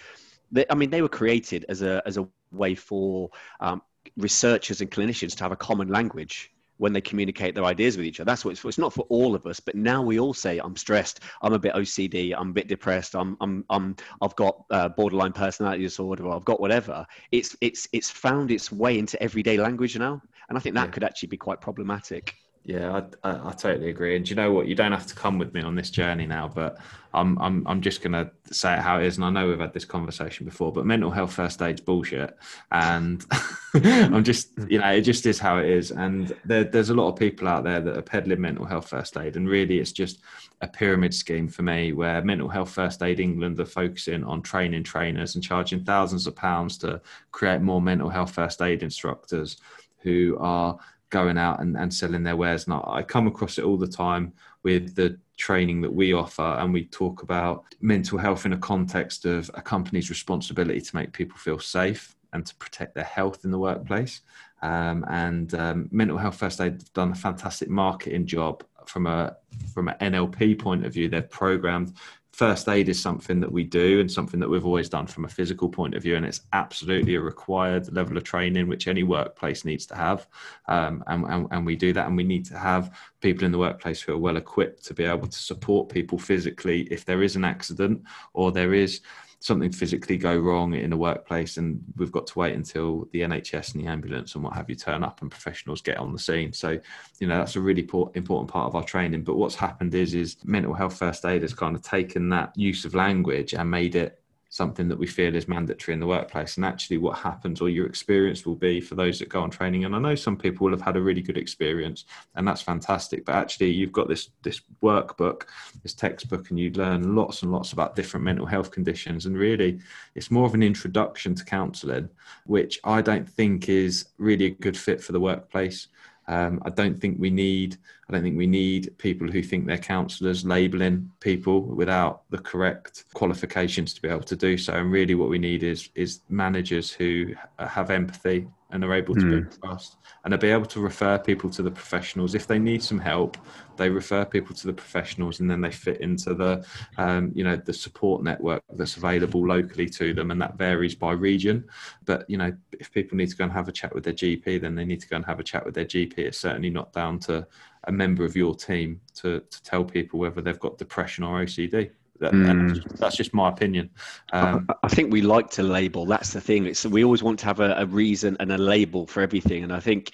They, 0.53 0.65
I 0.69 0.75
mean, 0.75 0.89
they 0.89 1.01
were 1.01 1.17
created 1.21 1.65
as 1.67 1.81
a 1.81 2.01
as 2.05 2.17
a 2.17 2.27
way 2.51 2.75
for 2.75 3.29
um, 3.59 3.81
researchers 4.17 4.81
and 4.81 4.89
clinicians 4.89 5.35
to 5.37 5.43
have 5.43 5.51
a 5.51 5.57
common 5.57 5.89
language 5.89 6.50
when 6.81 6.93
they 6.93 7.01
communicate 7.01 7.53
their 7.53 7.63
ideas 7.65 7.95
with 7.95 8.07
each 8.07 8.19
other. 8.19 8.25
That's 8.25 8.43
what 8.43 8.51
it's 8.51 8.59
for. 8.59 8.67
It's 8.67 8.79
not 8.79 8.91
for 8.91 9.05
all 9.09 9.35
of 9.35 9.45
us, 9.45 9.59
but 9.59 9.75
now 9.75 10.01
we 10.01 10.19
all 10.19 10.33
say, 10.33 10.57
"I'm 10.57 10.75
stressed. 10.75 11.19
I'm 11.43 11.53
a 11.53 11.59
bit 11.59 11.75
OCD. 11.75 12.33
I'm 12.35 12.49
a 12.49 12.53
bit 12.53 12.67
depressed. 12.67 13.15
I'm, 13.15 13.37
I'm, 13.39 13.63
I'm 13.69 13.95
I've 14.19 14.35
got 14.35 14.65
uh, 14.71 14.89
borderline 14.89 15.31
personality 15.31 15.83
disorder, 15.83 16.25
or 16.25 16.35
I've 16.35 16.43
got 16.43 16.59
whatever." 16.59 17.05
It's, 17.31 17.55
it's, 17.61 17.87
it's 17.93 18.09
found 18.09 18.49
its 18.49 18.71
way 18.71 18.97
into 18.97 19.21
everyday 19.21 19.57
language 19.57 19.95
now, 19.95 20.23
and 20.49 20.57
I 20.57 20.61
think 20.61 20.73
that 20.73 20.85
yeah. 20.85 20.91
could 20.91 21.03
actually 21.03 21.29
be 21.29 21.37
quite 21.37 21.61
problematic. 21.61 22.35
Yeah, 22.63 23.01
I, 23.23 23.29
I, 23.29 23.49
I, 23.49 23.51
totally 23.53 23.89
agree. 23.89 24.15
And 24.15 24.29
you 24.29 24.35
know 24.35 24.51
what? 24.51 24.67
You 24.67 24.75
don't 24.75 24.91
have 24.91 25.07
to 25.07 25.15
come 25.15 25.39
with 25.39 25.51
me 25.51 25.61
on 25.61 25.73
this 25.73 25.89
journey 25.89 26.27
now, 26.27 26.47
but 26.47 26.77
I'm 27.11 27.37
I'm 27.39 27.65
I'm 27.67 27.81
just 27.81 28.03
gonna 28.03 28.29
say 28.51 28.75
it 28.75 28.79
how 28.79 28.99
it 28.99 29.05
is. 29.05 29.17
And 29.17 29.25
I 29.25 29.31
know 29.31 29.47
we've 29.47 29.59
had 29.59 29.73
this 29.73 29.83
conversation 29.83 30.45
before, 30.45 30.71
but 30.71 30.85
mental 30.85 31.09
health 31.09 31.33
first 31.33 31.59
aid's 31.63 31.81
bullshit. 31.81 32.37
And 32.71 33.25
I'm 33.73 34.23
just 34.23 34.51
you 34.69 34.77
know 34.77 34.91
it 34.91 35.01
just 35.01 35.25
is 35.25 35.39
how 35.39 35.57
it 35.57 35.69
is. 35.69 35.89
And 35.89 36.33
there, 36.45 36.63
there's 36.63 36.91
a 36.91 36.93
lot 36.93 37.09
of 37.09 37.17
people 37.17 37.47
out 37.47 37.63
there 37.63 37.81
that 37.81 37.97
are 37.97 38.03
peddling 38.03 38.41
mental 38.41 38.65
health 38.65 38.89
first 38.89 39.17
aid, 39.17 39.37
and 39.37 39.49
really 39.49 39.79
it's 39.79 39.91
just 39.91 40.19
a 40.61 40.67
pyramid 40.67 41.15
scheme 41.15 41.47
for 41.47 41.63
me, 41.63 41.93
where 41.93 42.23
mental 42.23 42.47
health 42.47 42.69
first 42.69 43.01
aid 43.01 43.19
England 43.19 43.59
are 43.59 43.65
focusing 43.65 44.23
on 44.23 44.43
training 44.43 44.83
trainers 44.83 45.33
and 45.33 45.43
charging 45.43 45.83
thousands 45.83 46.27
of 46.27 46.35
pounds 46.35 46.77
to 46.77 47.01
create 47.31 47.61
more 47.61 47.81
mental 47.81 48.09
health 48.09 48.31
first 48.31 48.61
aid 48.61 48.83
instructors 48.83 49.57
who 50.03 50.37
are 50.39 50.77
going 51.11 51.37
out 51.37 51.61
and, 51.61 51.77
and 51.77 51.93
selling 51.93 52.23
their 52.23 52.35
wares. 52.35 52.65
And 52.65 52.81
I 52.83 53.03
come 53.03 53.27
across 53.27 53.59
it 53.59 53.63
all 53.63 53.77
the 53.77 53.87
time 53.87 54.33
with 54.63 54.95
the 54.95 55.19
training 55.37 55.81
that 55.81 55.93
we 55.93 56.13
offer, 56.13 56.57
and 56.59 56.73
we 56.73 56.85
talk 56.85 57.21
about 57.21 57.63
mental 57.81 58.17
health 58.17 58.45
in 58.45 58.53
a 58.53 58.57
context 58.57 59.25
of 59.25 59.51
a 59.53 59.61
company's 59.61 60.09
responsibility 60.09 60.81
to 60.81 60.95
make 60.95 61.13
people 61.13 61.37
feel 61.37 61.59
safe 61.59 62.15
and 62.33 62.45
to 62.45 62.55
protect 62.55 62.95
their 62.95 63.03
health 63.03 63.43
in 63.43 63.51
the 63.51 63.59
workplace. 63.59 64.21
Um, 64.61 65.05
and 65.09 65.53
um, 65.55 65.89
mental 65.91 66.17
health 66.17 66.37
first 66.37 66.61
aid 66.61 66.73
have 66.73 66.93
done 66.93 67.11
a 67.11 67.15
fantastic 67.15 67.69
marketing 67.69 68.25
job 68.25 68.63
from 68.85 69.07
a 69.07 69.35
from 69.73 69.87
an 69.87 69.95
NLP 70.13 70.59
point 70.59 70.85
of 70.85 70.93
view. 70.93 71.09
They've 71.09 71.29
programmed 71.29 71.93
first 72.33 72.69
aid 72.69 72.87
is 72.87 72.99
something 72.99 73.41
that 73.41 73.51
we 73.51 73.63
do 73.63 73.99
and 73.99 74.09
something 74.09 74.39
that 74.39 74.49
we've 74.49 74.65
always 74.65 74.87
done 74.87 75.05
from 75.05 75.25
a 75.25 75.29
physical 75.29 75.67
point 75.67 75.93
of 75.93 76.01
view 76.01 76.15
and 76.15 76.25
it's 76.25 76.41
absolutely 76.53 77.15
a 77.15 77.21
required 77.21 77.91
level 77.93 78.15
of 78.15 78.23
training 78.23 78.67
which 78.67 78.87
any 78.87 79.03
workplace 79.03 79.65
needs 79.65 79.85
to 79.85 79.95
have. 79.95 80.27
Um, 80.67 81.03
and, 81.07 81.25
and, 81.25 81.47
and, 81.51 81.65
we 81.65 81.75
do 81.75 81.91
that 81.93 82.07
and 82.07 82.15
we 82.15 82.23
need 82.23 82.45
to 82.45 82.57
have 82.57 82.97
people 83.19 83.43
in 83.43 83.51
the 83.51 83.57
workplace 83.57 84.01
who 84.01 84.13
are 84.13 84.17
well 84.17 84.37
equipped 84.37 84.85
to 84.85 84.93
be 84.93 85.03
able 85.03 85.27
to 85.27 85.37
support 85.37 85.89
people 85.89 86.17
physically 86.17 86.83
if 86.83 87.03
there 87.03 87.21
is 87.21 87.35
an 87.35 87.43
accident 87.43 88.01
or 88.33 88.51
there 88.51 88.73
is 88.73 89.01
something 89.41 89.71
physically 89.71 90.17
go 90.17 90.37
wrong 90.37 90.75
in 90.75 90.93
a 90.93 90.97
workplace 90.97 91.57
and 91.57 91.83
we've 91.97 92.11
got 92.11 92.27
to 92.27 92.37
wait 92.37 92.53
until 92.53 93.07
the 93.11 93.21
NHS 93.21 93.73
and 93.73 93.83
the 93.83 93.87
ambulance 93.87 94.35
and 94.35 94.43
what 94.43 94.53
have 94.53 94.69
you 94.69 94.75
turn 94.75 95.03
up 95.03 95.21
and 95.21 95.31
professionals 95.31 95.81
get 95.81 95.97
on 95.97 96.13
the 96.13 96.19
scene. 96.19 96.53
So, 96.53 96.79
you 97.19 97.25
know, 97.25 97.39
that's 97.39 97.55
a 97.55 97.59
really 97.59 97.81
important 98.13 98.47
part 98.47 98.67
of 98.67 98.75
our 98.75 98.83
training. 98.83 99.23
But 99.23 99.37
what's 99.37 99.55
happened 99.55 99.95
is, 99.95 100.13
is 100.13 100.37
mental 100.43 100.75
health 100.75 100.95
first 100.95 101.25
aid 101.25 101.41
has 101.41 101.55
kind 101.55 101.75
of 101.75 101.81
taken 101.81 102.29
that 102.29 102.55
use 102.55 102.85
of 102.85 102.93
language 102.93 103.55
and 103.55 103.69
made 103.69 103.95
it 103.95 104.20
something 104.51 104.89
that 104.89 104.99
we 104.99 105.07
feel 105.07 105.33
is 105.33 105.47
mandatory 105.47 105.93
in 105.93 106.01
the 106.01 106.05
workplace. 106.05 106.57
And 106.57 106.65
actually, 106.65 106.97
what 106.97 107.17
happens 107.17 107.61
or 107.61 107.69
your 107.69 107.87
experience 107.87 108.45
will 108.45 108.55
be 108.55 108.81
for 108.81 108.95
those 108.95 109.17
that 109.19 109.29
go 109.29 109.41
on 109.41 109.49
training. 109.49 109.85
And 109.85 109.95
I 109.95 109.99
know 109.99 110.13
some 110.13 110.35
people 110.35 110.65
will 110.65 110.73
have 110.73 110.81
had 110.81 110.97
a 110.97 111.01
really 111.01 111.21
good 111.21 111.37
experience, 111.37 112.03
and 112.35 112.45
that's 112.45 112.61
fantastic. 112.61 113.25
But 113.25 113.35
actually, 113.35 113.71
you've 113.71 113.93
got 113.93 114.09
this 114.09 114.29
this 114.43 114.61
workbook, 114.83 115.43
this 115.83 115.93
textbook, 115.93 116.49
and 116.49 116.59
you 116.59 116.69
learn 116.71 117.15
lots 117.15 117.43
and 117.43 117.51
lots 117.51 117.71
about 117.71 117.95
different 117.95 118.25
mental 118.25 118.45
health 118.45 118.71
conditions. 118.71 119.25
And 119.25 119.37
really, 119.37 119.79
it's 120.15 120.29
more 120.29 120.45
of 120.45 120.53
an 120.53 120.63
introduction 120.63 121.33
to 121.35 121.45
counselling, 121.45 122.09
which 122.45 122.79
I 122.83 123.01
don't 123.01 123.27
think 123.27 123.69
is 123.69 124.09
really 124.17 124.45
a 124.45 124.49
good 124.49 124.77
fit 124.77 125.01
for 125.01 125.13
the 125.13 125.19
workplace. 125.21 125.87
Um, 126.31 126.61
I 126.65 126.69
don't 126.69 126.97
think 126.97 127.17
we 127.19 127.29
need. 127.29 127.75
I 128.07 128.13
don't 128.13 128.23
think 128.23 128.37
we 128.37 128.47
need 128.47 128.97
people 128.97 129.27
who 129.27 129.43
think 129.43 129.65
they're 129.65 129.77
counsellors 129.77 130.45
labeling 130.45 131.11
people 131.19 131.61
without 131.61 132.21
the 132.29 132.37
correct 132.37 133.03
qualifications 133.13 133.93
to 133.93 134.01
be 134.01 134.07
able 134.07 134.23
to 134.23 134.37
do 134.37 134.57
so. 134.57 134.73
And 134.73 134.93
really, 134.93 135.13
what 135.13 135.29
we 135.29 135.39
need 135.39 135.61
is 135.61 135.89
is 135.93 136.21
managers 136.29 136.89
who 136.89 137.35
have 137.59 137.91
empathy 137.91 138.47
and 138.71 138.83
are 138.83 138.93
able 138.93 139.15
to 139.15 139.21
mm. 139.21 139.29
build 139.29 139.61
trust 139.61 139.97
and 140.23 140.33
are 140.33 140.37
be 140.37 140.49
able 140.49 140.65
to 140.65 140.79
refer 140.79 141.17
people 141.17 141.49
to 141.49 141.61
the 141.61 141.71
professionals. 141.71 142.35
If 142.35 142.47
they 142.47 142.59
need 142.59 142.83
some 142.83 142.99
help 142.99 143.37
they 143.77 143.89
refer 143.89 144.23
people 144.23 144.55
to 144.55 144.67
the 144.67 144.73
professionals 144.73 145.39
and 145.39 145.49
then 145.49 145.61
they 145.61 145.71
fit 145.71 146.01
into 146.01 146.33
the 146.35 146.63
um, 146.97 147.31
you 147.33 147.43
know 147.43 147.55
the 147.55 147.73
support 147.73 148.23
network 148.23 148.63
that's 148.73 148.97
available 148.97 149.45
locally 149.47 149.89
to 149.89 150.13
them 150.13 150.29
and 150.29 150.41
that 150.41 150.55
varies 150.57 150.93
by 150.93 151.11
region. 151.11 151.67
But 152.05 152.29
you 152.29 152.37
know 152.37 152.51
if 152.79 152.91
people 152.91 153.17
need 153.17 153.29
to 153.29 153.35
go 153.35 153.43
and 153.43 153.53
have 153.53 153.67
a 153.67 153.71
chat 153.71 153.93
with 153.93 154.03
their 154.03 154.13
gp 154.13 154.61
then 154.61 154.75
they 154.75 154.85
need 154.85 155.01
to 155.01 155.07
go 155.07 155.15
and 155.15 155.25
have 155.25 155.39
a 155.39 155.43
chat 155.43 155.65
with 155.65 155.75
their 155.75 155.85
gp 155.85 156.17
it's 156.17 156.37
certainly 156.37 156.69
not 156.69 156.91
down 156.93 157.19
to 157.19 157.45
a 157.85 157.91
member 157.91 158.23
of 158.23 158.35
your 158.35 158.55
team 158.55 158.99
to, 159.15 159.39
to 159.39 159.63
tell 159.63 159.83
people 159.83 160.19
whether 160.19 160.41
they've 160.41 160.59
got 160.59 160.77
depression 160.77 161.23
or 161.23 161.43
ocd 161.43 161.91
that, 162.21 162.33
mm. 162.33 162.97
that's, 162.97 163.17
just, 163.17 163.33
my 163.33 163.49
opinion. 163.49 163.89
Um, 164.31 164.67
I, 164.69 164.75
I, 164.83 164.87
think 164.87 165.11
we 165.11 165.21
like 165.21 165.49
to 165.51 165.63
label. 165.63 166.05
That's 166.05 166.33
the 166.33 166.39
thing. 166.39 166.67
It's 166.67 166.85
we 166.85 167.03
always 167.03 167.23
want 167.23 167.39
to 167.39 167.45
have 167.45 167.59
a, 167.59 167.73
a, 167.77 167.85
reason 167.85 168.37
and 168.39 168.51
a 168.51 168.57
label 168.57 169.07
for 169.07 169.21
everything. 169.21 169.63
And 169.63 169.73
I 169.73 169.79
think, 169.79 170.11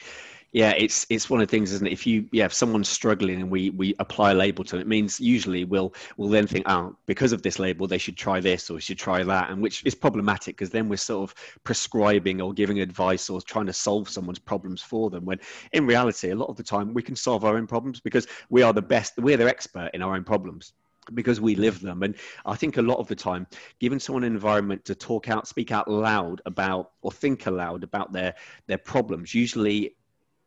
yeah, 0.54 0.72
it's 0.78 1.06
it's 1.10 1.30
one 1.30 1.42
of 1.42 1.48
the 1.48 1.52
things, 1.52 1.74
isn't 1.74 1.86
it? 1.86 1.92
If 1.92 2.08
you 2.08 2.30
yeah, 2.32 2.46
if 2.46 2.54
someone's 2.54 2.88
struggling 2.88 3.42
and 3.42 3.52
we 3.52 3.72
we 3.72 3.94
apply 4.00 4.32
a 4.32 4.36
label 4.36 4.64
to 4.64 4.72
them, 4.72 4.82
it 4.82 4.88
means 4.88 5.20
usually 5.20 5.66
we'll 5.66 5.94
we'll 6.16 6.30
then 6.30 6.48
think, 6.48 6.66
oh, 6.70 6.96
because 7.08 7.34
of 7.34 7.42
this 7.42 7.60
label, 7.60 7.88
they 7.88 7.98
should 7.98 8.16
try 8.16 8.40
this 8.40 8.70
or 8.70 8.80
should 8.80 8.98
try 8.98 9.22
that, 9.22 9.50
and 9.50 9.62
which 9.62 9.84
is 9.86 9.94
problematic 9.94 10.56
because 10.56 10.70
then 10.70 10.88
we're 10.88 10.96
sort 10.96 11.30
of 11.30 11.36
prescribing 11.66 12.40
or 12.40 12.54
giving 12.54 12.80
advice 12.80 13.30
or 13.30 13.42
trying 13.42 13.66
to 13.66 13.74
solve 13.74 14.08
someone's 14.08 14.40
problems 14.40 14.82
for 14.82 15.10
them. 15.10 15.26
When 15.26 15.42
in 15.74 15.86
reality, 15.86 16.30
a 16.30 16.36
lot 16.36 16.48
of 16.48 16.56
the 16.56 16.64
time 16.64 16.94
we 16.94 17.04
can 17.04 17.18
solve 17.18 17.44
our 17.44 17.58
own 17.58 17.68
problems 17.68 18.00
because 18.00 18.28
we 18.50 18.62
are 18.62 18.72
the 18.72 18.82
best, 18.82 19.18
we're 19.18 19.36
the 19.36 19.50
expert 19.50 19.92
in 19.94 20.02
our 20.02 20.16
own 20.16 20.24
problems 20.24 20.72
because 21.14 21.42
we 21.42 21.56
live 21.56 21.82
them. 21.82 22.04
And 22.04 22.16
I 22.46 22.56
think 22.56 22.78
a 22.78 22.82
lot 22.82 23.00
of 23.00 23.08
the 23.08 23.16
time, 23.16 23.48
giving 23.80 24.00
someone 24.00 24.24
an 24.24 24.34
environment 24.34 24.86
to 24.86 24.96
talk 24.96 25.30
out, 25.30 25.48
speak 25.48 25.72
out 25.72 25.90
loud 25.90 26.42
about, 26.46 26.92
or 27.02 27.12
think 27.12 27.46
aloud 27.46 27.84
about 27.84 28.14
their 28.14 28.36
their 28.68 28.78
problems, 28.78 29.34
usually 29.34 29.97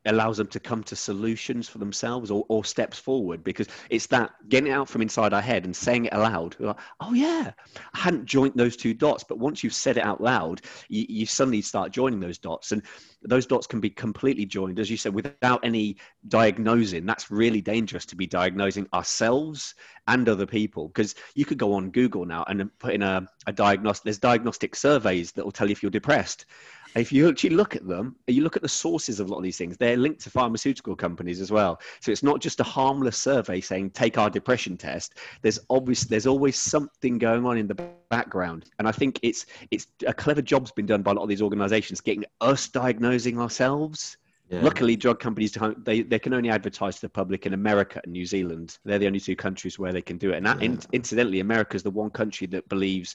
allows 0.06 0.38
them 0.38 0.46
to 0.46 0.58
come 0.58 0.82
to 0.82 0.96
solutions 0.96 1.68
for 1.68 1.78
themselves 1.78 2.30
or, 2.30 2.44
or 2.48 2.64
steps 2.64 2.98
forward 2.98 3.44
because 3.44 3.66
it's 3.90 4.06
that 4.06 4.30
getting 4.48 4.70
it 4.70 4.74
out 4.74 4.88
from 4.88 5.02
inside 5.02 5.34
our 5.34 5.42
head 5.42 5.64
and 5.64 5.76
saying 5.76 6.06
it 6.06 6.14
aloud 6.14 6.56
like, 6.58 6.78
oh 7.00 7.12
yeah 7.12 7.52
i 7.94 7.98
hadn't 7.98 8.24
joined 8.24 8.54
those 8.54 8.76
two 8.76 8.94
dots. 8.94 9.24
But 9.24 9.38
once 9.38 9.62
you've 9.62 9.74
said 9.74 9.98
it 9.98 10.04
out 10.04 10.20
loud 10.20 10.62
you, 10.88 11.04
you 11.08 11.26
suddenly 11.26 11.60
start 11.60 11.92
joining 11.92 12.20
those 12.20 12.38
dots 12.38 12.72
and 12.72 12.82
those 13.22 13.44
dots 13.46 13.66
can 13.66 13.80
be 13.80 13.90
completely 13.90 14.46
joined 14.46 14.78
as 14.78 14.90
you 14.90 14.96
said 14.96 15.14
without 15.14 15.64
any 15.64 15.96
diagnosing. 16.28 17.04
That's 17.04 17.30
really 17.30 17.60
dangerous 17.60 18.06
to 18.06 18.16
be 18.16 18.26
diagnosing 18.26 18.88
ourselves 18.94 19.74
and 20.08 20.28
other 20.28 20.46
people 20.46 20.88
because 20.88 21.14
you 21.34 21.44
could 21.44 21.58
go 21.58 21.74
on 21.74 21.90
google 21.90 22.24
now 22.24 22.44
and 22.48 22.70
put 22.78 22.94
in 22.94 23.02
a, 23.02 23.26
a 23.46 23.52
diagnostic 23.52 24.04
there's 24.04 24.18
diagnostic 24.18 24.74
surveys 24.74 25.32
that 25.32 25.44
will 25.44 25.52
tell 25.52 25.68
you 25.68 25.72
if 25.72 25.82
you're 25.82 25.90
depressed 25.90 26.46
if 26.94 27.12
you 27.12 27.28
actually 27.28 27.50
look 27.50 27.76
at 27.76 27.86
them, 27.86 28.16
you 28.26 28.42
look 28.42 28.56
at 28.56 28.62
the 28.62 28.68
sources 28.68 29.20
of 29.20 29.28
a 29.28 29.30
lot 29.30 29.38
of 29.38 29.44
these 29.44 29.56
things, 29.56 29.76
they're 29.76 29.96
linked 29.96 30.20
to 30.22 30.30
pharmaceutical 30.30 30.96
companies 30.96 31.40
as 31.40 31.50
well. 31.50 31.80
So 32.00 32.10
it's 32.10 32.22
not 32.22 32.40
just 32.40 32.60
a 32.60 32.64
harmless 32.64 33.16
survey 33.16 33.60
saying 33.60 33.90
take 33.90 34.18
our 34.18 34.30
depression 34.30 34.76
test. 34.76 35.14
There's 35.42 35.58
obvious 35.70 36.04
there's 36.04 36.26
always 36.26 36.58
something 36.58 37.18
going 37.18 37.46
on 37.46 37.58
in 37.58 37.66
the 37.66 37.76
background. 38.10 38.66
And 38.78 38.88
I 38.88 38.92
think 38.92 39.18
it's 39.22 39.46
it's 39.70 39.86
a 40.06 40.14
clever 40.14 40.42
job's 40.42 40.72
been 40.72 40.86
done 40.86 41.02
by 41.02 41.12
a 41.12 41.14
lot 41.14 41.22
of 41.22 41.28
these 41.28 41.42
organizations 41.42 42.00
getting 42.00 42.24
us 42.40 42.68
diagnosing 42.68 43.38
ourselves. 43.38 44.16
Yeah. 44.50 44.62
Luckily, 44.62 44.96
drug 44.96 45.20
companies 45.20 45.56
they, 45.84 46.02
they 46.02 46.18
can 46.18 46.34
only 46.34 46.50
advertise 46.50 46.96
to 46.96 47.02
the 47.02 47.08
public 47.08 47.46
in 47.46 47.54
America 47.54 48.00
and 48.02 48.12
New 48.12 48.26
Zealand. 48.26 48.78
They're 48.84 48.98
the 48.98 49.06
only 49.06 49.20
two 49.20 49.36
countries 49.36 49.78
where 49.78 49.92
they 49.92 50.02
can 50.02 50.18
do 50.18 50.32
it. 50.32 50.38
And 50.38 50.46
that, 50.46 50.58
yeah. 50.58 50.66
in, 50.66 50.80
incidentally, 50.92 51.38
America 51.38 51.76
is 51.76 51.84
the 51.84 51.90
one 51.92 52.10
country 52.10 52.48
that 52.48 52.68
believes 52.68 53.14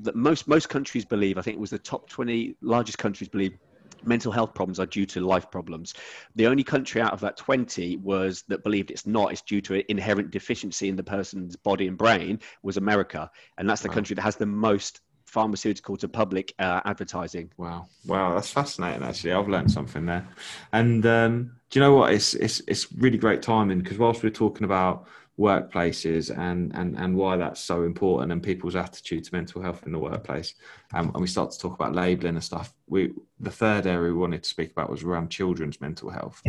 that 0.00 0.14
most 0.14 0.48
most 0.48 0.68
countries 0.68 1.04
believe. 1.04 1.38
I 1.38 1.42
think 1.42 1.56
it 1.56 1.60
was 1.60 1.70
the 1.70 1.78
top 1.78 2.08
twenty 2.08 2.56
largest 2.60 2.98
countries 2.98 3.28
believe 3.28 3.56
mental 4.04 4.32
health 4.32 4.54
problems 4.54 4.78
are 4.78 4.86
due 4.86 5.06
to 5.06 5.20
life 5.20 5.50
problems. 5.50 5.94
The 6.34 6.46
only 6.46 6.64
country 6.64 7.00
out 7.00 7.12
of 7.12 7.20
that 7.20 7.36
20 7.36 7.96
was 7.98 8.44
that 8.48 8.62
believed 8.62 8.90
it's 8.90 9.06
not, 9.06 9.32
it's 9.32 9.42
due 9.42 9.60
to 9.62 9.74
an 9.76 9.82
inherent 9.88 10.30
deficiency 10.30 10.88
in 10.88 10.96
the 10.96 11.02
person's 11.02 11.56
body 11.56 11.86
and 11.86 11.96
brain 11.96 12.40
was 12.62 12.76
America. 12.76 13.30
And 13.58 13.68
that's 13.68 13.82
the 13.82 13.88
wow. 13.88 13.94
country 13.94 14.14
that 14.14 14.22
has 14.22 14.36
the 14.36 14.46
most 14.46 15.00
pharmaceutical 15.26 15.96
to 15.96 16.08
public 16.08 16.54
uh, 16.58 16.80
advertising. 16.84 17.50
Wow. 17.56 17.86
Wow. 18.06 18.34
That's 18.34 18.50
fascinating. 18.50 19.02
Actually, 19.02 19.32
I've 19.32 19.48
learned 19.48 19.70
something 19.70 20.06
there. 20.06 20.26
And 20.72 21.04
um, 21.04 21.52
do 21.70 21.78
you 21.78 21.84
know 21.84 21.94
what? 21.94 22.12
It's, 22.12 22.34
it's, 22.34 22.62
it's 22.68 22.92
really 22.92 23.18
great 23.18 23.42
timing 23.42 23.80
because 23.80 23.98
whilst 23.98 24.22
we're 24.22 24.30
talking 24.30 24.64
about 24.64 25.06
workplaces 25.38 26.36
and, 26.36 26.74
and, 26.74 26.96
and 26.96 27.14
why 27.14 27.36
that's 27.36 27.60
so 27.60 27.82
important 27.82 28.32
and 28.32 28.42
people's 28.42 28.74
attitude 28.74 29.24
to 29.24 29.34
mental 29.34 29.60
health 29.60 29.82
in 29.84 29.92
the 29.92 29.98
workplace. 29.98 30.54
Um, 30.94 31.10
and 31.12 31.20
we 31.20 31.26
start 31.26 31.50
to 31.50 31.58
talk 31.58 31.74
about 31.74 31.94
labeling 31.94 32.36
and 32.36 32.44
stuff. 32.44 32.72
We 32.88 33.12
the 33.38 33.50
third 33.50 33.86
area 33.86 34.12
we 34.12 34.18
wanted 34.18 34.42
to 34.42 34.48
speak 34.48 34.70
about 34.70 34.88
was 34.88 35.02
around 35.02 35.28
children's 35.28 35.80
mental 35.80 36.08
health, 36.08 36.40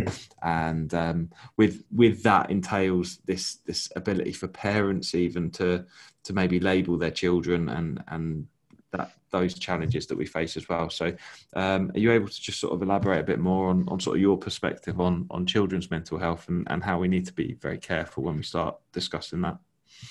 and 0.41 0.93
um, 0.93 1.29
with 1.57 1.83
with 1.91 2.23
that 2.23 2.49
entails 2.49 3.17
this 3.25 3.55
this 3.65 3.91
ability 3.95 4.33
for 4.33 4.47
parents 4.47 5.15
even 5.15 5.49
to 5.51 5.83
to 6.23 6.33
maybe 6.33 6.59
label 6.59 6.97
their 6.97 7.11
children 7.11 7.69
and 7.69 8.03
and 8.07 8.47
that 8.91 9.11
those 9.31 9.53
challenges 9.53 10.07
that 10.07 10.17
we 10.17 10.25
face 10.25 10.57
as 10.57 10.69
well. 10.69 10.89
So, 10.89 11.13
um, 11.55 11.91
are 11.93 11.99
you 11.99 12.11
able 12.11 12.27
to 12.27 12.41
just 12.41 12.59
sort 12.59 12.73
of 12.73 12.81
elaborate 12.81 13.19
a 13.19 13.23
bit 13.23 13.39
more 13.39 13.69
on, 13.69 13.87
on 13.89 13.99
sort 13.99 14.17
of 14.17 14.21
your 14.21 14.37
perspective 14.37 14.99
on 14.99 15.27
on 15.29 15.45
children's 15.45 15.91
mental 15.91 16.17
health 16.17 16.47
and, 16.49 16.67
and 16.69 16.83
how 16.83 16.99
we 16.99 17.07
need 17.07 17.25
to 17.25 17.33
be 17.33 17.53
very 17.53 17.77
careful 17.77 18.23
when 18.23 18.37
we 18.37 18.43
start 18.43 18.77
discussing 18.93 19.41
that? 19.41 19.57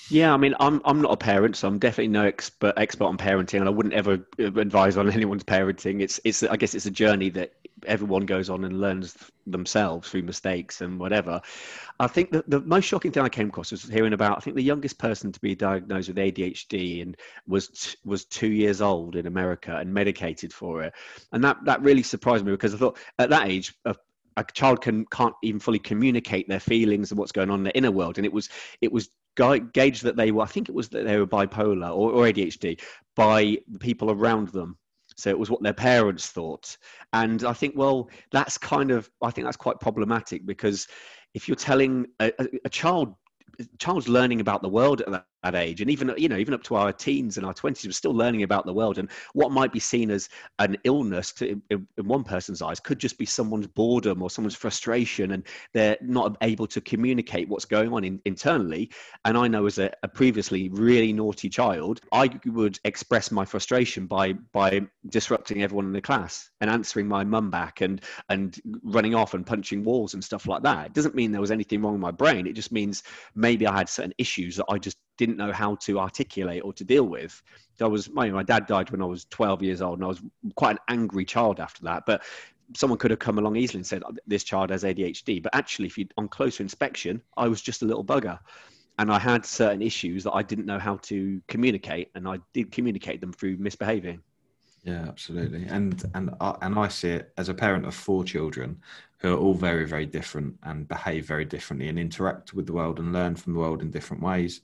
Yeah, 0.09 0.33
I 0.33 0.37
mean, 0.37 0.55
I'm 0.59 0.81
I'm 0.85 1.01
not 1.01 1.11
a 1.13 1.17
parent, 1.17 1.55
so 1.57 1.67
I'm 1.67 1.79
definitely 1.79 2.09
no 2.09 2.23
expert 2.25 2.73
expert 2.77 3.05
on 3.05 3.17
parenting, 3.17 3.59
and 3.59 3.67
I 3.67 3.71
wouldn't 3.71 3.93
ever 3.93 4.25
advise 4.39 4.97
on 4.97 5.09
anyone's 5.11 5.43
parenting. 5.43 6.01
It's 6.01 6.19
it's 6.23 6.43
I 6.43 6.55
guess 6.55 6.75
it's 6.75 6.85
a 6.85 6.91
journey 6.91 7.29
that 7.31 7.53
everyone 7.85 8.25
goes 8.25 8.49
on 8.49 8.63
and 8.65 8.81
learns 8.81 9.15
themselves 9.45 10.09
through 10.09 10.23
mistakes 10.23 10.81
and 10.81 10.99
whatever. 10.99 11.41
I 11.99 12.07
think 12.07 12.31
that 12.31 12.49
the 12.49 12.61
most 12.61 12.85
shocking 12.85 13.11
thing 13.11 13.23
I 13.23 13.29
came 13.29 13.49
across 13.49 13.71
was 13.71 13.83
hearing 13.83 14.13
about. 14.13 14.37
I 14.37 14.39
think 14.41 14.55
the 14.55 14.63
youngest 14.63 14.97
person 14.97 15.31
to 15.31 15.39
be 15.39 15.55
diagnosed 15.55 16.07
with 16.09 16.17
ADHD 16.17 17.01
and 17.01 17.17
was 17.47 17.95
was 18.05 18.25
two 18.25 18.51
years 18.51 18.81
old 18.81 19.15
in 19.15 19.25
America 19.27 19.77
and 19.77 19.93
medicated 19.93 20.53
for 20.53 20.83
it, 20.83 20.93
and 21.31 21.43
that 21.43 21.57
that 21.65 21.81
really 21.81 22.03
surprised 22.03 22.45
me 22.45 22.51
because 22.51 22.73
I 22.73 22.77
thought 22.77 22.97
at 23.19 23.29
that 23.29 23.47
age 23.49 23.73
a, 23.85 23.95
a 24.37 24.45
child 24.53 24.81
can 24.81 25.05
can't 25.05 25.35
even 25.43 25.59
fully 25.59 25.79
communicate 25.79 26.47
their 26.47 26.59
feelings 26.59 27.11
and 27.11 27.19
what's 27.19 27.31
going 27.31 27.49
on 27.49 27.59
in 27.59 27.63
the 27.63 27.77
inner 27.77 27.91
world, 27.91 28.17
and 28.17 28.25
it 28.25 28.33
was 28.33 28.49
it 28.81 28.91
was 28.91 29.09
gauged 29.37 30.03
that 30.03 30.17
they 30.17 30.31
were. 30.31 30.43
I 30.43 30.47
think 30.47 30.67
it 30.67 30.75
was 30.75 30.89
that 30.89 31.05
they 31.05 31.17
were 31.17 31.27
bipolar 31.27 31.89
or, 31.89 32.11
or 32.11 32.25
ADHD 32.25 32.81
by 33.15 33.57
the 33.67 33.79
people 33.79 34.11
around 34.11 34.49
them 34.49 34.77
so 35.17 35.29
it 35.29 35.39
was 35.39 35.49
what 35.49 35.63
their 35.63 35.73
parents 35.73 36.27
thought. 36.27 36.77
And 37.11 37.43
I 37.43 37.53
think, 37.53 37.75
well, 37.75 38.09
that's 38.31 38.57
kind 38.57 38.91
of, 38.91 39.09
I 39.21 39.31
think 39.31 39.45
that's 39.45 39.57
quite 39.57 39.79
problematic 39.79 40.45
because 40.45 40.87
if 41.33 41.47
you're 41.47 41.55
telling 41.55 42.05
a, 42.19 42.31
a, 42.39 42.47
a 42.65 42.69
child, 42.69 43.15
a 43.59 43.65
child's 43.79 44.07
learning 44.07 44.41
about 44.41 44.61
the 44.61 44.69
world 44.69 45.01
at 45.01 45.11
that, 45.11 45.25
that 45.43 45.55
age. 45.55 45.81
And 45.81 45.89
even 45.89 46.13
you 46.17 46.29
know 46.29 46.37
even 46.37 46.53
up 46.53 46.63
to 46.63 46.75
our 46.75 46.91
teens 46.91 47.37
and 47.37 47.45
our 47.45 47.53
20s 47.53 47.85
we're 47.85 47.91
still 47.91 48.13
learning 48.13 48.43
about 48.43 48.65
the 48.65 48.73
world. 48.73 48.97
And 48.97 49.09
what 49.33 49.51
might 49.51 49.71
be 49.71 49.79
seen 49.79 50.11
as 50.11 50.29
an 50.59 50.77
illness 50.83 51.31
to, 51.33 51.49
in, 51.49 51.61
in, 51.69 51.87
one 52.07 52.23
person's 52.23 52.61
eyes 52.61 52.79
could 52.79 52.99
just 52.99 53.17
be 53.17 53.25
someone's 53.25 53.67
boredom 53.67 54.21
or 54.21 54.29
someone's 54.29 54.55
frustration 54.55 55.31
and 55.31 55.43
they're 55.73 55.97
not 56.01 56.37
able 56.41 56.67
to 56.67 56.81
communicate 56.81 57.49
what's 57.49 57.65
going 57.65 57.93
on 57.93 58.03
in, 58.03 58.21
internally. 58.25 58.89
And 59.25 59.37
i 59.37 59.47
know 59.47 59.65
as 59.65 59.77
a, 59.77 59.91
a, 60.03 60.07
previously 60.07 60.69
really 60.69 61.13
naughty 61.13 61.49
child 61.49 62.01
i 62.11 62.29
would 62.45 62.79
express 62.85 63.29
my 63.31 63.45
frustration 63.45 64.07
by 64.07 64.33
by 64.51 64.81
disrupting 65.09 65.61
everyone 65.61 65.85
in 65.85 65.93
the 65.93 66.01
class 66.01 66.49
and 66.61 66.69
answering 66.69 67.07
my 67.07 67.23
mum 67.23 67.49
back 67.49 67.81
and 67.81 68.01
and 68.29 68.59
running 68.83 69.15
off 69.15 69.33
and 69.33 69.45
punching 69.45 69.83
walls 69.83 70.13
and 70.13 70.23
stuff 70.23 70.47
like 70.47 70.63
that. 70.63 70.87
It 70.87 70.93
doesn't 70.93 71.15
mean 71.15 71.31
there 71.31 71.41
was 71.41 71.51
anything 71.51 71.81
wrong 71.81 71.93
with 71.93 72.01
my 72.01 72.11
brain. 72.11 72.47
It 72.47 72.53
just 72.53 72.71
means 72.71 73.03
maybe 73.35 73.67
i 73.67 73.75
had 73.77 73.89
certain 73.89 74.13
issues 74.17 74.55
that 74.57 74.65
i 74.69 74.77
just 74.77 74.97
didn't 75.17 75.37
know 75.37 75.51
how 75.51 75.75
to 75.75 75.99
articulate 75.99 76.63
or 76.63 76.73
to 76.73 76.83
deal 76.83 77.03
with. 77.03 77.41
I 77.79 77.85
was 77.85 78.09
my, 78.09 78.29
my 78.29 78.43
dad 78.43 78.65
died 78.65 78.89
when 78.89 79.01
I 79.01 79.05
was 79.05 79.25
12 79.25 79.61
years 79.61 79.81
old, 79.81 79.99
and 79.99 80.05
I 80.05 80.07
was 80.07 80.21
quite 80.55 80.77
an 80.77 80.79
angry 80.87 81.25
child 81.25 81.59
after 81.59 81.83
that. 81.83 82.05
But 82.05 82.23
someone 82.75 82.99
could 82.99 83.11
have 83.11 83.19
come 83.19 83.37
along 83.37 83.55
easily 83.55 83.79
and 83.79 83.87
said 83.87 84.03
oh, 84.05 84.13
this 84.25 84.43
child 84.43 84.69
has 84.71 84.83
ADHD. 84.83 85.41
But 85.41 85.55
actually, 85.55 85.87
if 85.87 85.97
you 85.97 86.07
on 86.17 86.27
closer 86.27 86.63
inspection, 86.63 87.21
I 87.35 87.47
was 87.47 87.61
just 87.61 87.81
a 87.81 87.85
little 87.85 88.03
bugger. 88.03 88.39
And 88.99 89.11
I 89.11 89.19
had 89.19 89.45
certain 89.45 89.83
issues 89.83 90.23
that 90.23 90.33
I 90.33 90.41
didn't 90.41 90.65
know 90.65 90.79
how 90.79 90.97
to 91.03 91.39
communicate, 91.47 92.09
and 92.15 92.27
I 92.27 92.39
did 92.53 92.71
communicate 92.71 93.21
them 93.21 93.31
through 93.31 93.57
misbehaving. 93.57 94.21
Yeah, 94.83 95.05
absolutely. 95.07 95.65
And 95.67 96.03
and 96.15 96.33
and 96.61 96.79
I 96.79 96.87
see 96.87 97.09
it 97.09 97.33
as 97.37 97.49
a 97.49 97.53
parent 97.53 97.85
of 97.85 97.93
four 97.93 98.23
children 98.23 98.81
who 99.19 99.33
are 99.33 99.37
all 99.37 99.53
very 99.53 99.85
very 99.85 100.05
different 100.05 100.55
and 100.63 100.87
behave 100.87 101.27
very 101.27 101.45
differently 101.45 101.89
and 101.89 101.99
interact 101.99 102.53
with 102.53 102.65
the 102.65 102.73
world 102.73 102.99
and 102.99 103.11
learn 103.11 103.35
from 103.35 103.53
the 103.53 103.59
world 103.59 103.81
in 103.81 103.91
different 103.91 104.23
ways. 104.23 104.61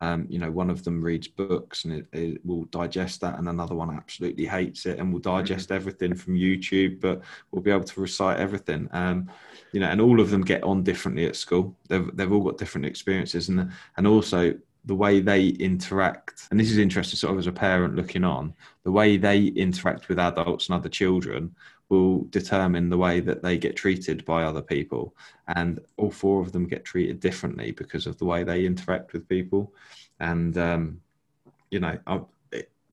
Um, 0.00 0.26
you 0.28 0.38
know, 0.38 0.50
one 0.50 0.70
of 0.70 0.82
them 0.84 1.02
reads 1.02 1.28
books 1.28 1.84
and 1.84 1.94
it, 1.94 2.06
it, 2.12 2.44
will 2.44 2.64
digest 2.66 3.20
that, 3.20 3.38
and 3.38 3.48
another 3.48 3.74
one 3.74 3.94
absolutely 3.94 4.44
hates 4.44 4.86
it 4.86 4.98
and 4.98 5.12
will 5.12 5.20
mm-hmm. 5.20 5.36
digest 5.36 5.70
everything 5.70 6.14
from 6.14 6.34
YouTube, 6.34 7.00
but 7.00 7.22
will 7.50 7.62
be 7.62 7.70
able 7.70 7.84
to 7.84 8.00
recite 8.00 8.38
everything. 8.38 8.88
Um, 8.92 9.30
you 9.72 9.80
know, 9.80 9.88
and 9.88 10.00
all 10.00 10.20
of 10.20 10.30
them 10.30 10.42
get 10.42 10.62
on 10.64 10.82
differently 10.82 11.26
at 11.26 11.36
school. 11.36 11.76
They've 11.88 12.08
they've 12.16 12.32
all 12.32 12.42
got 12.42 12.58
different 12.58 12.86
experiences, 12.86 13.48
and 13.48 13.70
and 13.96 14.06
also 14.06 14.54
the 14.86 14.94
way 14.94 15.20
they 15.20 15.48
interact, 15.48 16.48
and 16.50 16.60
this 16.60 16.70
is 16.70 16.78
interesting, 16.78 17.16
sort 17.16 17.32
of 17.32 17.38
as 17.38 17.46
a 17.46 17.52
parent 17.52 17.96
looking 17.96 18.24
on, 18.24 18.52
the 18.82 18.92
way 18.92 19.16
they 19.16 19.44
interact 19.44 20.08
with 20.08 20.18
adults 20.18 20.68
and 20.68 20.76
other 20.76 20.90
children 20.90 21.54
will 21.88 22.24
determine 22.30 22.88
the 22.88 22.98
way 22.98 23.20
that 23.20 23.42
they 23.42 23.58
get 23.58 23.76
treated 23.76 24.24
by 24.24 24.42
other 24.42 24.62
people. 24.62 25.14
And 25.48 25.80
all 25.96 26.10
four 26.10 26.40
of 26.40 26.52
them 26.52 26.66
get 26.66 26.84
treated 26.84 27.20
differently 27.20 27.72
because 27.72 28.06
of 28.06 28.18
the 28.18 28.24
way 28.24 28.42
they 28.44 28.64
interact 28.64 29.12
with 29.12 29.28
people. 29.28 29.72
And, 30.20 30.56
um, 30.56 31.00
you 31.70 31.80
know, 31.80 31.98
I, 32.06 32.20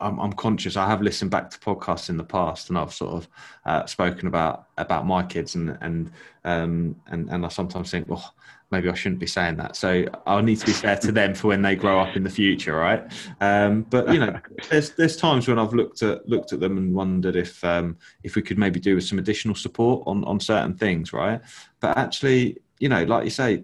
I'm, 0.01 0.19
I'm, 0.19 0.33
conscious. 0.33 0.75
I 0.75 0.87
have 0.87 1.01
listened 1.01 1.31
back 1.31 1.49
to 1.51 1.59
podcasts 1.59 2.09
in 2.09 2.17
the 2.17 2.23
past, 2.23 2.69
and 2.69 2.77
I've 2.77 2.93
sort 2.93 3.13
of 3.13 3.27
uh, 3.65 3.85
spoken 3.85 4.27
about 4.27 4.67
about 4.77 5.05
my 5.05 5.21
kids, 5.21 5.53
and 5.53 5.77
and 5.79 6.11
um, 6.43 6.95
and 7.07 7.29
and 7.29 7.45
I 7.45 7.49
sometimes 7.49 7.91
think, 7.91 8.09
well, 8.09 8.33
maybe 8.71 8.89
I 8.89 8.93
shouldn't 8.93 9.19
be 9.19 9.27
saying 9.27 9.57
that. 9.57 9.75
So 9.75 10.05
I'll 10.25 10.41
need 10.41 10.59
to 10.59 10.65
be 10.65 10.71
fair 10.71 10.97
to 10.97 11.11
them 11.11 11.33
for 11.33 11.47
when 11.49 11.61
they 11.61 11.75
grow 11.75 11.99
up 11.99 12.15
in 12.15 12.23
the 12.23 12.29
future, 12.29 12.75
right? 12.75 13.03
Um, 13.41 13.83
but 13.83 14.11
you 14.11 14.19
know, 14.19 14.39
there's 14.69 14.91
there's 14.91 15.17
times 15.17 15.47
when 15.47 15.59
I've 15.59 15.73
looked 15.73 16.01
at 16.03 16.27
looked 16.27 16.53
at 16.53 16.59
them 16.59 16.77
and 16.77 16.93
wondered 16.93 17.35
if 17.35 17.63
um, 17.63 17.97
if 18.23 18.35
we 18.35 18.41
could 18.41 18.57
maybe 18.57 18.79
do 18.79 18.95
with 18.95 19.03
some 19.03 19.19
additional 19.19 19.55
support 19.55 20.03
on 20.07 20.23
on 20.23 20.39
certain 20.39 20.75
things, 20.75 21.13
right? 21.13 21.41
But 21.79 21.97
actually, 21.97 22.57
you 22.79 22.89
know, 22.89 23.03
like 23.03 23.25
you 23.25 23.29
say, 23.29 23.63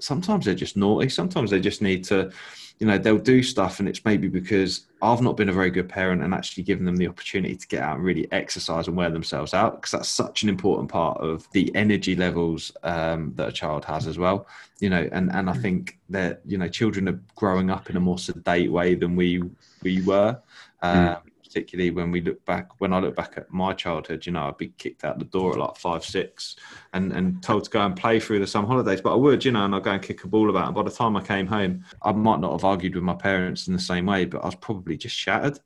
sometimes 0.00 0.44
they're 0.44 0.54
just 0.54 0.76
naughty. 0.76 1.08
Sometimes 1.08 1.50
they 1.50 1.60
just 1.60 1.82
need 1.82 2.04
to 2.04 2.30
you 2.82 2.88
know 2.88 2.98
they'll 2.98 3.16
do 3.16 3.44
stuff 3.44 3.78
and 3.78 3.88
it's 3.88 4.04
maybe 4.04 4.26
because 4.26 4.86
i've 5.02 5.20
not 5.20 5.36
been 5.36 5.48
a 5.48 5.52
very 5.52 5.70
good 5.70 5.88
parent 5.88 6.20
and 6.20 6.34
actually 6.34 6.64
given 6.64 6.84
them 6.84 6.96
the 6.96 7.06
opportunity 7.06 7.54
to 7.54 7.68
get 7.68 7.80
out 7.80 7.94
and 7.94 8.04
really 8.04 8.26
exercise 8.32 8.88
and 8.88 8.96
wear 8.96 9.08
themselves 9.08 9.54
out 9.54 9.76
because 9.76 9.92
that's 9.92 10.08
such 10.08 10.42
an 10.42 10.48
important 10.48 10.90
part 10.90 11.16
of 11.18 11.48
the 11.52 11.72
energy 11.76 12.16
levels 12.16 12.72
um, 12.82 13.32
that 13.36 13.48
a 13.48 13.52
child 13.52 13.84
has 13.84 14.08
as 14.08 14.18
well 14.18 14.48
you 14.80 14.90
know 14.90 15.08
and 15.12 15.30
and 15.32 15.48
i 15.48 15.52
mm. 15.52 15.62
think 15.62 15.96
that 16.08 16.40
you 16.44 16.58
know 16.58 16.66
children 16.66 17.08
are 17.08 17.20
growing 17.36 17.70
up 17.70 17.88
in 17.88 17.96
a 17.96 18.00
more 18.00 18.18
sedate 18.18 18.72
way 18.72 18.96
than 18.96 19.14
we 19.14 19.40
we 19.84 20.02
were 20.02 20.36
mm. 20.82 21.16
um, 21.16 21.22
particularly 21.52 21.90
when 21.90 22.10
we 22.10 22.22
look 22.22 22.42
back 22.46 22.70
when 22.78 22.94
I 22.94 22.98
look 22.98 23.14
back 23.14 23.34
at 23.36 23.52
my 23.52 23.74
childhood, 23.74 24.24
you 24.24 24.32
know, 24.32 24.48
I'd 24.48 24.56
be 24.56 24.68
kicked 24.78 25.04
out 25.04 25.18
the 25.18 25.26
door 25.26 25.52
at 25.52 25.58
like 25.58 25.76
five, 25.76 26.02
six 26.02 26.56
and, 26.94 27.12
and 27.12 27.42
told 27.42 27.64
to 27.64 27.70
go 27.70 27.80
and 27.82 27.94
play 27.94 28.20
through 28.20 28.38
the 28.38 28.46
summer 28.46 28.66
holidays. 28.66 29.02
But 29.02 29.12
I 29.12 29.16
would, 29.16 29.44
you 29.44 29.52
know, 29.52 29.64
and 29.64 29.74
I'd 29.74 29.82
go 29.82 29.90
and 29.90 30.02
kick 30.02 30.24
a 30.24 30.28
ball 30.28 30.48
about. 30.48 30.66
And 30.66 30.74
by 30.74 30.82
the 30.82 30.90
time 30.90 31.14
I 31.14 31.20
came 31.20 31.46
home, 31.46 31.84
I 32.02 32.12
might 32.12 32.40
not 32.40 32.52
have 32.52 32.64
argued 32.64 32.94
with 32.94 33.04
my 33.04 33.14
parents 33.14 33.66
in 33.66 33.74
the 33.74 33.78
same 33.78 34.06
way, 34.06 34.24
but 34.24 34.42
I 34.42 34.46
was 34.46 34.54
probably 34.54 34.96
just 34.96 35.14
shattered 35.14 35.60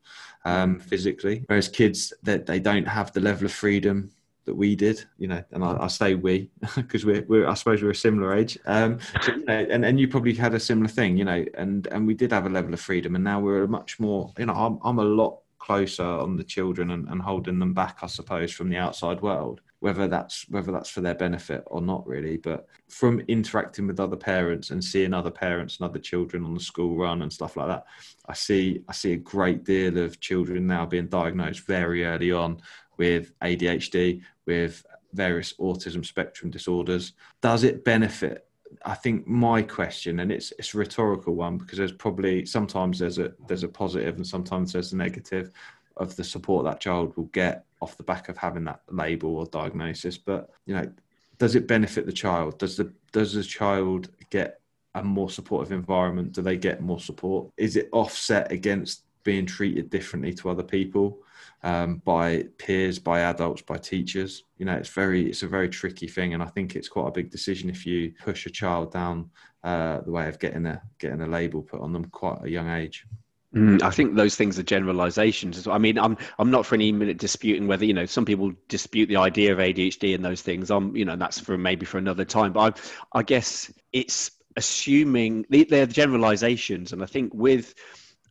um, 0.45 0.81
physically. 0.81 1.45
Whereas 1.47 1.69
kids 1.69 2.13
that 2.25 2.47
they 2.47 2.59
don't 2.59 2.89
have 2.89 3.13
the 3.13 3.21
level 3.21 3.47
of 3.47 3.53
freedom 3.53 4.11
that 4.47 4.55
we 4.55 4.75
did, 4.75 5.05
you 5.19 5.29
know, 5.29 5.43
and 5.53 5.63
I, 5.63 5.77
I 5.83 5.87
say 5.87 6.15
we 6.15 6.51
because 6.77 7.05
we're, 7.05 7.25
we're, 7.29 7.47
I 7.47 7.55
suppose 7.55 7.81
we're 7.81 7.91
a 7.91 7.95
similar 7.95 8.35
age. 8.35 8.59
Um, 8.67 8.99
so, 9.23 9.33
you 9.33 9.45
know, 9.45 9.67
and, 9.71 9.85
and 9.85 10.01
you 10.01 10.09
probably 10.09 10.35
had 10.35 10.55
a 10.55 10.61
similar 10.61 10.89
thing, 10.89 11.17
you 11.17 11.25
know, 11.25 11.45
and, 11.57 11.87
and 11.89 12.07
we 12.07 12.15
did 12.15 12.33
have 12.33 12.47
a 12.47 12.49
level 12.49 12.75
of 12.75 12.81
freedom 12.81 13.15
and 13.15 13.23
now 13.23 13.39
we're 13.39 13.65
a 13.65 13.69
much 13.69 14.01
more, 14.01 14.33
you 14.39 14.47
know, 14.47 14.55
I'm, 14.55 14.79
I'm 14.83 14.99
a 14.99 15.05
lot 15.05 15.41
closer 15.67 16.05
on 16.05 16.37
the 16.37 16.45
children 16.45 16.93
and, 16.93 17.09
and 17.09 17.21
holding 17.21 17.59
them 17.59 17.75
back, 17.75 17.99
I 18.01 18.07
suppose, 18.07 18.53
from 18.53 18.69
the 18.69 18.77
outside 18.77 19.21
world. 19.21 19.61
Whether 19.81 20.07
that's 20.07 20.49
whether 20.49 20.73
that's 20.73 20.89
for 20.89 21.01
their 21.01 21.15
benefit 21.15 21.65
or 21.67 21.83
not, 21.83 22.07
really. 22.07 22.37
But 22.37 22.67
from 22.89 23.21
interacting 23.29 23.87
with 23.87 24.01
other 24.01 24.17
parents 24.17 24.71
and 24.71 24.83
seeing 24.83 25.13
other 25.13 25.31
parents 25.31 25.79
and 25.79 25.89
other 25.89 25.99
children 25.99 26.45
on 26.45 26.55
the 26.55 26.61
school 26.61 26.97
run 26.97 27.23
and 27.23 27.33
stuff 27.33 27.57
like 27.57 27.69
that, 27.69 27.85
I 28.27 28.33
see 28.33 28.85
I 28.89 28.93
see 28.93 29.13
a 29.13 29.17
great 29.17 29.65
deal 29.65 29.99
of 29.99 30.21
children 30.21 30.67
now 30.67 30.87
being 30.87 31.09
diagnosed 31.09 31.67
very 31.67 32.05
early 32.05 32.33
on 32.33 32.63
with 32.97 33.39
ADHD, 33.41 34.23
with 34.47 34.87
various 35.13 35.53
autism 35.55 36.07
spectrum 36.07 36.51
disorders. 36.51 37.13
Does 37.43 37.65
it 37.65 37.85
benefit 37.85 38.46
I 38.85 38.95
think 38.95 39.27
my 39.27 39.63
question, 39.63 40.21
and 40.21 40.31
it's 40.33 40.53
it's 40.59 40.75
a 40.75 40.79
rhetorical 40.79 41.35
one 41.35 41.59
because 41.59 41.79
there's 41.79 41.93
probably 41.93 42.47
sometimes 42.47 42.99
there's 42.99 43.19
a 43.19 43.33
there's 43.47 43.63
a 43.63 43.69
positive 43.69 44.17
and 44.17 44.27
sometimes 44.27 44.73
there's 44.73 44.93
a 44.93 44.97
negative 44.97 45.51
of 45.97 46.15
the 46.17 46.25
support 46.25 46.65
that 46.65 46.81
child 46.81 47.17
will 47.17 47.25
get 47.27 47.65
off 47.81 47.97
the 47.97 48.03
back 48.03 48.29
of 48.29 48.37
having 48.37 48.65
that 48.65 48.81
label 48.91 49.37
or 49.37 49.47
diagnosis. 49.47 50.19
But 50.19 50.51
you 50.67 50.75
know, 50.75 50.91
does 51.39 51.55
it 51.55 51.67
benefit 51.67 52.07
the 52.07 52.13
child? 52.13 52.59
Does 52.59 52.77
the 52.77 52.93
does 53.13 53.35
the 53.35 53.43
child 53.43 54.11
get 54.31 54.61
a 54.95 55.03
more 55.03 55.31
supportive 55.31 55.73
environment? 55.73 56.33
Do 56.33 56.43
they 56.43 56.57
get 56.57 56.81
more 56.81 57.01
support? 57.01 57.51
Is 57.57 57.77
it 57.77 57.89
offset 57.93 58.51
against 58.51 59.05
being 59.25 59.47
treated 59.47 59.91
differently 59.91 60.33
to 60.35 60.51
other 60.51 60.63
people? 60.63 61.19
Um, 61.67 62.01
by 62.05 62.45
peers, 62.59 63.01
by 63.01 63.23
adults, 63.23 63.61
by 63.61 63.77
teachers. 63.77 64.45
You 64.57 64.67
know, 64.67 64.75
it's 64.75 64.89
very, 64.89 65.29
it's 65.29 65.43
a 65.43 65.49
very 65.49 65.69
tricky 65.69 66.07
thing, 66.07 66.33
and 66.33 66.41
I 66.41 66.47
think 66.47 66.77
it's 66.77 66.89
quite 66.89 67.09
a 67.09 67.11
big 67.11 67.29
decision 67.29 67.69
if 67.69 67.85
you 67.85 68.13
push 68.23 68.47
a 68.47 68.51
child 68.51 68.93
down 68.93 69.31
uh, 69.65 70.01
the 70.03 70.13
way 70.13 70.29
of 70.29 70.39
getting 70.39 70.65
a 70.65 70.81
getting 71.01 71.23
a 71.23 71.27
label 71.27 71.63
put 71.63 71.81
on 71.81 71.93
them 71.93 72.05
quite 72.05 72.39
a 72.45 72.49
young 72.49 72.71
age. 72.71 73.05
Mm, 73.53 73.83
I 73.83 73.91
think 73.91 74.15
those 74.15 74.37
things 74.37 74.61
are 74.61 74.63
generalizations. 74.63 75.67
I 75.67 75.79
mean, 75.79 75.99
I'm 75.99 76.17
I'm 76.39 76.53
not 76.53 76.67
for 76.67 76.77
any 76.77 76.93
minute 76.93 77.19
disputing 77.19 77.67
whether 77.67 77.85
you 77.85 77.95
know 77.95 78.07
some 78.07 78.25
people 78.25 78.53
dispute 78.69 79.09
the 79.09 79.17
idea 79.17 79.53
of 79.53 79.59
ADHD 79.59 80.15
and 80.15 80.25
those 80.25 80.43
things. 80.43 80.71
I'm 80.71 80.95
you 80.95 81.05
know 81.05 81.17
that's 81.17 81.41
for 81.41 81.59
maybe 81.59 81.85
for 81.85 81.99
another 81.99 82.25
time. 82.25 82.53
But 82.53 82.79
I, 83.13 83.19
I 83.19 83.23
guess 83.25 83.73
it's 83.93 84.31
assuming 84.55 85.47
they're 85.51 85.87
generalizations, 85.87 86.93
and 86.93 87.03
I 87.03 87.07
think 87.07 87.35
with 87.35 87.75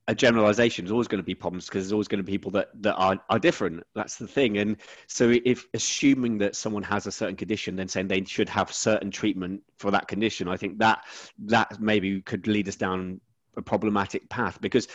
a 0.07 0.13
generalization 0.13 0.85
is 0.85 0.91
always 0.91 1.07
going 1.07 1.21
to 1.21 1.25
be 1.25 1.33
problems 1.33 1.65
because 1.65 1.83
there's 1.83 1.91
always 1.93 2.07
going 2.07 2.19
to 2.19 2.23
be 2.23 2.31
people 2.31 2.51
that, 2.51 2.69
that 2.81 2.93
are, 2.95 3.19
are 3.29 3.39
different. 3.39 3.83
That's 3.95 4.17
the 4.17 4.27
thing. 4.27 4.57
And 4.59 4.77
so 5.07 5.33
if 5.45 5.65
assuming 5.73 6.37
that 6.39 6.55
someone 6.55 6.83
has 6.83 7.07
a 7.07 7.11
certain 7.11 7.35
condition, 7.35 7.75
then 7.75 7.87
saying 7.87 8.07
they 8.07 8.23
should 8.23 8.49
have 8.49 8.71
certain 8.71 9.09
treatment 9.09 9.63
for 9.77 9.89
that 9.91 10.07
condition, 10.07 10.47
I 10.47 10.57
think 10.57 10.77
that 10.79 11.05
that 11.45 11.79
maybe 11.79 12.21
could 12.21 12.47
lead 12.47 12.67
us 12.67 12.75
down 12.75 13.19
a 13.57 13.61
problematic 13.61 14.29
path 14.29 14.59
because 14.61 14.87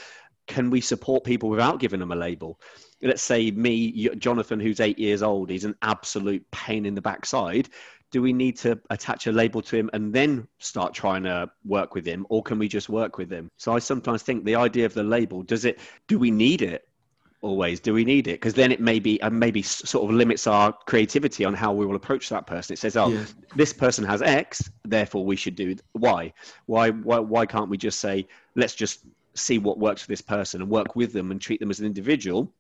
can 0.47 0.71
we 0.71 0.81
support 0.81 1.25
people 1.25 1.49
without 1.49 1.81
giving 1.81 2.01
them 2.01 2.13
a 2.13 2.17
label? 2.17 2.61
Let's 3.03 3.23
say 3.23 3.51
me, 3.51 4.09
Jonathan, 4.17 4.61
who's 4.61 4.81
eight 4.81 4.99
years 4.99 5.23
old, 5.23 5.51
he's 5.51 5.65
an 5.65 5.77
absolute 5.83 6.49
pain 6.51 6.87
in 6.87 6.95
the 6.95 7.03
backside 7.03 7.69
do 8.11 8.21
we 8.23 8.33
need 8.33 8.57
to 8.59 8.79
attach 8.91 9.27
a 9.27 9.33
label 9.33 9.63
to 9.63 9.77
him 9.77 9.91
and 9.93 10.13
then 10.13 10.47
start 10.59 10.93
trying 10.93 11.23
to 11.23 11.51
work 11.65 11.95
with 11.95 12.07
him 12.07 12.27
or 12.29 12.43
can 12.43 12.59
we 12.59 12.69
just 12.69 12.89
work 12.89 13.19
with 13.19 13.31
him? 13.31 13.51
So 13.57 13.73
i 13.73 13.79
sometimes 13.79 14.23
think 14.23 14.45
the 14.45 14.57
idea 14.57 14.87
of 14.87 14.95
the 14.95 15.03
label 15.03 15.43
does 15.43 15.65
it 15.65 15.79
do 16.09 16.19
we 16.19 16.31
need 16.31 16.63
it 16.63 16.87
always? 17.43 17.81
Do 17.81 17.95
we 17.95 18.05
need 18.05 18.29
it? 18.29 18.33
Because 18.33 18.55
then 18.55 18.71
it 18.71 18.81
maybe 18.81 19.21
and 19.23 19.39
maybe 19.39 19.63
sort 19.63 20.05
of 20.05 20.15
limits 20.15 20.47
our 20.47 20.73
creativity 20.87 21.45
on 21.45 21.55
how 21.55 21.73
we 21.73 21.87
will 21.87 21.97
approach 21.97 22.29
that 22.29 22.47
person. 22.47 22.75
It 22.75 22.79
says 22.79 22.97
oh 22.97 23.09
yeah. 23.09 23.25
this 23.57 23.73
person 23.73 24.05
has 24.05 24.23
x 24.23 24.71
therefore 24.85 25.25
we 25.25 25.37
should 25.37 25.55
do 25.55 25.77
y. 25.95 26.33
Why 26.67 26.91
why 26.91 27.19
why 27.19 27.47
can't 27.47 27.71
we 27.71 27.77
just 27.77 28.01
say 28.01 28.27
let's 28.57 28.75
just 28.75 29.01
see 29.35 29.59
what 29.59 29.79
works 29.79 30.03
for 30.03 30.09
this 30.09 30.21
person 30.21 30.61
and 30.61 30.69
work 30.69 30.97
with 30.97 31.13
them 31.13 31.31
and 31.31 31.41
treat 31.41 31.61
them 31.61 31.71
as 31.71 31.81
an 31.81 31.87
individual 31.87 32.53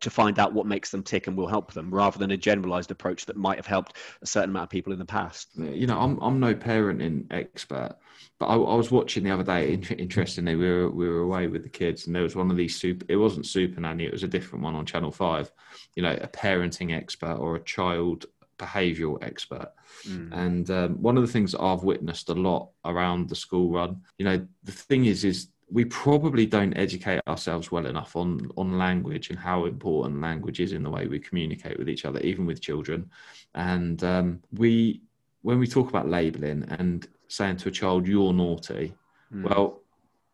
to 0.00 0.10
find 0.10 0.38
out 0.38 0.52
what 0.52 0.66
makes 0.66 0.90
them 0.90 1.02
tick 1.02 1.26
and 1.26 1.36
will 1.36 1.46
help 1.46 1.72
them 1.72 1.90
rather 1.90 2.18
than 2.18 2.30
a 2.30 2.36
generalized 2.36 2.90
approach 2.90 3.26
that 3.26 3.36
might 3.36 3.56
have 3.56 3.66
helped 3.66 3.96
a 4.22 4.26
certain 4.26 4.50
amount 4.50 4.64
of 4.64 4.70
people 4.70 4.92
in 4.92 4.98
the 4.98 5.04
past 5.04 5.48
you 5.56 5.86
know 5.86 5.98
i'm, 5.98 6.18
I'm 6.20 6.40
no 6.40 6.54
parenting 6.54 7.26
expert 7.30 7.96
but 8.38 8.46
I, 8.46 8.54
I 8.54 8.74
was 8.74 8.90
watching 8.90 9.24
the 9.24 9.30
other 9.30 9.42
day 9.42 9.74
interestingly 9.98 10.56
we 10.56 10.68
were, 10.68 10.90
we 10.90 11.08
were 11.08 11.20
away 11.20 11.46
with 11.46 11.62
the 11.62 11.68
kids 11.68 12.06
and 12.06 12.14
there 12.14 12.22
was 12.22 12.36
one 12.36 12.50
of 12.50 12.56
these 12.56 12.76
super 12.76 13.06
it 13.08 13.16
wasn't 13.16 13.46
super 13.46 13.80
nanny 13.80 14.04
it 14.04 14.12
was 14.12 14.22
a 14.22 14.28
different 14.28 14.64
one 14.64 14.74
on 14.74 14.86
channel 14.86 15.12
5 15.12 15.50
you 15.94 16.02
know 16.02 16.16
a 16.20 16.28
parenting 16.28 16.94
expert 16.94 17.36
or 17.36 17.56
a 17.56 17.64
child 17.64 18.26
behavioral 18.58 19.22
expert 19.22 19.72
mm. 20.08 20.32
and 20.32 20.70
um, 20.70 21.00
one 21.02 21.16
of 21.16 21.22
the 21.22 21.32
things 21.32 21.54
i've 21.54 21.82
witnessed 21.82 22.30
a 22.30 22.34
lot 22.34 22.70
around 22.84 23.28
the 23.28 23.34
school 23.34 23.70
run 23.70 24.00
you 24.18 24.24
know 24.24 24.46
the 24.64 24.72
thing 24.72 25.04
is 25.04 25.24
is 25.24 25.48
we 25.70 25.84
probably 25.84 26.46
don't 26.46 26.76
educate 26.76 27.20
ourselves 27.26 27.72
well 27.72 27.86
enough 27.86 28.14
on 28.14 28.48
on 28.56 28.78
language 28.78 29.30
and 29.30 29.38
how 29.38 29.64
important 29.64 30.20
language 30.20 30.60
is 30.60 30.72
in 30.72 30.82
the 30.82 30.90
way 30.90 31.06
we 31.06 31.18
communicate 31.18 31.78
with 31.78 31.88
each 31.88 32.04
other, 32.04 32.20
even 32.20 32.46
with 32.46 32.60
children. 32.60 33.10
And 33.54 34.02
um, 34.04 34.42
we, 34.52 35.00
when 35.42 35.58
we 35.58 35.66
talk 35.66 35.88
about 35.88 36.08
labeling 36.08 36.64
and 36.78 37.08
saying 37.28 37.56
to 37.58 37.68
a 37.68 37.72
child, 37.72 38.06
"You're 38.06 38.32
naughty," 38.32 38.94
mm. 39.34 39.48
well, 39.48 39.82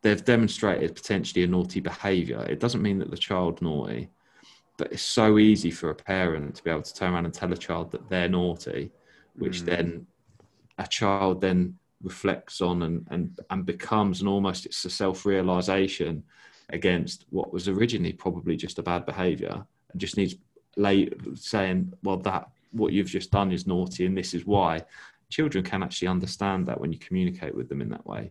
they've 0.02 0.24
demonstrated 0.24 0.94
potentially 0.94 1.44
a 1.44 1.46
naughty 1.46 1.80
behaviour. 1.80 2.42
It 2.42 2.60
doesn't 2.60 2.82
mean 2.82 2.98
that 2.98 3.10
the 3.10 3.16
child 3.16 3.62
naughty, 3.62 4.10
but 4.76 4.92
it's 4.92 5.02
so 5.02 5.38
easy 5.38 5.70
for 5.70 5.88
a 5.90 5.94
parent 5.94 6.56
to 6.56 6.62
be 6.62 6.70
able 6.70 6.82
to 6.82 6.94
turn 6.94 7.14
around 7.14 7.24
and 7.24 7.34
tell 7.34 7.52
a 7.52 7.56
child 7.56 7.90
that 7.92 8.08
they're 8.10 8.28
naughty, 8.28 8.90
which 9.34 9.62
mm. 9.62 9.64
then 9.64 10.06
a 10.76 10.86
child 10.86 11.40
then 11.40 11.78
reflects 12.02 12.60
on 12.60 12.82
and, 12.82 13.06
and, 13.10 13.38
and 13.50 13.66
becomes 13.66 14.20
and 14.20 14.28
almost 14.28 14.66
it's 14.66 14.84
a 14.84 14.90
self-realization 14.90 16.22
against 16.70 17.26
what 17.30 17.52
was 17.52 17.68
originally 17.68 18.12
probably 18.12 18.56
just 18.56 18.78
a 18.78 18.82
bad 18.82 19.04
behavior 19.06 19.64
and 19.90 20.00
just 20.00 20.16
needs 20.16 20.34
late 20.76 21.14
saying 21.34 21.92
well 22.02 22.16
that 22.16 22.48
what 22.72 22.92
you've 22.92 23.06
just 23.06 23.30
done 23.30 23.52
is 23.52 23.66
naughty 23.66 24.06
and 24.06 24.16
this 24.16 24.34
is 24.34 24.46
why. 24.46 24.80
Children 25.28 25.64
can 25.64 25.82
actually 25.82 26.08
understand 26.08 26.66
that 26.66 26.80
when 26.80 26.92
you 26.92 26.98
communicate 26.98 27.54
with 27.54 27.68
them 27.68 27.80
in 27.80 27.88
that 27.90 28.06
way 28.06 28.30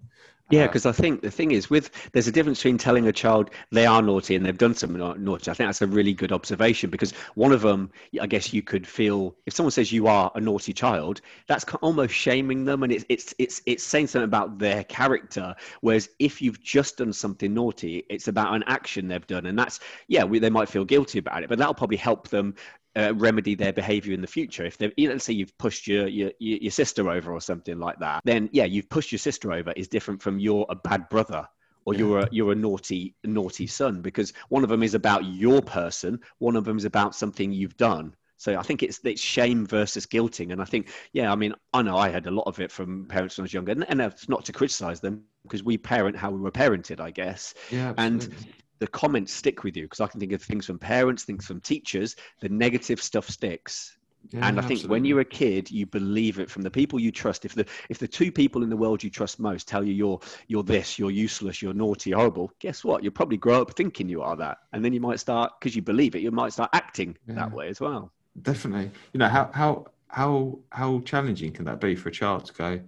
yeah, 0.51 0.67
because 0.67 0.85
uh, 0.85 0.89
I 0.89 0.91
think 0.91 1.21
the 1.21 1.31
thing 1.31 1.51
is, 1.51 1.69
with 1.69 1.91
there's 2.11 2.27
a 2.27 2.31
difference 2.31 2.59
between 2.59 2.77
telling 2.77 3.07
a 3.07 3.11
child 3.11 3.49
they 3.71 3.85
are 3.85 4.01
naughty 4.01 4.35
and 4.35 4.45
they've 4.45 4.57
done 4.57 4.75
something 4.75 4.99
naughty. 5.23 5.51
I 5.51 5.53
think 5.53 5.67
that's 5.67 5.81
a 5.81 5.87
really 5.87 6.13
good 6.13 6.31
observation 6.31 6.89
because 6.89 7.11
one 7.35 7.51
of 7.51 7.61
them, 7.61 7.91
I 8.19 8.27
guess, 8.27 8.53
you 8.53 8.61
could 8.61 8.85
feel 8.85 9.35
if 9.45 9.53
someone 9.53 9.71
says 9.71 9.91
you 9.91 10.07
are 10.07 10.31
a 10.35 10.41
naughty 10.41 10.73
child, 10.73 11.21
that's 11.47 11.65
almost 11.81 12.13
shaming 12.13 12.65
them, 12.65 12.83
and 12.83 12.91
it's 12.91 13.05
it's 13.09 13.33
it's 13.39 13.61
it's 13.65 13.83
saying 13.83 14.07
something 14.07 14.25
about 14.25 14.59
their 14.59 14.83
character. 14.85 15.55
Whereas 15.81 16.09
if 16.19 16.41
you've 16.41 16.61
just 16.61 16.97
done 16.97 17.13
something 17.13 17.53
naughty, 17.53 18.05
it's 18.09 18.27
about 18.27 18.53
an 18.53 18.63
action 18.67 19.07
they've 19.07 19.27
done, 19.27 19.45
and 19.45 19.57
that's 19.57 19.79
yeah, 20.07 20.23
we, 20.23 20.39
they 20.39 20.49
might 20.49 20.69
feel 20.69 20.85
guilty 20.85 21.19
about 21.19 21.43
it, 21.43 21.49
but 21.49 21.57
that'll 21.57 21.73
probably 21.73 21.97
help 21.97 22.27
them 22.29 22.55
uh, 22.95 23.13
remedy 23.15 23.55
their 23.55 23.73
behavior 23.73 24.13
in 24.13 24.21
the 24.21 24.27
future. 24.27 24.65
If 24.65 24.77
they 24.77 24.91
let's 24.97 25.25
say 25.25 25.33
you've 25.33 25.57
pushed 25.57 25.87
your, 25.87 26.07
your 26.07 26.31
your 26.39 26.71
sister 26.71 27.09
over 27.09 27.31
or 27.31 27.41
something 27.41 27.79
like 27.79 27.99
that, 27.99 28.21
then 28.25 28.49
yeah, 28.51 28.65
you've 28.65 28.89
pushed 28.89 29.11
your 29.11 29.19
sister 29.19 29.51
over 29.51 29.71
is 29.75 29.87
different 29.87 30.21
from 30.21 30.39
you're 30.39 30.65
a 30.69 30.75
bad 30.75 31.09
brother 31.09 31.47
or 31.85 31.93
you're 31.93 32.19
a 32.19 32.29
you're 32.31 32.51
a 32.51 32.55
naughty 32.55 33.15
naughty 33.23 33.67
son 33.67 34.01
because 34.01 34.33
one 34.49 34.63
of 34.63 34.69
them 34.69 34.83
is 34.83 34.93
about 34.93 35.25
your 35.25 35.61
person, 35.61 36.19
one 36.39 36.55
of 36.55 36.65
them 36.65 36.77
is 36.77 36.85
about 36.85 37.15
something 37.15 37.51
you've 37.51 37.77
done. 37.77 38.15
So 38.37 38.57
I 38.57 38.63
think 38.63 38.81
it's 38.81 38.99
it's 39.03 39.21
shame 39.21 39.67
versus 39.67 40.07
guilting, 40.07 40.51
and 40.51 40.61
I 40.61 40.65
think 40.65 40.89
yeah, 41.13 41.31
I 41.31 41.35
mean 41.35 41.53
I 41.73 41.81
know 41.83 41.97
I 41.97 42.09
had 42.09 42.25
a 42.25 42.31
lot 42.31 42.47
of 42.47 42.59
it 42.59 42.71
from 42.71 43.05
parents 43.05 43.37
when 43.37 43.43
I 43.43 43.45
was 43.45 43.53
younger, 43.53 43.71
and, 43.71 43.85
and 43.87 44.01
it's 44.01 44.27
not 44.27 44.45
to 44.45 44.51
criticise 44.51 44.99
them 44.99 45.23
because 45.43 45.63
we 45.63 45.77
parent 45.77 46.17
how 46.17 46.31
we 46.31 46.39
were 46.39 46.51
parented, 46.51 46.99
I 46.99 47.11
guess. 47.11 47.53
Yeah, 47.69 47.93
absolutely. 47.95 48.35
and 48.37 48.45
the 48.81 48.87
comments 48.87 49.31
stick 49.31 49.63
with 49.63 49.77
you 49.77 49.83
because 49.83 50.01
I 50.01 50.07
can 50.07 50.19
think 50.19 50.31
of 50.31 50.41
things 50.41 50.65
from 50.65 50.79
parents, 50.79 51.23
things 51.23 51.45
from 51.45 51.61
teachers. 51.61 52.15
The 52.39 52.49
negative 52.49 52.99
stuff 52.99 53.29
sticks. 53.29 53.95
Yeah, 54.31 54.47
and 54.47 54.59
I 54.59 54.63
think 54.63 54.83
when 54.83 55.05
you're 55.05 55.19
a 55.19 55.25
kid, 55.25 55.69
you 55.69 55.85
believe 55.85 56.39
it 56.39 56.49
from 56.49 56.63
the 56.63 56.71
people 56.71 56.99
you 56.99 57.11
trust. 57.11 57.45
If 57.45 57.53
the 57.53 57.65
if 57.89 57.99
the 57.99 58.07
two 58.07 58.31
people 58.31 58.63
in 58.63 58.69
the 58.69 58.77
world 58.77 59.03
you 59.03 59.11
trust 59.11 59.39
most 59.39 59.67
tell 59.67 59.83
you 59.83 59.93
you're 59.93 60.19
you're 60.47 60.63
this, 60.63 60.97
you're 60.97 61.11
useless, 61.11 61.61
you're 61.61 61.75
naughty, 61.75 62.11
horrible, 62.11 62.51
guess 62.59 62.83
what? 62.83 63.03
You'll 63.03 63.13
probably 63.13 63.37
grow 63.37 63.61
up 63.61 63.75
thinking 63.75 64.09
you 64.09 64.23
are 64.23 64.35
that, 64.35 64.57
and 64.73 64.83
then 64.83 64.93
you 64.93 64.99
might 64.99 65.19
start 65.19 65.53
because 65.59 65.75
you 65.75 65.83
believe 65.83 66.15
it. 66.15 66.21
You 66.23 66.31
might 66.31 66.53
start 66.53 66.71
acting 66.73 67.15
yeah. 67.27 67.35
that 67.35 67.51
way 67.51 67.67
as 67.67 67.79
well. 67.79 68.11
Definitely. 68.41 68.89
You 69.13 69.19
know 69.19 69.29
how 69.29 69.51
how 69.53 69.85
how 70.07 70.59
how 70.71 71.01
challenging 71.01 71.51
can 71.51 71.65
that 71.65 71.79
be 71.79 71.95
for 71.95 72.09
a 72.09 72.11
child 72.11 72.45
to 72.45 72.53
go? 72.53 72.81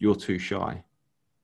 You're 0.00 0.16
too 0.16 0.40
shy. 0.40 0.82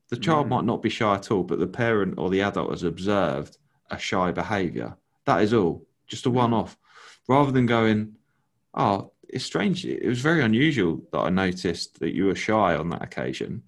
The 0.09 0.17
child 0.17 0.47
mm. 0.47 0.51
might 0.51 0.65
not 0.65 0.83
be 0.83 0.91
shy 0.91 1.15
at 1.15 1.31
all, 1.31 1.45
but 1.45 1.61
the 1.61 1.69
parent 1.69 2.15
or 2.19 2.31
the 2.31 2.43
adult 2.43 2.71
has 2.71 2.83
observed 2.83 3.59
a 3.93 3.99
shy 3.99 4.33
behavior. 4.33 4.97
That 5.27 5.43
is 5.43 5.53
all, 5.53 5.87
just 6.07 6.27
a 6.27 6.31
one 6.31 6.53
off. 6.53 6.77
Rather 7.29 7.53
than 7.53 7.67
going, 7.67 8.15
oh, 8.75 9.13
it's 9.29 9.45
strange. 9.45 9.85
It 9.87 10.07
was 10.07 10.21
very 10.21 10.43
unusual 10.43 11.03
that 11.13 11.21
I 11.21 11.31
noticed 11.31 12.01
that 12.01 12.15
you 12.15 12.27
were 12.27 12.35
shy 12.35 12.75
on 12.75 12.91
that 12.91 13.03
occasion 13.03 13.63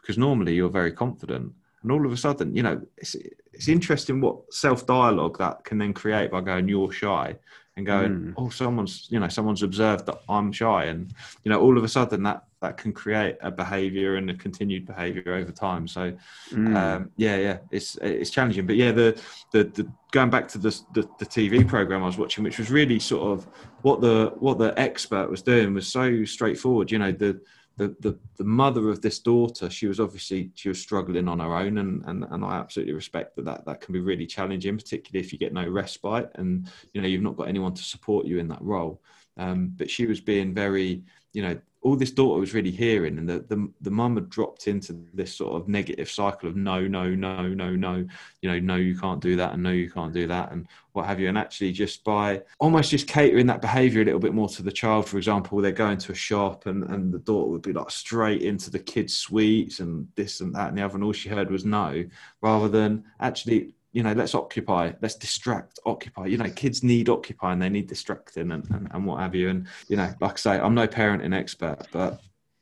because 0.00 0.18
normally 0.18 0.54
you're 0.54 0.68
very 0.68 0.92
confident. 0.92 1.52
And 1.82 1.92
all 1.92 2.04
of 2.04 2.12
a 2.12 2.16
sudden, 2.16 2.54
you 2.54 2.62
know, 2.62 2.80
it's, 2.96 3.16
it's 3.52 3.68
interesting 3.68 4.20
what 4.20 4.52
self 4.52 4.86
dialogue 4.86 5.38
that 5.38 5.64
can 5.64 5.78
then 5.78 5.92
create 5.92 6.30
by 6.30 6.40
going, 6.40 6.68
you're 6.68 6.92
shy 6.92 7.36
and 7.76 7.86
going, 7.86 8.12
mm. 8.12 8.34
oh, 8.36 8.48
someone's, 8.48 9.06
you 9.10 9.20
know, 9.20 9.28
someone's 9.28 9.62
observed 9.62 10.06
that 10.06 10.20
I'm 10.28 10.50
shy. 10.52 10.84
And, 10.86 11.12
you 11.44 11.50
know, 11.50 11.60
all 11.60 11.78
of 11.78 11.84
a 11.84 11.88
sudden 11.88 12.22
that 12.24 12.44
that 12.60 12.76
can 12.76 12.92
create 12.92 13.36
a 13.40 13.50
behavior 13.50 14.16
and 14.16 14.28
a 14.30 14.34
continued 14.34 14.84
behavior 14.84 15.34
over 15.34 15.52
time. 15.52 15.86
So, 15.86 16.12
mm. 16.50 16.76
um, 16.76 17.10
yeah, 17.16 17.36
yeah, 17.36 17.58
it's 17.70 17.96
it's 18.02 18.30
challenging. 18.30 18.66
But 18.66 18.76
yeah, 18.76 18.90
the 18.90 19.20
the, 19.52 19.64
the 19.64 19.88
going 20.10 20.30
back 20.30 20.48
to 20.48 20.58
the, 20.58 20.70
the, 20.92 21.08
the 21.18 21.26
TV 21.26 21.66
program 21.66 22.02
I 22.02 22.06
was 22.06 22.18
watching, 22.18 22.42
which 22.42 22.58
was 22.58 22.70
really 22.70 22.98
sort 22.98 23.30
of 23.30 23.46
what 23.82 24.00
the 24.00 24.32
what 24.38 24.58
the 24.58 24.78
expert 24.78 25.30
was 25.30 25.42
doing 25.42 25.72
was 25.72 25.86
so 25.86 26.24
straightforward. 26.24 26.90
You 26.90 26.98
know, 26.98 27.12
the 27.12 27.40
the, 27.78 27.94
the, 28.00 28.18
the 28.36 28.44
mother 28.44 28.90
of 28.90 29.00
this 29.00 29.20
daughter, 29.20 29.70
she 29.70 29.86
was 29.86 30.00
obviously 30.00 30.50
she 30.54 30.68
was 30.68 30.80
struggling 30.80 31.28
on 31.28 31.38
her 31.38 31.54
own, 31.54 31.78
and, 31.78 32.04
and, 32.06 32.24
and 32.28 32.44
I 32.44 32.56
absolutely 32.56 32.92
respect 32.92 33.36
that, 33.36 33.44
that 33.44 33.64
that 33.66 33.80
can 33.80 33.92
be 33.92 34.00
really 34.00 34.26
challenging, 34.26 34.76
particularly 34.76 35.24
if 35.24 35.32
you 35.32 35.38
get 35.38 35.52
no 35.52 35.66
respite 35.66 36.30
and 36.34 36.68
you 36.92 37.00
know 37.00 37.06
you've 37.08 37.22
not 37.22 37.36
got 37.36 37.48
anyone 37.48 37.74
to 37.74 37.82
support 37.82 38.26
you 38.26 38.38
in 38.38 38.48
that 38.48 38.60
role. 38.60 39.00
Um, 39.38 39.72
but 39.76 39.90
she 39.90 40.06
was 40.06 40.20
being 40.20 40.52
very, 40.52 41.02
you 41.32 41.42
know, 41.42 41.58
all 41.80 41.94
this 41.94 42.10
daughter 42.10 42.40
was 42.40 42.54
really 42.54 42.72
hearing, 42.72 43.18
and 43.18 43.28
the, 43.28 43.38
the 43.48 43.70
the 43.82 43.90
mum 43.90 44.16
had 44.16 44.28
dropped 44.28 44.66
into 44.66 44.98
this 45.14 45.32
sort 45.34 45.54
of 45.54 45.68
negative 45.68 46.10
cycle 46.10 46.48
of 46.48 46.56
no, 46.56 46.86
no, 46.88 47.08
no, 47.08 47.46
no, 47.48 47.70
no, 47.70 48.06
you 48.42 48.50
know, 48.50 48.58
no, 48.58 48.74
you 48.74 48.98
can't 48.98 49.20
do 49.20 49.36
that, 49.36 49.52
and 49.52 49.62
no, 49.62 49.70
you 49.70 49.88
can't 49.88 50.12
do 50.12 50.26
that, 50.26 50.50
and 50.50 50.66
what 50.92 51.06
have 51.06 51.20
you. 51.20 51.28
And 51.28 51.38
actually, 51.38 51.70
just 51.70 52.02
by 52.02 52.42
almost 52.58 52.90
just 52.90 53.06
catering 53.06 53.46
that 53.46 53.60
behaviour 53.60 54.02
a 54.02 54.04
little 54.04 54.20
bit 54.20 54.34
more 54.34 54.48
to 54.48 54.62
the 54.62 54.72
child, 54.72 55.08
for 55.08 55.18
example, 55.18 55.60
they're 55.60 55.70
going 55.70 55.98
to 55.98 56.12
a 56.12 56.16
shop, 56.16 56.66
and 56.66 56.82
and 56.84 57.12
the 57.12 57.20
daughter 57.20 57.48
would 57.48 57.62
be 57.62 57.72
like 57.72 57.90
straight 57.90 58.42
into 58.42 58.70
the 58.70 58.78
kids' 58.80 59.16
sweets 59.16 59.78
and 59.78 60.08
this 60.16 60.40
and 60.40 60.54
that 60.56 60.70
and 60.70 60.78
the 60.78 60.82
other, 60.82 60.96
and 60.96 61.04
all 61.04 61.12
she 61.12 61.28
heard 61.28 61.50
was 61.50 61.64
no, 61.64 62.04
rather 62.42 62.68
than 62.68 63.04
actually 63.20 63.72
you 63.92 64.02
know, 64.02 64.12
let's 64.12 64.34
occupy, 64.34 64.92
let's 65.00 65.14
distract, 65.14 65.78
occupy. 65.86 66.26
You 66.26 66.36
know, 66.36 66.50
kids 66.50 66.82
need 66.82 67.08
occupying, 67.08 67.58
they 67.58 67.68
need 67.68 67.88
distracting 67.88 68.52
and, 68.52 68.68
and, 68.70 68.88
and 68.90 69.06
what 69.06 69.20
have 69.20 69.34
you. 69.34 69.48
And, 69.48 69.66
you 69.88 69.96
know, 69.96 70.12
like 70.20 70.32
I 70.32 70.36
say, 70.36 70.58
I'm 70.58 70.74
no 70.74 70.86
parenting 70.86 71.34
expert, 71.34 71.86
but 71.92 72.20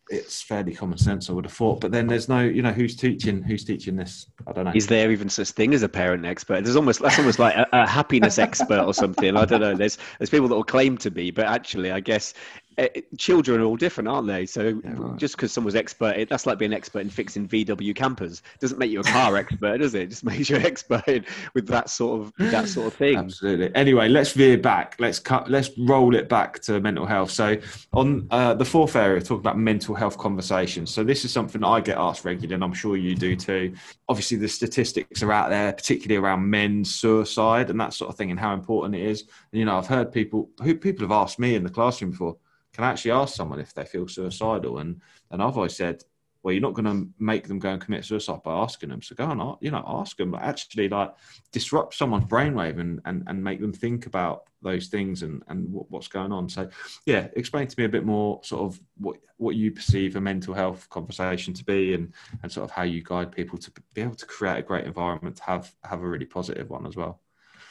it's 0.08 0.40
fairly 0.40 0.72
common 0.72 0.98
sense, 0.98 1.28
I 1.28 1.32
would 1.32 1.44
have 1.44 1.52
thought. 1.52 1.80
But 1.80 1.90
then 1.90 2.06
there's 2.06 2.28
no, 2.28 2.40
you 2.40 2.62
know, 2.62 2.70
who's 2.70 2.94
teaching, 2.94 3.42
who's 3.42 3.64
teaching 3.64 3.96
this? 3.96 4.26
I 4.46 4.52
don't 4.52 4.64
know. 4.64 4.72
Is 4.74 4.86
there 4.86 5.10
even 5.10 5.28
such 5.28 5.50
thing 5.50 5.74
as 5.74 5.82
a 5.82 5.88
parent 5.88 6.24
expert? 6.24 6.62
There's 6.62 6.76
almost 6.76 7.02
that's 7.02 7.18
almost 7.18 7.40
like 7.40 7.56
a, 7.56 7.66
a 7.72 7.86
happiness 7.86 8.38
expert 8.38 8.84
or 8.84 8.94
something. 8.94 9.36
I 9.36 9.44
don't 9.44 9.60
know. 9.60 9.74
There's 9.74 9.98
there's 10.18 10.30
people 10.30 10.46
that 10.48 10.54
will 10.54 10.64
claim 10.64 10.96
to 10.98 11.10
be, 11.10 11.32
but 11.32 11.46
actually, 11.46 11.90
I 11.90 11.98
guess 11.98 12.34
uh, 12.78 12.88
children 13.18 13.60
are 13.60 13.64
all 13.64 13.76
different, 13.76 14.08
aren't 14.08 14.28
they? 14.28 14.46
So 14.46 14.80
yeah, 14.82 14.94
right. 14.96 15.16
just 15.16 15.36
because 15.36 15.52
someone's 15.52 15.74
expert, 15.74 16.28
that's 16.28 16.46
like 16.46 16.58
being 16.58 16.72
an 16.72 16.76
expert 16.76 17.00
in 17.00 17.10
fixing 17.10 17.48
VW 17.48 17.94
campers. 17.94 18.42
Doesn't 18.60 18.78
make 18.78 18.90
you 18.90 19.00
a 19.00 19.04
car 19.04 19.36
expert, 19.36 19.78
does 19.78 19.94
it? 19.94 20.02
it? 20.02 20.10
Just 20.10 20.24
makes 20.24 20.48
you 20.48 20.56
an 20.56 20.66
expert 20.66 21.24
with 21.54 21.66
that 21.68 21.90
sort 21.90 22.20
of 22.20 22.32
that 22.38 22.68
sort 22.68 22.86
of 22.86 22.94
thing. 22.94 23.16
Absolutely. 23.16 23.74
Anyway, 23.74 24.08
let's 24.08 24.32
veer 24.32 24.58
back. 24.58 24.96
Let's 24.98 25.18
cut. 25.18 25.50
Let's 25.50 25.70
roll 25.78 26.14
it 26.14 26.28
back 26.28 26.60
to 26.62 26.80
mental 26.80 27.06
health. 27.06 27.30
So 27.30 27.56
on 27.92 28.26
uh, 28.30 28.54
the 28.54 28.64
fourth 28.64 28.96
area, 28.96 29.20
talk 29.20 29.40
about 29.40 29.58
mental 29.58 29.94
health 29.94 30.18
conversations. 30.18 30.92
So 30.92 31.04
this 31.04 31.24
is 31.24 31.32
something 31.32 31.64
I 31.64 31.80
get 31.80 31.98
asked 31.98 32.24
regularly, 32.24 32.54
and 32.54 32.64
I'm 32.64 32.74
sure 32.74 32.96
you 32.96 33.14
do 33.14 33.36
too. 33.36 33.74
Obviously, 34.08 34.36
the 34.36 34.48
statistics 34.48 35.22
are 35.22 35.32
out 35.32 35.50
there, 35.50 35.72
particularly 35.72 36.22
around 36.22 36.48
men's 36.48 36.94
suicide 36.94 37.70
and 37.70 37.80
that 37.80 37.94
sort 37.94 38.10
of 38.10 38.16
thing, 38.16 38.30
and 38.30 38.38
how 38.38 38.54
important 38.54 38.94
it 38.94 39.02
is. 39.02 39.22
And, 39.52 39.58
you 39.58 39.64
know, 39.64 39.78
I've 39.78 39.86
heard 39.86 40.12
people 40.12 40.50
who 40.62 40.74
people 40.74 41.04
have 41.04 41.12
asked 41.12 41.38
me 41.38 41.54
in 41.54 41.64
the 41.64 41.70
classroom 41.70 42.10
before 42.10 42.36
can 42.76 42.84
actually 42.84 43.12
ask 43.12 43.34
someone 43.34 43.58
if 43.58 43.74
they 43.74 43.84
feel 43.84 44.06
suicidal. 44.06 44.78
And 44.78 45.00
and 45.30 45.42
I've 45.42 45.56
always 45.56 45.74
said, 45.74 46.04
well, 46.42 46.52
you're 46.52 46.62
not 46.62 46.74
going 46.74 46.84
to 46.84 47.08
make 47.18 47.48
them 47.48 47.58
go 47.58 47.70
and 47.70 47.80
commit 47.80 48.04
suicide 48.04 48.42
by 48.44 48.52
asking 48.52 48.90
them. 48.90 49.02
So 49.02 49.16
go 49.16 49.28
and 49.28 49.56
you 49.60 49.70
know 49.70 49.82
ask 49.84 50.16
them, 50.16 50.30
but 50.30 50.42
actually 50.42 50.88
like 50.88 51.12
disrupt 51.50 51.94
someone's 51.94 52.26
brainwave 52.26 52.78
and 52.78 53.00
and 53.06 53.24
and 53.26 53.42
make 53.42 53.60
them 53.60 53.72
think 53.72 54.06
about 54.06 54.44
those 54.62 54.88
things 54.88 55.22
and 55.22 55.42
and 55.48 55.66
what's 55.70 56.08
going 56.08 56.32
on. 56.32 56.48
So 56.48 56.68
yeah, 57.06 57.28
explain 57.34 57.66
to 57.66 57.74
me 57.78 57.86
a 57.86 57.88
bit 57.88 58.04
more 58.04 58.40
sort 58.44 58.62
of 58.62 58.80
what 58.98 59.16
what 59.38 59.56
you 59.56 59.72
perceive 59.72 60.16
a 60.16 60.20
mental 60.20 60.54
health 60.54 60.88
conversation 60.90 61.54
to 61.54 61.64
be 61.64 61.94
and 61.94 62.12
and 62.42 62.52
sort 62.52 62.64
of 62.64 62.70
how 62.70 62.82
you 62.82 63.02
guide 63.02 63.32
people 63.32 63.58
to 63.58 63.72
be 63.94 64.02
able 64.02 64.14
to 64.14 64.26
create 64.26 64.58
a 64.58 64.62
great 64.62 64.84
environment 64.84 65.36
to 65.36 65.42
have 65.44 65.74
have 65.82 66.02
a 66.02 66.08
really 66.08 66.26
positive 66.26 66.68
one 66.68 66.86
as 66.86 66.94
well. 66.94 67.20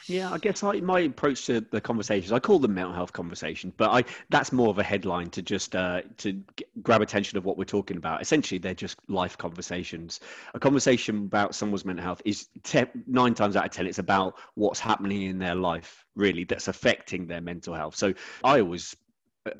Yeah, 0.08 0.32
I 0.32 0.38
guess 0.38 0.62
I, 0.62 0.80
my 0.80 1.00
approach 1.00 1.46
to 1.46 1.60
the 1.60 1.80
conversations, 1.80 2.30
I 2.30 2.38
call 2.38 2.58
them 2.58 2.74
mental 2.74 2.92
health 2.92 3.12
conversations, 3.12 3.74
but 3.76 3.90
I 3.90 4.04
that's 4.28 4.52
more 4.52 4.68
of 4.68 4.78
a 4.78 4.82
headline 4.82 5.30
to 5.30 5.42
just 5.42 5.74
uh, 5.74 6.02
to 6.18 6.40
grab 6.82 7.02
attention 7.02 7.38
of 7.38 7.44
what 7.44 7.58
we're 7.58 7.64
talking 7.64 7.96
about. 7.96 8.22
Essentially, 8.22 8.58
they're 8.58 8.74
just 8.74 8.98
life 9.08 9.36
conversations. 9.36 10.20
A 10.54 10.60
conversation 10.60 11.16
about 11.26 11.54
someone's 11.54 11.84
mental 11.84 12.04
health 12.04 12.22
is 12.24 12.48
nine 13.06 13.34
times 13.34 13.56
out 13.56 13.64
of 13.64 13.72
ten, 13.72 13.86
it's 13.86 13.98
about 13.98 14.34
what's 14.54 14.78
happening 14.78 15.22
in 15.22 15.38
their 15.38 15.54
life, 15.54 16.04
really, 16.14 16.44
that's 16.44 16.68
affecting 16.68 17.26
their 17.26 17.40
mental 17.40 17.74
health. 17.74 17.96
So 17.96 18.14
I 18.44 18.60
always 18.60 18.94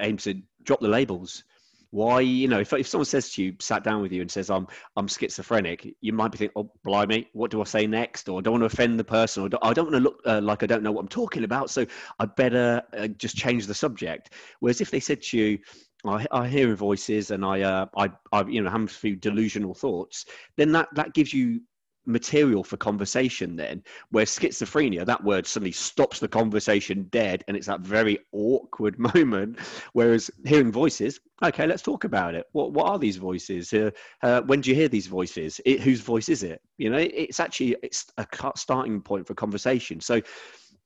aim 0.00 0.16
to 0.18 0.40
drop 0.62 0.80
the 0.80 0.88
labels 0.88 1.44
why 1.90 2.20
you 2.20 2.48
know 2.48 2.60
if, 2.60 2.72
if 2.72 2.86
someone 2.86 3.04
says 3.04 3.30
to 3.30 3.42
you 3.42 3.54
sat 3.60 3.84
down 3.84 4.02
with 4.02 4.12
you 4.12 4.20
and 4.20 4.30
says 4.30 4.50
i'm 4.50 4.66
i'm 4.96 5.08
schizophrenic 5.08 5.94
you 6.00 6.12
might 6.12 6.32
be 6.32 6.38
thinking 6.38 6.52
oh 6.56 6.70
blimey 6.84 7.26
what 7.32 7.50
do 7.50 7.60
i 7.60 7.64
say 7.64 7.86
next 7.86 8.28
or 8.28 8.38
i 8.38 8.42
don't 8.42 8.60
want 8.60 8.62
to 8.62 8.66
offend 8.66 8.98
the 8.98 9.04
person 9.04 9.42
or 9.42 9.48
i 9.62 9.72
don't 9.72 9.86
want 9.86 9.96
to 9.96 10.00
look 10.00 10.20
uh, 10.26 10.40
like 10.42 10.62
i 10.62 10.66
don't 10.66 10.82
know 10.82 10.92
what 10.92 11.00
i'm 11.00 11.08
talking 11.08 11.44
about 11.44 11.70
so 11.70 11.86
i 12.18 12.24
better 12.24 12.82
uh, 12.96 13.06
just 13.08 13.36
change 13.36 13.66
the 13.66 13.74
subject 13.74 14.34
whereas 14.60 14.80
if 14.80 14.90
they 14.90 15.00
said 15.00 15.22
to 15.22 15.38
you 15.38 15.58
I, 16.04 16.26
I 16.30 16.46
hear 16.46 16.74
voices 16.76 17.30
and 17.30 17.44
I, 17.44 17.62
uh, 17.62 17.86
I, 17.96 18.10
I, 18.30 18.44
you 18.46 18.62
know, 18.62 18.70
have 18.70 18.82
a 18.82 18.86
few 18.86 19.16
delusional 19.16 19.74
thoughts. 19.74 20.26
Then 20.56 20.70
that 20.72 20.88
that 20.94 21.14
gives 21.14 21.32
you 21.32 21.62
material 22.06 22.62
for 22.62 22.76
conversation 22.76 23.56
then 23.56 23.82
where 24.10 24.24
schizophrenia 24.24 25.04
that 25.04 25.22
word 25.22 25.46
suddenly 25.46 25.72
stops 25.72 26.20
the 26.20 26.28
conversation 26.28 27.04
dead 27.10 27.44
and 27.48 27.56
it's 27.56 27.66
that 27.66 27.80
very 27.80 28.18
awkward 28.32 28.98
moment. 29.16 29.58
Whereas 29.92 30.30
hearing 30.44 30.72
voices 30.72 31.20
okay 31.44 31.66
let's 31.66 31.82
talk 31.82 32.04
about 32.04 32.34
it. 32.34 32.46
What, 32.52 32.72
what 32.72 32.86
are 32.86 32.98
these 32.98 33.16
voices? 33.16 33.72
Uh, 33.72 33.90
uh, 34.22 34.42
when 34.42 34.60
do 34.60 34.70
you 34.70 34.76
hear 34.76 34.88
these 34.88 35.06
voices? 35.06 35.60
It, 35.64 35.80
whose 35.80 36.00
voice 36.00 36.28
is 36.28 36.42
it? 36.42 36.60
You 36.78 36.90
know 36.90 36.98
it's 36.98 37.40
actually 37.40 37.76
it's 37.82 38.06
a 38.18 38.26
starting 38.56 39.00
point 39.00 39.26
for 39.26 39.34
conversation. 39.34 40.00
So 40.00 40.20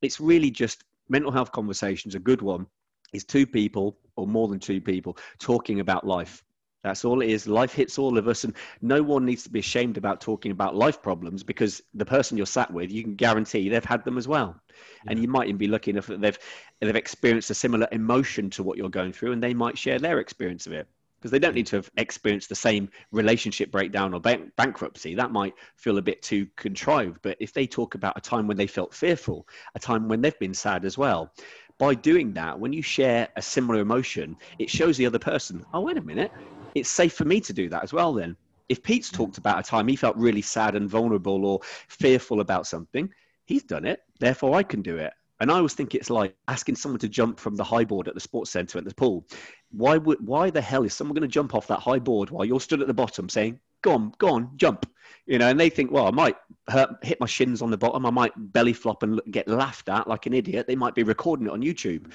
it's 0.03 0.21
really 0.21 0.51
just 0.51 0.85
mental 1.09 1.31
health 1.31 1.53
conversations 1.53 2.15
a 2.15 2.21
good 2.21 2.43
one. 2.43 2.67
Is 3.13 3.25
two 3.25 3.47
people 3.47 3.99
or 4.17 4.27
more 4.27 4.47
than 4.47 4.61
two 4.61 4.81
people 4.81 5.17
talking 5.41 5.81
about 5.81 6.07
life 6.07 6.45
that's 6.83 7.05
all 7.05 7.21
it 7.21 7.29
is. 7.29 7.47
Life 7.47 7.75
hits 7.75 7.99
all 7.99 8.17
of 8.17 8.29
us, 8.29 8.45
and 8.45 8.55
no 8.81 9.03
one 9.03 9.27
needs 9.27 9.43
to 9.45 9.51
be 9.51 9.59
ashamed 9.59 9.97
about 9.97 10.21
talking 10.21 10.51
about 10.53 10.75
life 10.75 11.03
problems 11.03 11.43
because 11.43 11.83
the 11.95 12.07
person 12.07 12.37
you're 12.37 12.47
sat 12.47 12.73
with, 12.73 12.91
you 12.91 13.03
can 13.03 13.15
guarantee 13.15 13.69
they've 13.69 13.85
had 13.85 14.05
them 14.05 14.19
as 14.19 14.27
well. 14.27 14.61
Yeah. 15.05 15.13
And 15.13 15.21
you 15.21 15.29
might 15.29 15.49
even 15.49 15.59
be 15.59 15.69
lucky 15.69 15.91
enough 15.91 16.07
that 16.07 16.21
they've 16.21 16.39
they've 16.81 16.97
experienced 16.97 17.51
a 17.51 17.55
similar 17.55 17.87
emotion 17.93 18.51
to 18.51 18.63
what 18.63 18.79
you're 18.79 18.89
going 18.89 19.13
through, 19.13 19.33
and 19.33 19.43
they 19.43 19.55
might 19.55 19.77
share 19.77 19.99
their 19.99 20.21
experience 20.21 20.67
of 20.67 20.73
it 20.73 20.87
because 21.21 21.31
they 21.31 21.39
don't 21.39 21.55
need 21.55 21.67
to 21.67 21.77
have 21.77 21.91
experienced 21.99 22.49
the 22.49 22.55
same 22.55 22.89
relationship 23.13 23.71
breakdown 23.71 24.15
or 24.15 24.21
bank- 24.21 24.57
bankruptcy. 24.57 25.15
That 25.15 25.31
might 25.31 25.53
feel 25.77 25.99
a 25.99 26.03
bit 26.03 26.23
too 26.23 26.47
contrived. 26.57 27.19
But 27.21 27.37
if 27.41 27.53
they 27.53 27.67
talk 27.67 27.95
about 27.95 28.17
a 28.17 28.23
time 28.23 28.47
when 28.47 28.57
they 28.57 28.67
felt 28.67 28.95
fearful, 28.95 29.47
a 29.75 29.79
time 29.79 30.09
when 30.09 30.23
they've 30.23 30.39
been 30.39 30.55
sad 30.55 30.87
as 30.87 30.97
well, 30.97 31.31
by 31.77 31.95
doing 31.95 32.33
that, 32.35 32.59
when 32.59 32.73
you 32.73 32.83
share 32.83 33.29
a 33.37 33.43
similar 33.43 33.81
emotion, 33.81 34.37
it 34.59 34.71
shows 34.71 34.97
the 34.97 35.07
other 35.07 35.19
person, 35.19 35.65
oh, 35.75 35.81
wait 35.81 35.99
a 35.99 36.03
minute, 36.03 36.31
it's 36.75 36.91
safe 36.91 37.15
for 37.15 37.25
me 37.25 37.41
to 37.41 37.53
do 37.53 37.69
that 37.69 37.83
as 37.83 37.93
well 37.93 38.13
then. 38.13 38.37
If 38.69 38.83
pete's 38.83 39.11
talked 39.11 39.39
about 39.39 39.59
a 39.59 39.63
time 39.63 39.89
he 39.89 39.97
felt 39.97 40.17
really 40.17 40.43
sad 40.43 40.75
and 40.75 40.89
vulnerable 40.89 41.45
or 41.45 41.61
fearful 41.89 42.41
about 42.41 42.67
something 42.67 43.11
he's 43.47 43.65
done 43.65 43.85
it 43.85 44.01
therefore 44.21 44.55
i 44.55 44.63
can 44.63 44.83
do 44.83 44.97
it. 44.97 45.13
And 45.41 45.51
i 45.51 45.57
always 45.57 45.75
think 45.75 45.95
it's 45.95 46.11
like 46.11 46.37
asking 46.49 46.77
someone 46.77 47.01
to 47.01 47.09
jump 47.09 47.41
from 47.41 47.57
the 47.57 47.65
high 47.65 47.85
board 47.85 48.09
at 48.09 48.15
the 48.15 48.21
sports 48.21 48.51
center 48.51 48.79
at 48.79 48.85
the 48.85 48.95
pool. 48.95 49.27
Why 49.73 49.97
would 49.97 50.27
why 50.27 50.51
the 50.51 50.61
hell 50.61 50.85
is 50.85 50.95
someone 50.95 51.15
going 51.15 51.29
to 51.29 51.29
jump 51.29 51.55
off 51.55 51.67
that 51.69 51.81
high 51.81 51.99
board 51.99 52.31
while 52.31 52.45
you're 52.45 52.61
stood 52.61 52.81
at 52.81 52.87
the 52.87 52.95
bottom 52.95 53.29
saying 53.29 53.59
go 53.83 53.93
on 53.93 54.13
go 54.19 54.29
on 54.35 54.51
jump 54.57 54.87
you 55.27 55.39
know? 55.39 55.49
And 55.49 55.59
they 55.59 55.71
think 55.71 55.91
well 55.91 56.07
i 56.07 56.11
might 56.11 56.37
hurt, 56.69 56.91
hit 57.03 57.19
my 57.21 57.27
shins 57.27 57.63
on 57.63 57.71
the 57.71 57.79
bottom. 57.79 58.07
I 58.07 58.11
might 58.11 58.33
belly 58.37 58.73
flop 58.73 59.03
and 59.03 59.21
get 59.31 59.49
laughed 59.49 59.89
at 59.89 60.07
like 60.07 60.27
an 60.27 60.35
idiot. 60.35 60.67
They 60.67 60.77
might 60.77 60.95
be 60.95 61.03
recording 61.03 61.47
it 61.47 61.53
on 61.53 61.63
youtube 61.63 62.13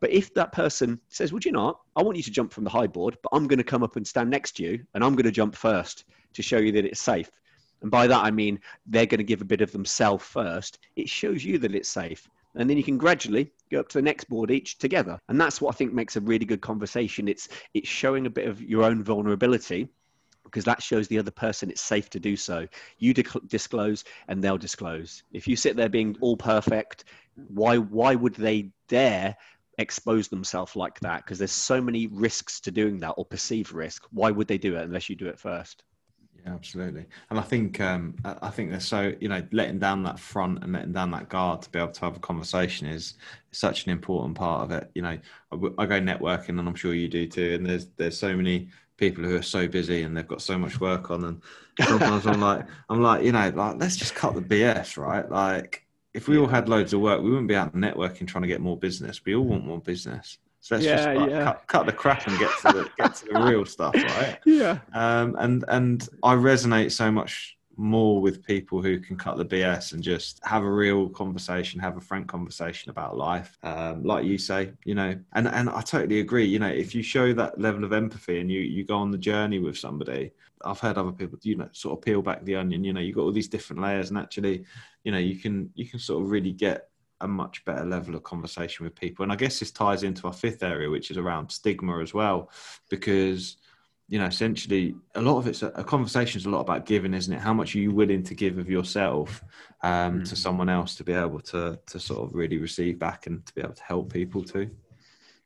but 0.00 0.10
if 0.10 0.32
that 0.34 0.52
person 0.52 0.98
says, 1.08 1.32
Would 1.32 1.44
you 1.44 1.52
not? 1.52 1.80
I 1.94 2.02
want 2.02 2.16
you 2.16 2.22
to 2.22 2.30
jump 2.30 2.52
from 2.52 2.64
the 2.64 2.70
high 2.70 2.86
board, 2.86 3.16
but 3.22 3.30
I'm 3.32 3.46
going 3.46 3.58
to 3.58 3.64
come 3.64 3.82
up 3.82 3.96
and 3.96 4.06
stand 4.06 4.30
next 4.30 4.52
to 4.56 4.62
you 4.62 4.84
and 4.94 5.04
I'm 5.04 5.14
going 5.14 5.24
to 5.24 5.30
jump 5.30 5.54
first 5.54 6.04
to 6.32 6.42
show 6.42 6.58
you 6.58 6.72
that 6.72 6.84
it's 6.84 7.00
safe. 7.00 7.30
And 7.82 7.90
by 7.90 8.06
that, 8.06 8.24
I 8.24 8.30
mean 8.30 8.60
they're 8.86 9.06
going 9.06 9.18
to 9.18 9.24
give 9.24 9.42
a 9.42 9.46
bit 9.46 9.60
of 9.60 9.72
themselves 9.72 10.24
first. 10.24 10.78
It 10.96 11.08
shows 11.08 11.44
you 11.44 11.58
that 11.58 11.74
it's 11.74 11.88
safe. 11.88 12.28
And 12.56 12.68
then 12.68 12.76
you 12.76 12.82
can 12.82 12.98
gradually 12.98 13.52
go 13.70 13.80
up 13.80 13.88
to 13.90 13.98
the 13.98 14.02
next 14.02 14.24
board 14.24 14.50
each 14.50 14.78
together. 14.78 15.18
And 15.28 15.40
that's 15.40 15.60
what 15.60 15.74
I 15.74 15.76
think 15.76 15.92
makes 15.92 16.16
a 16.16 16.20
really 16.20 16.44
good 16.44 16.60
conversation. 16.60 17.28
It's, 17.28 17.48
it's 17.74 17.88
showing 17.88 18.26
a 18.26 18.30
bit 18.30 18.48
of 18.48 18.60
your 18.60 18.82
own 18.82 19.04
vulnerability 19.04 19.88
because 20.44 20.64
that 20.64 20.82
shows 20.82 21.06
the 21.06 21.18
other 21.18 21.30
person 21.30 21.70
it's 21.70 21.80
safe 21.80 22.10
to 22.10 22.18
do 22.18 22.36
so. 22.36 22.66
You 22.98 23.14
disclose 23.14 24.04
and 24.26 24.42
they'll 24.42 24.58
disclose. 24.58 25.22
If 25.32 25.46
you 25.46 25.54
sit 25.54 25.76
there 25.76 25.88
being 25.88 26.16
all 26.20 26.36
perfect, 26.36 27.04
why, 27.48 27.78
why 27.78 28.16
would 28.16 28.34
they 28.34 28.70
dare 28.88 29.36
expose 29.80 30.28
themselves 30.28 30.76
like 30.76 31.00
that 31.00 31.24
because 31.24 31.38
there's 31.38 31.52
so 31.52 31.80
many 31.80 32.06
risks 32.08 32.60
to 32.60 32.70
doing 32.70 32.98
that 33.00 33.14
or 33.16 33.24
perceived 33.24 33.72
risk. 33.72 34.06
Why 34.10 34.30
would 34.30 34.48
they 34.48 34.58
do 34.58 34.76
it 34.76 34.82
unless 34.82 35.08
you 35.08 35.16
do 35.16 35.28
it 35.28 35.38
first? 35.38 35.82
Yeah 36.44 36.54
absolutely. 36.54 37.06
And 37.30 37.38
i 37.38 37.42
think 37.42 37.80
um, 37.80 38.14
i 38.24 38.50
think 38.50 38.70
they're 38.70 38.80
so 38.80 39.12
you 39.20 39.28
know 39.28 39.42
letting 39.52 39.78
down 39.78 40.02
that 40.04 40.18
front 40.18 40.62
and 40.62 40.72
letting 40.72 40.92
down 40.92 41.10
that 41.10 41.28
guard 41.28 41.62
to 41.62 41.70
be 41.70 41.78
able 41.78 41.92
to 41.92 42.00
have 42.00 42.16
a 42.16 42.20
conversation 42.20 42.86
is 42.86 43.14
such 43.52 43.84
an 43.84 43.90
important 43.90 44.36
part 44.36 44.62
of 44.62 44.70
it. 44.70 44.90
You 44.94 45.02
know 45.02 45.18
I, 45.52 45.56
I 45.78 45.86
go 45.86 46.00
networking 46.00 46.58
and 46.58 46.68
i'm 46.68 46.74
sure 46.74 46.94
you 46.94 47.08
do 47.08 47.26
too 47.26 47.54
and 47.54 47.66
there's 47.66 47.86
there's 47.96 48.18
so 48.18 48.34
many 48.34 48.68
people 48.96 49.24
who 49.24 49.36
are 49.36 49.42
so 49.42 49.66
busy 49.66 50.02
and 50.02 50.16
they've 50.16 50.28
got 50.28 50.42
so 50.42 50.58
much 50.58 50.78
work 50.80 51.10
on 51.10 51.24
and 51.24 51.42
sometimes 51.86 52.26
i'm 52.26 52.40
like 52.48 52.66
i'm 52.90 53.02
like 53.02 53.24
you 53.24 53.32
know 53.32 53.50
like 53.54 53.76
let's 53.78 53.96
just 53.96 54.14
cut 54.14 54.34
the 54.34 54.42
bs 54.42 54.96
right? 54.96 55.30
Like 55.30 55.86
if 56.14 56.28
we 56.28 56.38
all 56.38 56.46
had 56.46 56.68
loads 56.68 56.92
of 56.92 57.00
work, 57.00 57.22
we 57.22 57.30
wouldn't 57.30 57.48
be 57.48 57.56
out 57.56 57.74
networking 57.74 58.26
trying 58.26 58.42
to 58.42 58.48
get 58.48 58.60
more 58.60 58.76
business. 58.76 59.20
We 59.24 59.34
all 59.34 59.44
want 59.44 59.64
more 59.64 59.80
business. 59.80 60.38
So 60.60 60.74
let's 60.74 60.84
yeah, 60.84 60.96
just 60.96 61.08
like, 61.08 61.30
yeah. 61.30 61.44
cut, 61.44 61.66
cut, 61.68 61.86
the 61.86 61.92
crap 61.92 62.26
and 62.26 62.38
get 62.38 62.50
to 62.58 62.72
the 62.72 62.90
get 62.98 63.14
to 63.16 63.26
the 63.32 63.40
real 63.40 63.64
stuff, 63.64 63.94
right? 63.96 64.38
Yeah. 64.44 64.78
Um, 64.92 65.36
and 65.38 65.64
and 65.68 66.06
I 66.22 66.34
resonate 66.34 66.92
so 66.92 67.10
much 67.10 67.56
more 67.76 68.20
with 68.20 68.44
people 68.44 68.82
who 68.82 69.00
can 69.00 69.16
cut 69.16 69.38
the 69.38 69.44
BS 69.44 69.94
and 69.94 70.02
just 70.02 70.38
have 70.44 70.62
a 70.62 70.70
real 70.70 71.08
conversation, 71.08 71.80
have 71.80 71.96
a 71.96 72.00
frank 72.00 72.28
conversation 72.28 72.90
about 72.90 73.16
life. 73.16 73.56
Um, 73.62 74.04
like 74.04 74.26
you 74.26 74.36
say, 74.36 74.72
you 74.84 74.94
know, 74.94 75.18
and 75.32 75.48
and 75.48 75.70
I 75.70 75.80
totally 75.80 76.20
agree. 76.20 76.44
You 76.44 76.58
know, 76.58 76.68
if 76.68 76.94
you 76.94 77.02
show 77.02 77.32
that 77.32 77.58
level 77.58 77.84
of 77.84 77.94
empathy 77.94 78.40
and 78.40 78.50
you 78.50 78.60
you 78.60 78.84
go 78.84 78.96
on 78.96 79.10
the 79.10 79.18
journey 79.18 79.60
with 79.60 79.78
somebody, 79.78 80.30
I've 80.64 80.80
heard 80.80 80.98
other 80.98 81.12
people, 81.12 81.38
you 81.42 81.56
know, 81.56 81.68
sort 81.72 81.98
of 81.98 82.04
peel 82.04 82.22
back 82.22 82.44
the 82.44 82.56
onion. 82.56 82.84
You 82.84 82.92
know, 82.92 83.00
you've 83.00 83.16
got 83.16 83.22
all 83.22 83.32
these 83.32 83.48
different 83.48 83.82
layers, 83.82 84.10
and 84.10 84.18
actually, 84.18 84.64
you 85.04 85.12
know, 85.12 85.18
you 85.18 85.36
can 85.36 85.70
you 85.74 85.86
can 85.86 85.98
sort 85.98 86.22
of 86.22 86.30
really 86.30 86.52
get 86.52 86.88
a 87.20 87.28
much 87.28 87.64
better 87.64 87.84
level 87.84 88.14
of 88.14 88.22
conversation 88.22 88.84
with 88.84 88.94
people. 88.94 89.22
And 89.22 89.32
I 89.32 89.36
guess 89.36 89.58
this 89.58 89.70
ties 89.70 90.02
into 90.02 90.26
our 90.26 90.32
fifth 90.32 90.62
area, 90.62 90.88
which 90.88 91.10
is 91.10 91.18
around 91.18 91.50
stigma 91.50 92.00
as 92.00 92.14
well, 92.14 92.50
because 92.88 93.56
you 94.10 94.18
know, 94.18 94.26
essentially, 94.26 94.96
a 95.14 95.20
lot 95.20 95.38
of 95.38 95.46
it's 95.46 95.62
a, 95.62 95.68
a 95.68 95.84
conversation 95.84 96.40
is 96.40 96.44
a 96.44 96.50
lot 96.50 96.62
about 96.62 96.84
giving, 96.84 97.14
isn't 97.14 97.32
it? 97.32 97.38
How 97.38 97.54
much 97.54 97.76
are 97.76 97.78
you 97.78 97.92
willing 97.92 98.24
to 98.24 98.34
give 98.34 98.58
of 98.58 98.68
yourself 98.68 99.44
um, 99.82 100.20
mm. 100.22 100.28
to 100.28 100.34
someone 100.34 100.68
else 100.68 100.96
to 100.96 101.04
be 101.04 101.12
able 101.12 101.40
to 101.40 101.78
to 101.86 102.00
sort 102.00 102.28
of 102.28 102.34
really 102.34 102.58
receive 102.58 102.98
back 102.98 103.28
and 103.28 103.46
to 103.46 103.54
be 103.54 103.60
able 103.60 103.74
to 103.74 103.82
help 103.84 104.12
people 104.12 104.42
too? 104.42 104.68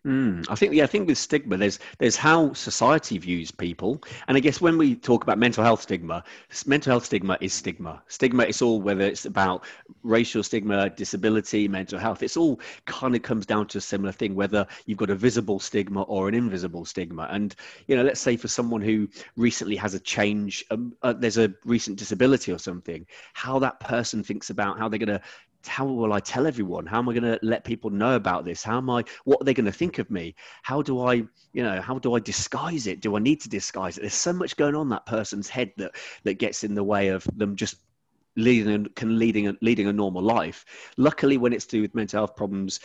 Mm, 0.07 0.45
I 0.51 0.55
think 0.55 0.75
yeah, 0.75 0.85
I 0.85 0.87
think 0.87 1.09
with 1.09 1.17
stigma, 1.17 1.57
there's 1.57 1.79
there's 1.99 2.15
how 2.17 2.53
society 2.53 3.17
views 3.17 3.51
people, 3.51 4.03
and 4.29 4.37
I 4.37 4.41
guess 4.41 4.61
when 4.61 4.77
we 4.77 4.95
talk 4.97 5.23
about 5.23 5.39
mental 5.39 5.65
health 5.65 5.81
stigma, 5.81 6.23
mental 6.67 6.91
health 6.91 7.07
stigma 7.07 7.39
is 7.41 7.55
stigma. 7.55 8.03
Stigma 8.09 8.45
is 8.45 8.61
all 8.61 8.83
whether 8.83 9.01
it's 9.01 9.25
about 9.25 9.65
racial 10.03 10.43
stigma, 10.43 10.91
disability, 10.91 11.69
mental 11.69 11.99
health. 11.99 12.23
It's 12.23 12.37
all 12.37 12.61
kind 12.85 13.17
of 13.17 13.23
comes 13.23 13.47
down 13.47 13.67
to 13.69 13.79
a 13.79 13.81
similar 13.81 14.13
thing, 14.13 14.35
whether 14.35 14.67
you've 14.85 14.99
got 14.99 15.09
a 15.09 15.15
visible 15.15 15.59
stigma 15.59 16.03
or 16.03 16.29
an 16.29 16.35
invisible 16.35 16.85
stigma. 16.85 17.27
And 17.31 17.55
you 17.87 17.97
know, 17.97 18.03
let's 18.03 18.21
say 18.21 18.37
for 18.37 18.49
someone 18.49 18.83
who 18.83 19.09
recently 19.39 19.77
has 19.77 19.95
a 19.95 20.01
change, 20.01 20.67
um, 20.71 20.93
uh, 21.03 21.15
there's 21.15 21.39
a 21.39 21.55
recent 21.65 21.99
disability 21.99 22.53
or 22.53 22.59
something, 22.59 23.07
how 23.33 23.59
that 23.61 23.81
person 23.81 24.23
thinks 24.23 24.51
about 24.51 24.79
how 24.79 24.87
they're 24.87 24.99
going 24.99 25.19
to 25.19 25.23
how 25.67 25.87
will 25.87 26.13
I 26.13 26.21
tell 26.21 26.47
everyone? 26.47 26.87
How 26.87 26.99
am 26.99 27.09
I 27.09 27.13
going 27.13 27.25
to 27.25 27.39
let 27.43 27.65
people 27.65 27.91
know 27.91 28.17
about 28.17 28.45
this? 28.45 28.63
How 28.63 28.79
am 28.79 28.91
I, 28.91 29.05
what 29.25 29.41
are 29.41 29.45
they 29.45 29.55
going 29.55 29.67
to 29.67 29.73
think 29.73 29.99
of 29.99 30.11
me? 30.11 30.35
How 30.63 30.83
do 30.83 31.01
I, 31.01 31.15
you 31.53 31.63
know, 31.63 31.81
how 31.81 31.99
do 31.99 32.15
I 32.15 32.21
disguise 32.21 32.87
it? 32.87 33.01
Do 33.01 33.17
I 33.17 33.21
need 33.21 33.41
to 33.43 33.49
disguise 33.49 33.99
it? 33.99 34.03
There's 34.03 34.15
so 34.15 34.33
much 34.33 34.57
going 34.57 34.75
on 34.75 34.89
that 34.91 35.07
person's 35.07 35.49
head 35.49 35.73
that, 35.77 35.97
that 36.25 36.35
gets 36.35 36.65
in 36.65 36.75
the 36.75 36.85
way 36.85 37.09
of 37.09 37.27
them 37.37 37.57
just 37.57 37.77
leading, 38.37 38.73
and 38.73 38.95
can 38.95 39.19
leading, 39.19 39.57
leading 39.63 39.87
a 39.87 39.93
normal 39.93 40.23
life. 40.23 40.65
Luckily, 40.97 41.37
when 41.39 41.53
it's 41.53 41.67
to 41.67 41.77
do 41.77 41.83
with 41.83 41.95
mental 41.95 42.21
health 42.21 42.37
problems, 42.37 42.81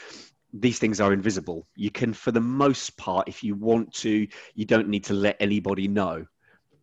these 0.53 0.79
things 0.79 0.99
are 0.99 1.13
invisible. 1.13 1.67
You 1.75 1.91
can, 1.91 2.13
for 2.13 2.31
the 2.31 2.41
most 2.41 2.97
part, 2.97 3.27
if 3.27 3.43
you 3.43 3.55
want 3.55 3.93
to, 3.95 4.27
you 4.55 4.65
don't 4.65 4.89
need 4.89 5.03
to 5.05 5.13
let 5.13 5.37
anybody 5.39 5.87
know 5.87 6.25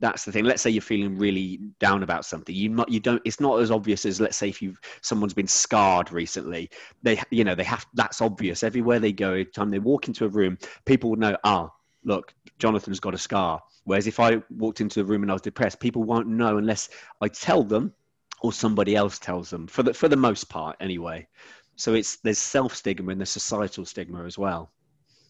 that's 0.00 0.24
the 0.24 0.32
thing. 0.32 0.44
Let's 0.44 0.62
say 0.62 0.70
you're 0.70 0.82
feeling 0.82 1.16
really 1.16 1.60
down 1.80 2.02
about 2.02 2.24
something. 2.24 2.54
You 2.54 2.68
not 2.68 2.90
you 2.90 3.00
don't 3.00 3.22
it's 3.24 3.40
not 3.40 3.60
as 3.60 3.70
obvious 3.70 4.04
as 4.04 4.20
let's 4.20 4.36
say 4.36 4.48
if 4.48 4.60
you've 4.60 4.80
someone's 5.00 5.34
been 5.34 5.46
scarred 5.46 6.12
recently. 6.12 6.70
They 7.02 7.20
you 7.30 7.44
know 7.44 7.54
they 7.54 7.64
have 7.64 7.86
that's 7.94 8.20
obvious. 8.20 8.62
Everywhere 8.62 8.98
they 8.98 9.12
go 9.12 9.30
every 9.30 9.46
time 9.46 9.70
they 9.70 9.78
walk 9.78 10.08
into 10.08 10.24
a 10.24 10.28
room 10.28 10.58
people 10.84 11.10
would 11.10 11.18
know 11.18 11.36
ah 11.44 11.70
look 12.04 12.34
jonathan's 12.58 13.00
got 13.00 13.14
a 13.14 13.18
scar. 13.18 13.62
Whereas 13.84 14.06
if 14.06 14.20
i 14.20 14.42
walked 14.50 14.80
into 14.80 15.00
the 15.00 15.04
room 15.04 15.22
and 15.22 15.30
i 15.30 15.34
was 15.34 15.42
depressed 15.42 15.80
people 15.80 16.02
won't 16.02 16.28
know 16.28 16.58
unless 16.58 16.88
i 17.20 17.28
tell 17.28 17.62
them 17.62 17.92
or 18.42 18.52
somebody 18.52 18.94
else 18.94 19.18
tells 19.18 19.48
them 19.50 19.66
for 19.66 19.82
the 19.82 19.94
for 19.94 20.08
the 20.08 20.16
most 20.16 20.48
part 20.48 20.76
anyway. 20.80 21.26
So 21.76 21.94
it's 21.94 22.16
there's 22.16 22.38
self 22.38 22.74
stigma 22.74 23.12
and 23.12 23.20
there's 23.20 23.30
societal 23.30 23.84
stigma 23.84 24.24
as 24.24 24.38
well 24.38 24.70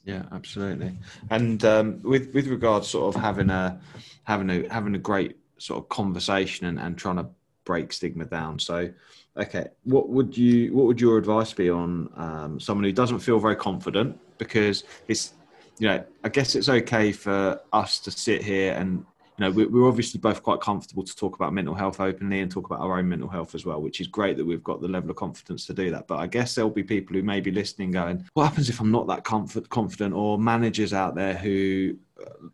yeah, 0.07 0.22
absolutely. 0.30 0.96
And 1.30 1.62
um, 1.64 2.00
with 2.02 2.32
with 2.32 2.46
regards, 2.46 2.86
sort 2.86 3.14
of 3.14 3.20
having 3.20 3.50
a 3.50 3.80
having 4.22 4.48
a 4.48 4.72
having 4.72 4.94
a 4.94 4.98
great 4.98 5.36
sort 5.59 5.82
of 5.82 5.88
conversation 5.88 6.66
and, 6.66 6.78
and 6.78 6.96
trying 6.96 7.16
to 7.16 7.26
break 7.64 7.92
stigma 7.92 8.24
down. 8.24 8.61
So, 8.61 8.88
okay, 9.36 9.66
what 9.82 10.09
would 10.09 10.38
you 10.38 10.72
what 10.72 10.86
would 10.86 11.00
your 11.00 11.18
advice 11.18 11.52
be 11.52 11.68
on 11.68 12.09
um, 12.14 12.61
someone 12.61 12.84
who 12.84 12.92
doesn't 12.92 13.18
feel 13.18 13.40
very 13.40 13.57
confident 13.57 14.16
because 14.38 14.84
it's 15.09 15.34
you 15.80 15.88
know 15.88 16.04
I 16.22 16.28
guess 16.28 16.54
it's 16.54 16.68
okay 16.68 17.11
for 17.11 17.61
us 17.72 17.98
to 18.00 18.12
sit 18.12 18.44
here 18.44 18.74
and 18.74 19.04
you 19.39 19.45
know, 19.45 19.51
we're 19.51 19.89
obviously 19.89 20.18
both 20.18 20.43
quite 20.43 20.61
comfortable 20.61 21.03
to 21.03 21.14
talk 21.14 21.34
about 21.34 21.53
mental 21.53 21.74
health 21.74 22.01
openly 22.01 22.41
and 22.41 22.51
talk 22.51 22.66
about 22.66 22.80
our 22.80 22.99
own 22.99 23.09
mental 23.09 23.28
health 23.28 23.55
as 23.55 23.66
well, 23.66 23.82
which 23.82 24.01
is 24.01 24.07
great 24.07 24.37
that 24.37 24.45
we've 24.45 24.64
got 24.64 24.80
the 24.80 24.89
level 24.89 25.11
of 25.11 25.16
confidence 25.16 25.66
to 25.66 25.74
do 25.74 25.91
that. 25.91 26.07
But 26.07 26.18
I 26.18 26.26
guess 26.26 26.55
there'll 26.55 26.70
be 26.70 26.82
people 26.82 27.14
who 27.16 27.22
may 27.22 27.41
be 27.41 27.51
listening 27.51 27.91
going, 27.91 28.26
what 28.32 28.45
happens 28.45 28.70
if 28.70 28.80
I'm 28.80 28.91
not 28.91 29.07
that 29.09 29.24
comfort, 29.24 29.68
confident? 29.68 30.14
Or 30.14 30.39
managers 30.39 30.93
out 30.93 31.14
there 31.14 31.34
who 31.34 31.97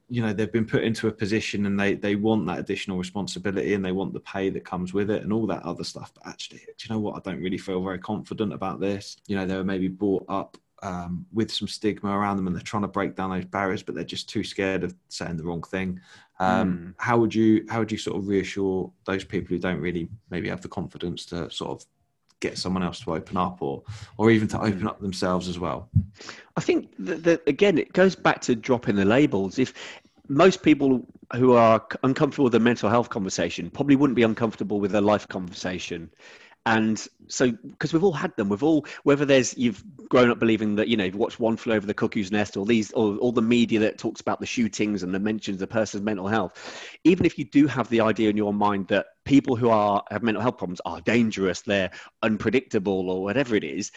you 0.09 0.21
know 0.21 0.33
they've 0.33 0.53
been 0.53 0.67
put 0.67 0.83
into 0.83 1.07
a 1.07 1.13
position 1.13 1.67
and 1.67 1.79
they 1.79 1.95
they 1.95 2.17
want 2.17 2.47
that 2.47 2.59
additional 2.59 2.99
responsibility 2.99 3.75
and 3.75 3.85
they 3.85 3.93
want 3.93 4.13
the 4.13 4.21
pay 4.21 4.51
that 4.51 4.65
comes 4.65 4.93
with 4.93 5.09
it 5.11 5.23
and 5.23 5.33
all 5.33 5.47
that 5.47 5.63
other 5.63 5.85
stuff. 5.85 6.13
But 6.15 6.27
actually 6.27 6.59
do 6.59 6.75
you 6.81 6.95
know 6.95 6.99
what? 6.99 7.17
I 7.17 7.31
don't 7.31 7.41
really 7.41 7.59
feel 7.59 7.83
very 7.83 7.99
confident 7.99 8.53
about 8.53 8.81
this. 8.81 9.17
You 9.29 9.37
know 9.37 9.47
they 9.47 9.57
were 9.57 9.65
maybe 9.65 9.89
brought 9.89 10.25
up 10.29 10.57
um, 10.83 11.25
with 11.33 11.51
some 11.51 11.69
stigma 11.69 12.11
around 12.11 12.37
them 12.37 12.47
and 12.47 12.55
they're 12.55 12.63
trying 12.63 12.83
to 12.83 12.89
break 12.89 13.15
down 13.15 13.31
those 13.31 13.45
barriers 13.45 13.83
but 13.83 13.95
they're 13.95 14.05
just 14.05 14.29
too 14.29 14.45
scared 14.45 14.85
of 14.85 14.95
saying 15.09 15.37
the 15.37 15.45
wrong 15.45 15.63
thing. 15.63 16.01
Um, 16.41 16.73
mm. 16.79 16.95
how 16.99 17.19
would 17.19 17.35
you 17.35 17.65
how 17.69 17.79
would 17.79 17.93
you 17.93 17.99
sort 17.99 18.17
of 18.17 18.27
reassure 18.27 18.91
those 19.05 19.23
people 19.23 19.49
who 19.49 19.59
don't 19.59 19.81
really 19.81 20.09
maybe 20.31 20.49
have 20.49 20.61
the 20.61 20.69
confidence 20.69 21.25
to 21.27 21.49
sort 21.51 21.71
of 21.71 21.87
get 22.41 22.59
someone 22.59 22.83
else 22.83 22.99
to 23.01 23.15
open 23.15 23.37
up 23.37 23.63
or 23.63 23.83
or 24.17 24.31
even 24.31 24.49
to 24.49 24.61
open 24.61 24.87
up 24.89 25.01
themselves 25.01 25.49
as 25.49 25.59
well? 25.59 25.89
I 26.57 26.61
think 26.61 26.91
that, 26.99 27.23
that 27.25 27.43
again 27.47 27.79
it 27.79 27.93
goes 27.93 28.17
back 28.17 28.41
to 28.43 28.57
dropping 28.57 28.97
the 28.97 29.05
labels. 29.05 29.59
If 29.59 29.73
most 30.29 30.63
people 30.63 31.07
who 31.35 31.53
are 31.53 31.85
uncomfortable 32.03 32.45
with 32.45 32.53
the 32.53 32.61
mental 32.61 32.89
health 32.89 33.09
conversation 33.09 33.71
probably 33.71 33.97
wouldn't 33.97 34.17
be 34.17 34.23
uncomfortable 34.23 34.81
with 34.81 34.95
a 34.95 35.01
life 35.01 35.29
conversation 35.29 36.11
and 36.65 37.09
so 37.27 37.51
because 37.51 37.93
we've 37.93 38.05
all 38.05 38.13
had 38.13 38.35
them. 38.37 38.49
We've 38.49 38.63
all 38.63 38.87
whether 39.03 39.25
there's 39.25 39.57
you've 39.57 39.83
grown 40.09 40.31
up 40.31 40.39
believing 40.39 40.77
that 40.77 40.87
you 40.89 40.97
know 40.97 41.05
you've 41.05 41.17
watched 41.17 41.41
one 41.41 41.57
flew 41.57 41.75
over 41.75 41.87
the 41.87 41.95
cuckoo's 41.95 42.31
nest 42.31 42.57
or 42.57 42.65
these 42.65 42.93
or 42.93 43.17
all 43.17 43.33
the 43.33 43.43
media 43.43 43.81
that 43.81 43.99
talks 43.99 44.21
about 44.21 44.39
the 44.39 44.47
shootings 44.47 45.03
and 45.03 45.13
the 45.13 45.19
mentions 45.19 45.61
of 45.61 45.69
person's 45.69 46.05
mental 46.05 46.29
health 46.29 46.89
even 47.05 47.27
if 47.27 47.39
you 47.39 47.45
do 47.45 47.67
have 47.67 47.89
the 47.89 48.01
idea 48.01 48.31
in 48.31 48.37
your 48.37 48.55
mind 48.55 48.87
that 48.89 49.07
people 49.25 49.57
who 49.57 49.71
are 49.71 50.05
have 50.11 50.23
mental 50.23 50.43
health 50.43 50.59
problems 50.59 50.81
are 50.85 51.01
dangerous 51.01 51.63
they're 51.63 51.91
unpredictable 52.23 53.11
or 53.11 53.23
whatever 53.23 53.57
it 53.57 53.65
is 53.65 53.91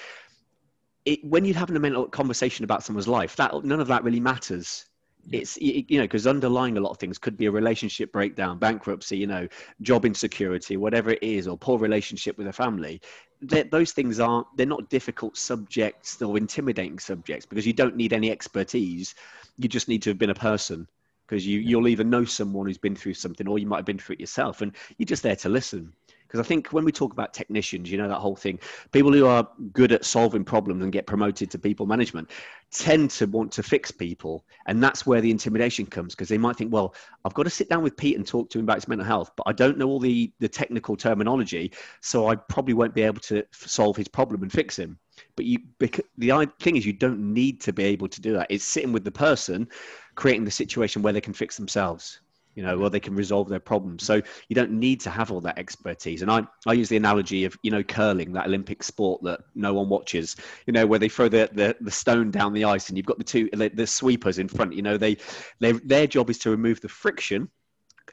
it, 1.05 1.23
when 1.23 1.45
you're 1.45 1.55
having 1.55 1.75
a 1.75 1.79
mental 1.79 2.07
conversation 2.07 2.63
about 2.63 2.83
someone's 2.83 3.07
life 3.07 3.35
that 3.35 3.63
none 3.63 3.79
of 3.79 3.87
that 3.87 4.03
really 4.03 4.19
matters 4.19 4.85
it's 5.31 5.57
you 5.57 5.97
know 5.97 6.03
because 6.03 6.27
underlying 6.27 6.77
a 6.77 6.79
lot 6.79 6.91
of 6.91 6.97
things 6.97 7.17
could 7.17 7.37
be 7.37 7.47
a 7.47 7.51
relationship 7.51 8.11
breakdown 8.11 8.59
bankruptcy 8.59 9.17
you 9.17 9.27
know 9.27 9.47
job 9.81 10.05
insecurity 10.05 10.77
whatever 10.77 11.11
it 11.11 11.23
is 11.23 11.47
or 11.47 11.57
poor 11.57 11.79
relationship 11.79 12.37
with 12.37 12.47
a 12.47 12.53
family. 12.53 13.01
Those 13.41 13.91
things 13.91 14.19
aren't 14.19 14.47
they're 14.55 14.65
not 14.65 14.89
difficult 14.89 15.37
subjects 15.37 16.21
or 16.21 16.37
intimidating 16.37 16.99
subjects 16.99 17.45
because 17.45 17.67
you 17.67 17.73
don't 17.73 17.95
need 17.95 18.13
any 18.13 18.31
expertise. 18.31 19.13
You 19.57 19.67
just 19.67 19.87
need 19.87 20.01
to 20.03 20.11
have 20.11 20.17
been 20.17 20.29
a 20.29 20.35
person 20.35 20.87
because 21.27 21.45
you 21.45 21.59
you'll 21.59 21.87
either 21.87 22.03
know 22.03 22.23
someone 22.25 22.67
who's 22.67 22.77
been 22.77 22.95
through 22.95 23.13
something 23.13 23.47
or 23.47 23.59
you 23.59 23.67
might 23.67 23.77
have 23.77 23.85
been 23.85 23.99
through 23.99 24.13
it 24.13 24.19
yourself 24.19 24.61
and 24.61 24.75
you're 24.97 25.05
just 25.05 25.23
there 25.23 25.35
to 25.35 25.49
listen 25.49 25.93
because 26.27 26.39
I 26.39 26.47
think 26.47 26.69
when 26.69 26.83
we 26.83 26.91
talk 26.91 27.13
about 27.13 27.33
technicians, 27.33 27.91
you 27.91 27.97
know, 27.97 28.07
that 28.07 28.19
whole 28.19 28.35
thing, 28.35 28.59
people 28.91 29.13
who 29.13 29.25
are 29.25 29.47
good 29.71 29.91
at 29.91 30.05
solving 30.05 30.43
problems 30.43 30.83
and 30.83 30.91
get 30.91 31.05
promoted 31.05 31.51
to 31.51 31.59
people 31.59 31.85
management 31.85 32.29
tend 32.71 33.11
to 33.11 33.25
want 33.25 33.51
to 33.53 33.63
fix 33.63 33.91
people. 33.91 34.45
And 34.65 34.83
that's 34.83 35.05
where 35.05 35.21
the 35.21 35.31
intimidation 35.31 35.85
comes 35.85 36.15
because 36.15 36.27
they 36.27 36.37
might 36.37 36.57
think, 36.57 36.73
well, 36.73 36.95
I've 37.23 37.33
got 37.33 37.43
to 37.43 37.49
sit 37.49 37.69
down 37.69 37.83
with 37.83 37.95
Pete 37.95 38.17
and 38.17 38.25
talk 38.25 38.49
to 38.49 38.59
him 38.59 38.65
about 38.65 38.77
his 38.77 38.87
mental 38.87 39.05
health, 39.05 39.31
but 39.35 39.43
I 39.45 39.53
don't 39.53 39.77
know 39.77 39.87
all 39.87 39.99
the, 39.99 40.31
the 40.39 40.49
technical 40.49 40.95
terminology. 40.95 41.71
So 42.01 42.27
I 42.27 42.35
probably 42.35 42.73
won't 42.73 42.95
be 42.95 43.03
able 43.03 43.21
to 43.21 43.43
solve 43.51 43.95
his 43.95 44.07
problem 44.07 44.41
and 44.41 44.51
fix 44.51 44.77
him. 44.77 44.97
But 45.35 45.45
you, 45.45 45.59
the 45.79 46.51
thing 46.59 46.75
is, 46.75 46.85
you 46.85 46.93
don't 46.93 47.33
need 47.33 47.61
to 47.61 47.71
be 47.71 47.85
able 47.85 48.09
to 48.09 48.19
do 48.19 48.33
that. 48.33 48.47
It's 48.49 48.65
sitting 48.65 48.91
with 48.91 49.05
the 49.05 49.11
person, 49.11 49.69
creating 50.15 50.43
the 50.43 50.51
situation 50.51 51.01
where 51.01 51.13
they 51.13 51.21
can 51.21 51.33
fix 51.33 51.55
themselves 51.55 52.19
you 52.55 52.63
know, 52.63 52.79
or 52.79 52.89
they 52.89 52.99
can 52.99 53.13
resolve 53.13 53.49
their 53.49 53.59
problems. 53.59 54.03
So 54.03 54.21
you 54.49 54.55
don't 54.55 54.71
need 54.71 55.01
to 55.01 55.09
have 55.09 55.31
all 55.31 55.41
that 55.41 55.59
expertise. 55.59 56.21
And 56.21 56.31
I, 56.31 56.47
I 56.65 56.73
use 56.73 56.89
the 56.89 56.97
analogy 56.97 57.45
of, 57.45 57.57
you 57.61 57.71
know, 57.71 57.83
curling, 57.83 58.33
that 58.33 58.47
Olympic 58.47 58.81
sport 58.81 59.21
that 59.23 59.41
no 59.53 59.73
one 59.73 59.89
watches, 59.89 60.35
you 60.65 60.73
know, 60.73 60.87
where 60.87 60.99
they 60.99 61.09
throw 61.09 61.27
the, 61.27 61.49
the, 61.53 61.75
the 61.81 61.91
stone 61.91 62.31
down 62.31 62.53
the 62.53 62.63
ice 62.63 62.89
and 62.89 62.97
you've 62.97 63.05
got 63.05 63.17
the 63.17 63.23
two, 63.23 63.49
the, 63.53 63.69
the 63.69 63.85
sweepers 63.85 64.39
in 64.39 64.47
front, 64.47 64.73
you 64.73 64.81
know, 64.81 64.97
they, 64.97 65.17
they, 65.59 65.73
their 65.73 66.07
job 66.07 66.29
is 66.29 66.37
to 66.39 66.49
remove 66.49 66.81
the 66.81 66.89
friction 66.89 67.49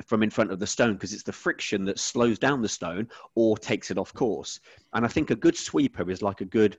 from 0.07 0.22
in 0.22 0.30
front 0.30 0.51
of 0.51 0.59
the 0.59 0.66
stone 0.66 0.95
because 0.95 1.12
it's 1.12 1.22
the 1.22 1.32
friction 1.32 1.84
that 1.84 1.99
slows 1.99 2.38
down 2.38 2.62
the 2.62 2.68
stone 2.68 3.09
or 3.34 3.57
takes 3.57 3.90
it 3.90 3.99
off 3.99 4.12
course. 4.14 4.59
And 4.95 5.05
I 5.05 5.09
think 5.09 5.30
a 5.30 5.36
good 5.36 5.57
sweeper 5.57 6.11
is 6.11 6.22
like 6.22 6.40
a 6.40 6.47
good 6.47 6.78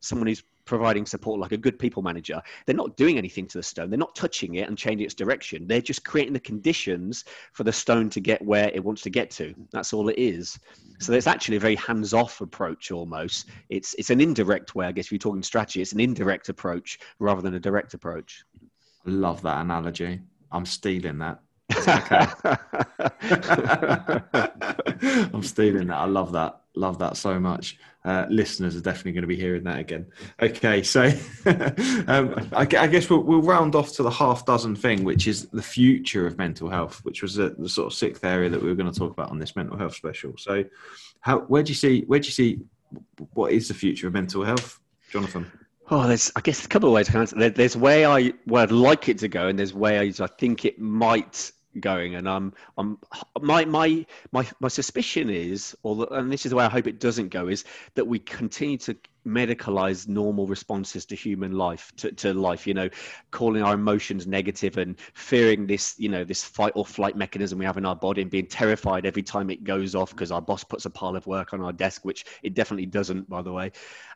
someone 0.00 0.26
who's 0.26 0.42
providing 0.64 1.04
support 1.04 1.40
like 1.40 1.52
a 1.52 1.56
good 1.56 1.76
people 1.78 2.02
manager 2.02 2.40
they're 2.66 2.76
not 2.76 2.96
doing 2.96 3.18
anything 3.18 3.46
to 3.46 3.58
the 3.58 3.62
stone. 3.62 3.90
They're 3.90 3.98
not 3.98 4.14
touching 4.14 4.56
it 4.56 4.68
and 4.68 4.76
changing 4.76 5.04
its 5.04 5.14
direction. 5.14 5.66
They're 5.66 5.80
just 5.80 6.04
creating 6.04 6.32
the 6.32 6.40
conditions 6.40 7.24
for 7.52 7.64
the 7.64 7.72
stone 7.72 8.10
to 8.10 8.20
get 8.20 8.42
where 8.42 8.70
it 8.72 8.82
wants 8.82 9.02
to 9.02 9.10
get 9.10 9.30
to. 9.32 9.54
That's 9.72 9.92
all 9.92 10.08
it 10.08 10.18
is. 10.18 10.58
So 10.98 11.12
it's 11.12 11.26
actually 11.26 11.56
a 11.56 11.60
very 11.60 11.76
hands-off 11.76 12.40
approach 12.40 12.90
almost. 12.90 13.48
It's 13.68 13.94
it's 13.94 14.10
an 14.10 14.20
indirect 14.20 14.74
way 14.74 14.86
i 14.86 14.92
guess 14.92 15.06
if 15.06 15.12
you're 15.12 15.18
talking 15.18 15.42
strategy 15.42 15.82
it's 15.82 15.92
an 15.92 16.00
indirect 16.00 16.48
approach 16.48 16.98
rather 17.18 17.42
than 17.42 17.54
a 17.54 17.60
direct 17.60 17.94
approach. 17.94 18.44
Love 19.04 19.42
that 19.42 19.60
analogy. 19.60 20.20
I'm 20.52 20.66
stealing 20.66 21.18
that 21.18 21.40
okay 21.88 22.26
i'm 25.32 25.42
stealing 25.42 25.86
that 25.88 25.98
i 25.98 26.04
love 26.04 26.32
that 26.32 26.62
love 26.74 26.98
that 26.98 27.16
so 27.16 27.38
much. 27.38 27.78
Uh, 28.04 28.26
listeners 28.28 28.74
are 28.74 28.80
definitely 28.80 29.12
going 29.12 29.22
to 29.22 29.28
be 29.28 29.36
hearing 29.36 29.62
that 29.64 29.78
again. 29.78 30.06
Okay, 30.40 30.82
so 30.82 31.02
um, 32.08 32.34
I, 32.52 32.62
I, 32.62 32.86
guess 32.86 33.08
we'll, 33.08 33.22
we'll, 33.22 33.42
round 33.42 33.74
off 33.74 33.92
to 33.92 34.02
the 34.02 34.10
half 34.10 34.44
dozen 34.44 34.74
thing, 34.74 35.04
which 35.04 35.26
is 35.28 35.46
the 35.48 35.62
future 35.62 36.26
of 36.26 36.38
mental 36.38 36.68
health, 36.68 37.00
which 37.04 37.22
was 37.22 37.34
the, 37.36 37.50
the, 37.58 37.68
sort 37.68 37.86
of 37.86 37.94
sixth 37.96 38.24
area 38.24 38.48
that 38.50 38.60
we 38.60 38.68
were 38.68 38.74
going 38.74 38.90
to 38.90 38.98
talk 38.98 39.12
about 39.12 39.30
on 39.30 39.38
this 39.38 39.54
mental 39.54 39.76
health 39.76 39.94
special. 39.94 40.36
So, 40.36 40.64
how 41.20 41.40
where 41.40 41.62
do 41.62 41.70
you 41.70 41.76
see 41.76 42.02
where 42.02 42.18
do 42.18 42.26
you 42.26 42.32
see 42.32 42.60
what 43.34 43.52
is 43.52 43.68
the 43.68 43.74
future 43.74 44.08
of 44.08 44.14
mental 44.14 44.42
health, 44.42 44.80
Jonathan? 45.10 45.50
Oh, 45.90 46.08
there's 46.08 46.32
I 46.34 46.40
guess 46.40 46.64
a 46.64 46.68
couple 46.68 46.88
of 46.88 46.94
ways 46.94 47.06
to 47.08 47.18
answer. 47.18 47.36
There, 47.36 47.50
there's 47.50 47.76
way 47.76 48.04
I 48.04 48.32
where 48.46 48.64
I'd 48.64 48.72
like 48.72 49.08
it 49.08 49.18
to 49.18 49.28
go, 49.28 49.46
and 49.46 49.56
there's 49.58 49.74
ways 49.74 50.20
I 50.20 50.26
think 50.26 50.64
it 50.64 50.80
might 50.80 51.52
going 51.80 52.14
and 52.16 52.28
i'm 52.28 52.52
i'm 52.78 52.98
my 53.40 53.64
my 53.64 54.04
my 54.32 54.46
my 54.60 54.68
suspicion 54.68 55.30
is 55.30 55.76
or 55.82 56.06
and 56.12 56.30
this 56.32 56.44
is 56.44 56.50
the 56.50 56.56
way 56.56 56.64
i 56.64 56.68
hope 56.68 56.86
it 56.86 57.00
doesn't 57.00 57.28
go 57.28 57.48
is 57.48 57.64
that 57.94 58.06
we 58.06 58.18
continue 58.18 58.76
to 58.76 58.96
medicalize 59.26 60.08
normal 60.08 60.48
responses 60.48 61.06
to 61.06 61.14
human 61.14 61.52
life 61.52 61.92
to, 61.96 62.10
to 62.10 62.34
life 62.34 62.66
you 62.66 62.74
know 62.74 62.88
calling 63.30 63.62
our 63.62 63.74
emotions 63.74 64.26
negative 64.26 64.78
and 64.78 64.98
fearing 65.14 65.64
this 65.66 65.94
you 65.96 66.08
know 66.08 66.24
this 66.24 66.42
fight 66.42 66.72
or 66.74 66.84
flight 66.84 67.16
mechanism 67.16 67.58
we 67.58 67.64
have 67.64 67.78
in 67.78 67.86
our 67.86 67.94
body 67.94 68.20
and 68.20 68.30
being 68.32 68.46
terrified 68.46 69.06
every 69.06 69.22
time 69.22 69.48
it 69.48 69.62
goes 69.62 69.94
off 69.94 70.10
because 70.10 70.32
our 70.32 70.42
boss 70.42 70.64
puts 70.64 70.86
a 70.86 70.90
pile 70.90 71.14
of 71.14 71.24
work 71.28 71.52
on 71.52 71.60
our 71.60 71.72
desk 71.72 72.04
which 72.04 72.24
it 72.42 72.54
definitely 72.54 72.86
doesn't 72.86 73.28
by 73.28 73.42
the 73.42 73.52
way. 73.52 73.72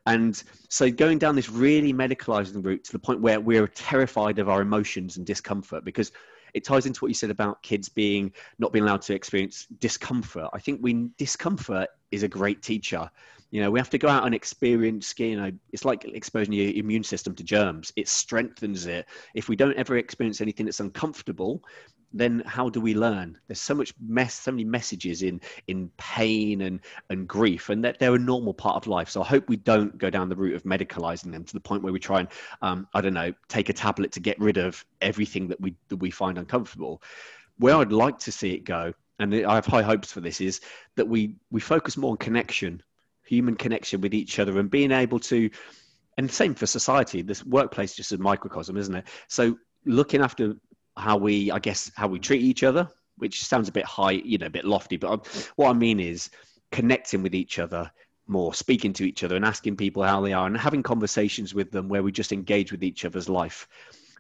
And 0.07 0.41
so 0.69 0.91
going 0.91 1.19
down 1.19 1.35
this 1.35 1.49
really 1.49 1.93
medicalizing 1.93 2.65
route 2.65 2.85
to 2.85 2.93
the 2.93 2.99
point 2.99 3.21
where 3.21 3.41
we're 3.41 3.67
terrified 3.67 4.39
of 4.39 4.49
our 4.49 4.63
emotions 4.63 5.17
and 5.17 5.27
discomfort 5.27 5.85
because 5.85 6.13
it 6.57 6.65
ties 6.65 6.87
into 6.87 7.01
what 7.01 7.09
you 7.09 7.15
said 7.15 7.31
about 7.31 7.63
kids 7.63 7.87
being 7.91 8.33
not 8.59 8.73
being 8.73 8.83
allowed 8.83 9.03
to 9.03 9.15
experience 9.15 9.67
discomfort. 9.79 10.49
I 10.55 10.59
think 10.59 10.81
we 10.83 11.11
discomfort 11.19 11.89
is 12.11 12.23
a 12.23 12.29
great 12.29 12.63
teacher. 12.63 13.11
You 13.51 13.61
know, 13.61 13.71
we 13.71 13.79
have 13.79 13.91
to 13.91 13.99
go 13.99 14.09
out 14.09 14.25
and 14.25 14.35
experience, 14.35 15.15
you 15.19 15.37
know, 15.37 15.53
it's 15.73 15.85
like 15.85 16.07
exposing 16.07 16.55
your 16.55 16.73
immune 16.73 17.05
system 17.05 17.35
to 17.35 17.45
germs. 17.45 17.93
It 17.95 18.09
strengthens 18.09 18.87
it. 18.87 19.07
If 19.35 19.51
we 19.51 19.55
don't 19.55 19.77
ever 19.77 19.99
experience 19.99 20.41
anything 20.41 20.65
that's 20.65 20.81
uncomfortable, 20.81 21.63
then 22.13 22.43
how 22.47 22.69
do 22.69 22.81
we 22.81 22.95
learn? 22.95 23.39
There's 23.47 23.61
so 23.61 23.75
much 23.75 23.93
mess, 24.01 24.35
so 24.35 24.53
many 24.53 24.65
messages 24.65 25.23
in 25.23 25.41
in 25.67 25.91
pain 25.97 26.63
and 26.63 26.81
and 27.11 27.29
grief, 27.29 27.69
and 27.69 27.85
that 27.85 27.99
they're 27.99 28.15
a 28.15 28.19
normal 28.19 28.55
part 28.55 28.77
of 28.77 28.87
life. 28.87 29.09
So 29.09 29.23
I 29.23 29.27
hope 29.27 29.49
we 29.49 29.57
don't 29.57 29.97
go 29.99 30.11
down 30.11 30.29
the 30.29 30.37
route 30.37 30.55
of 30.55 30.63
medicalizing 30.65 31.33
them 31.33 31.45
to 31.45 31.53
the 31.53 31.61
point 31.61 31.83
where 31.83 31.93
we 31.93 31.99
try 31.99 32.21
and 32.21 32.29
um, 32.63 32.89
I 32.95 33.01
don't 33.01 33.15
know 33.15 33.33
take 33.49 33.69
a 33.69 33.73
tablet 33.73 34.13
to 34.13 34.21
get 34.21 34.39
rid 34.39 34.57
of 34.57 34.85
everything 35.01 35.49
that 35.49 35.61
we 35.61 35.75
that 35.89 35.97
we 35.97 36.11
find 36.11 36.39
uncomfortable. 36.39 37.03
Where 37.59 37.77
I'd 37.77 37.93
like 37.93 38.19
to 38.21 38.33
see 38.33 38.53
it 38.53 38.65
go, 38.65 38.93
and 39.19 39.35
I 39.35 39.55
have 39.55 39.67
high 39.67 39.83
hopes 39.83 40.13
for 40.13 40.21
this, 40.21 40.41
is 40.41 40.61
that 40.97 41.09
we 41.09 41.37
we 41.51 41.61
focus 41.61 41.97
more 41.97 42.13
on 42.13 42.17
connection, 42.19 42.83
human 43.25 43.57
connection 43.57 44.01
with 44.01 44.15
each 44.15 44.39
other, 44.39 44.59
and 44.59 44.71
being 44.71 44.93
able 44.93 45.19
to 45.21 45.51
and 46.19 46.31
same 46.31 46.55
for 46.55 46.65
society 46.67 47.21
this 47.21 47.45
workplace 47.45 47.95
just 47.95 48.11
a 48.13 48.17
microcosm 48.17 48.79
isn't 48.79 48.95
it 48.95 49.05
so 49.29 49.55
looking 49.85 50.23
after 50.23 50.57
how 50.97 51.17
we, 51.17 51.51
I 51.51 51.59
guess, 51.59 51.91
how 51.95 52.09
we 52.09 52.19
treat 52.19 52.43
each 52.43 52.63
other, 52.63 52.89
which 53.19 53.45
sounds 53.45 53.69
a 53.69 53.73
bit 53.73 53.85
high, 53.85 54.13
you 54.13 54.39
know, 54.39 54.47
a 54.47 54.51
bit 54.51 54.65
lofty. 54.65 54.97
But 54.97 55.13
I'm, 55.13 55.21
what 55.57 55.71
I 55.71 55.73
mean 55.73 56.01
is 56.01 56.31
connecting 56.73 57.23
with 57.23 57.35
each 57.35 57.59
other 57.59 57.91
more, 58.27 58.55
speaking 58.55 58.93
to 58.95 59.05
each 59.05 59.23
other 59.23 59.37
and 59.37 59.45
asking 59.45 59.77
people 59.77 60.03
how 60.03 60.21
they 60.21 60.33
are 60.33 60.47
and 60.47 60.57
having 60.57 60.83
conversations 60.83 61.55
with 61.55 61.71
them 61.71 61.89
where 61.89 62.03
we 62.03 62.13
just 62.13 62.33
engage 62.33 62.73
with 62.73 62.83
each 62.83 63.05
other's 63.05 63.29
life. 63.29 63.69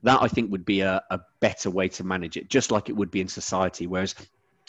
That 0.03 0.22
I 0.22 0.29
think 0.29 0.53
would 0.53 0.64
be 0.64 0.83
a, 0.83 1.03
a 1.11 1.20
better 1.41 1.70
way 1.70 1.89
to 1.89 2.05
manage 2.05 2.37
it, 2.37 2.49
just 2.49 2.70
like 2.70 2.89
it 2.89 2.97
would 2.97 3.11
be 3.11 3.20
in 3.20 3.29
society. 3.29 3.87
Whereas 3.87 4.14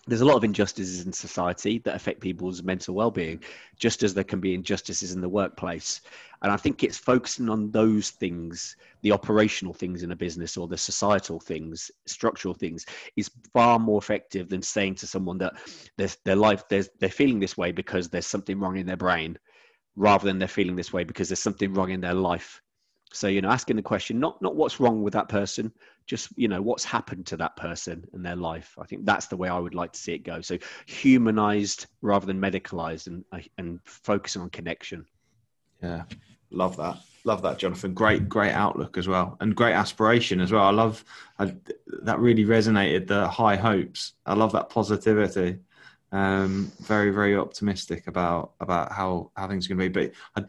there's 0.08 0.22
a 0.22 0.26
lot 0.26 0.38
of 0.38 0.44
injustices 0.44 1.06
in 1.06 1.12
society 1.12 1.80
that 1.80 1.96
affect 1.96 2.22
people's 2.22 2.64
mental 2.64 2.96
well-being 2.96 3.42
just 3.78 4.04
as 4.04 4.14
there 4.14 4.24
can 4.24 4.40
be 4.40 4.54
injustices 4.54 5.12
in 5.12 5.22
the 5.22 5.30
workplace. 5.30 6.02
And 6.42 6.52
i 6.52 6.58
think 6.58 6.84
it's 6.84 6.98
focusing 6.98 7.50
on 7.50 7.72
those 7.72 8.12
things 8.12 8.76
the 9.02 9.12
operational 9.12 9.74
things 9.74 10.04
in 10.04 10.12
a 10.12 10.16
business 10.16 10.58
or 10.58 10.68
the 10.68 10.78
societal 10.78 11.40
things 11.40 11.92
structural 12.06 12.54
things 12.54 12.86
is 13.16 13.30
far 13.54 13.80
more 13.80 13.98
effective 14.00 14.50
than 14.50 14.62
saying 14.62 14.96
to 14.96 15.08
someone 15.08 15.38
that 15.40 15.54
their 16.24 16.36
life 16.36 16.64
they're 16.70 17.10
feeling 17.10 17.40
this 17.40 17.58
way 17.58 17.72
because 17.72 18.10
there's 18.10 18.28
something 18.28 18.60
wrong 18.60 18.78
in 18.78 18.86
their 18.86 18.98
brain 18.98 19.38
rather 19.98 20.26
than 20.26 20.40
they're 20.40 20.48
feeling 20.48 20.76
this 20.76 20.94
way 20.94 21.04
because 21.04 21.28
there's 21.28 21.42
something 21.42 21.74
wrong 21.74 21.90
in 21.90 22.00
their 22.00 22.14
life. 22.14 22.62
So, 23.12 23.28
you 23.28 23.42
know, 23.42 23.50
asking 23.50 23.76
the 23.76 23.82
question, 23.82 24.20
not 24.20 24.42
not 24.42 24.56
what's 24.56 24.80
wrong 24.80 25.02
with 25.02 25.14
that 25.14 25.28
person, 25.28 25.74
just 26.08 26.30
you 26.38 26.48
know 26.48 26.62
what's 26.62 26.84
happened 26.84 27.26
to 27.28 27.38
that 27.38 27.56
person 27.56 28.08
and 28.14 28.26
their 28.26 28.36
life. 28.36 28.76
I 28.80 28.86
think 28.86 29.06
that's 29.06 29.28
the 29.28 29.38
way 29.38 29.50
I 29.50 29.60
would 29.60 29.76
like 29.76 29.92
to 29.94 30.00
see 30.00 30.14
it 30.14 30.20
go. 30.20 30.42
So, 30.42 30.58
humanized 30.88 31.86
rather 32.02 32.26
than 32.26 32.42
medicalized, 32.42 33.08
and 33.08 33.24
and 33.58 33.80
focusing 33.84 34.42
on 34.42 34.50
connection. 34.50 35.06
Yeah, 35.84 36.04
love 36.50 36.78
that. 36.78 36.98
Love 37.26 37.42
that, 37.42 37.60
Jonathan. 37.60 37.94
Great, 37.94 38.30
great 38.30 38.54
outlook 38.54 38.98
as 38.98 39.08
well, 39.08 39.38
and 39.42 39.56
great 39.56 39.74
aspiration 39.74 40.40
as 40.40 40.52
well. 40.52 40.64
I 40.64 40.72
love 40.72 41.04
I, 41.38 41.54
that. 42.04 42.20
Really 42.20 42.46
resonated. 42.46 43.08
The 43.08 43.28
high 43.28 43.58
hopes. 43.58 44.14
I 44.26 44.34
love 44.34 44.54
that 44.54 44.70
positivity. 44.70 45.60
Um, 46.14 46.72
very, 46.80 47.12
very 47.12 47.36
optimistic 47.36 48.08
about 48.08 48.54
about 48.62 48.94
how 48.94 49.32
how 49.36 49.48
things 49.48 49.66
are 49.66 49.76
going 49.76 49.92
to 49.92 50.00
be. 50.00 50.08
But 50.08 50.42
I 50.42 50.46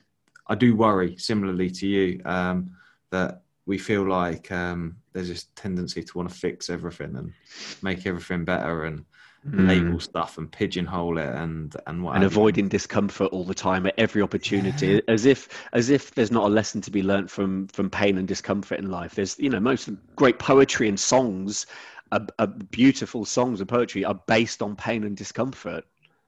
I 0.47 0.55
do 0.55 0.77
worry, 0.77 1.17
similarly 1.19 1.71
to 1.71 1.87
you, 1.87 2.23
um, 2.25 2.71
that 3.11 3.43
we 3.69 3.77
feel 3.77 4.09
like 4.09 4.51
um, 4.51 4.97
there's 5.13 5.29
this 5.29 5.49
tendency 5.55 6.03
to 6.03 6.17
want 6.17 6.29
to 6.29 6.35
fix 6.35 6.71
everything 6.71 7.15
and 7.17 7.33
make 7.83 8.07
everything 8.07 8.43
better 8.43 8.87
and 8.87 9.05
mm. 9.47 9.69
label 9.69 10.01
stuff 10.01 10.39
and 10.39 10.51
pigeonhole 10.51 11.19
it 11.19 11.29
and 11.35 11.77
and 11.87 12.03
what 12.03 12.17
and 12.17 12.25
avoiding 12.25 12.67
discomfort 12.67 13.31
all 13.31 13.45
the 13.45 13.55
time 13.55 13.87
at 13.87 13.95
every 13.99 14.23
opportunity 14.23 14.87
yeah. 14.87 15.01
as 15.07 15.27
if 15.27 15.69
as 15.75 15.91
if 15.91 16.15
there's 16.15 16.33
not 16.33 16.47
a 16.47 16.49
lesson 16.49 16.81
to 16.81 16.91
be 16.91 17.03
learnt 17.03 17.31
from 17.31 17.69
from 17.69 17.91
pain 17.91 18.17
and 18.17 18.27
discomfort 18.27 18.79
in 18.79 18.91
life 18.91 19.15
there's 19.15 19.39
you 19.39 19.51
know 19.51 19.61
most 19.61 19.91
great 20.17 20.39
poetry 20.39 20.89
and 20.89 20.99
songs 20.99 21.67
are, 22.11 22.27
are 22.39 22.47
beautiful 22.47 23.27
songs 23.27 23.61
and 23.61 23.69
poetry 23.69 24.03
are 24.03 24.19
based 24.27 24.63
on 24.63 24.75
pain 24.75 25.05
and 25.05 25.15
discomfort 25.15 25.85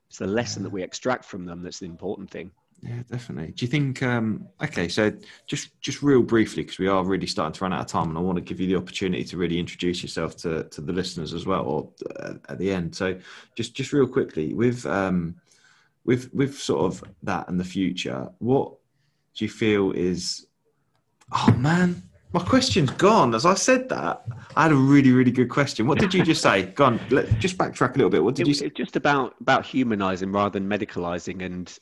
it's 0.08 0.18
the 0.18 0.26
lesson 0.26 0.60
yeah. 0.60 0.64
that 0.64 0.74
we 0.74 0.82
extract 0.82 1.24
from 1.24 1.46
them 1.46 1.62
that's 1.62 1.78
the 1.78 1.86
important 1.86 2.30
thing 2.30 2.50
yeah, 2.82 3.02
definitely. 3.10 3.52
Do 3.52 3.64
you 3.64 3.70
think? 3.70 4.02
Um, 4.02 4.48
okay, 4.62 4.88
so 4.88 5.12
just 5.46 5.78
just 5.80 6.02
real 6.02 6.22
briefly, 6.22 6.62
because 6.62 6.78
we 6.78 6.88
are 6.88 7.04
really 7.04 7.26
starting 7.26 7.52
to 7.52 7.64
run 7.64 7.72
out 7.72 7.80
of 7.80 7.86
time, 7.86 8.08
and 8.08 8.16
I 8.16 8.20
want 8.22 8.36
to 8.36 8.42
give 8.42 8.58
you 8.58 8.66
the 8.66 8.76
opportunity 8.76 9.24
to 9.24 9.36
really 9.36 9.58
introduce 9.58 10.02
yourself 10.02 10.36
to 10.38 10.64
to 10.64 10.80
the 10.80 10.92
listeners 10.92 11.34
as 11.34 11.44
well, 11.44 11.64
or 11.64 11.90
uh, 12.20 12.34
at 12.48 12.58
the 12.58 12.72
end. 12.72 12.94
So, 12.94 13.18
just 13.54 13.74
just 13.74 13.92
real 13.92 14.06
quickly, 14.06 14.54
with 14.54 14.86
um, 14.86 15.34
with 16.04 16.32
with 16.32 16.58
sort 16.58 16.80
of 16.86 17.04
that 17.22 17.48
and 17.48 17.60
the 17.60 17.64
future, 17.64 18.28
what 18.38 18.72
do 19.34 19.44
you 19.44 19.50
feel 19.50 19.92
is? 19.92 20.46
Oh 21.32 21.52
man, 21.58 22.02
my 22.32 22.40
question's 22.40 22.90
gone. 22.92 23.34
As 23.34 23.44
I 23.44 23.54
said 23.54 23.88
that, 23.88 24.22
I 24.56 24.64
had 24.64 24.72
a 24.72 24.76
really, 24.76 25.10
really 25.10 25.32
good 25.32 25.48
question. 25.48 25.86
What 25.86 25.98
did 25.98 26.14
you 26.14 26.22
just 26.24 26.42
say? 26.42 26.62
Go 26.62 26.84
on, 26.84 27.00
let, 27.10 27.38
just 27.38 27.58
backtrack 27.58 27.94
a 27.94 27.98
little 27.98 28.10
bit. 28.10 28.22
What 28.22 28.36
did 28.36 28.46
it, 28.46 28.48
you 28.48 28.54
say? 28.54 28.66
It's 28.66 28.76
just 28.76 28.94
about 28.96 29.34
about 29.40 29.66
humanizing 29.66 30.30
rather 30.30 30.58
than 30.58 30.68
medicalizing, 30.68 31.44
and 31.44 31.76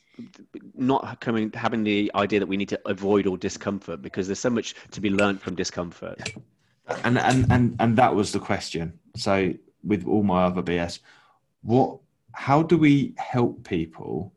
not 0.75 1.21
coming 1.21 1.51
having 1.53 1.83
the 1.83 2.11
idea 2.15 2.39
that 2.39 2.47
we 2.47 2.57
need 2.57 2.69
to 2.69 2.79
avoid 2.85 3.27
all 3.27 3.37
discomfort 3.37 4.01
because 4.01 4.27
there's 4.27 4.39
so 4.39 4.49
much 4.49 4.75
to 4.91 5.01
be 5.01 5.09
learned 5.09 5.41
from 5.41 5.55
discomfort. 5.55 6.33
And 7.03 7.19
and 7.19 7.45
and 7.51 7.75
and 7.79 7.97
that 7.97 8.15
was 8.15 8.31
the 8.31 8.39
question. 8.39 8.97
So 9.15 9.53
with 9.83 10.07
all 10.07 10.23
my 10.23 10.45
other 10.45 10.63
BS, 10.63 10.99
what? 11.61 11.99
How 12.31 12.63
do 12.63 12.77
we 12.77 13.13
help 13.17 13.67
people 13.67 14.33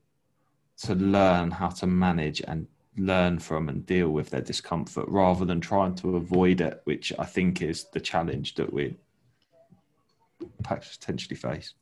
to 0.83 0.95
learn 0.95 1.51
how 1.51 1.69
to 1.69 1.87
manage 1.87 2.41
and 2.49 2.67
learn 2.97 3.38
from 3.38 3.68
and 3.68 3.86
deal 3.86 4.11
with 4.11 4.30
their 4.30 4.40
discomfort 4.40 5.07
rather 5.09 5.45
than 5.45 5.61
trying 5.61 5.95
to 5.97 6.16
avoid 6.16 6.61
it, 6.61 6.80
which 6.84 7.12
I 7.18 7.24
think 7.24 7.62
is 7.62 7.84
the 7.93 8.01
challenge 8.01 8.55
that 8.57 8.72
we 8.72 8.97
potentially 10.62 11.36
face. 11.36 11.74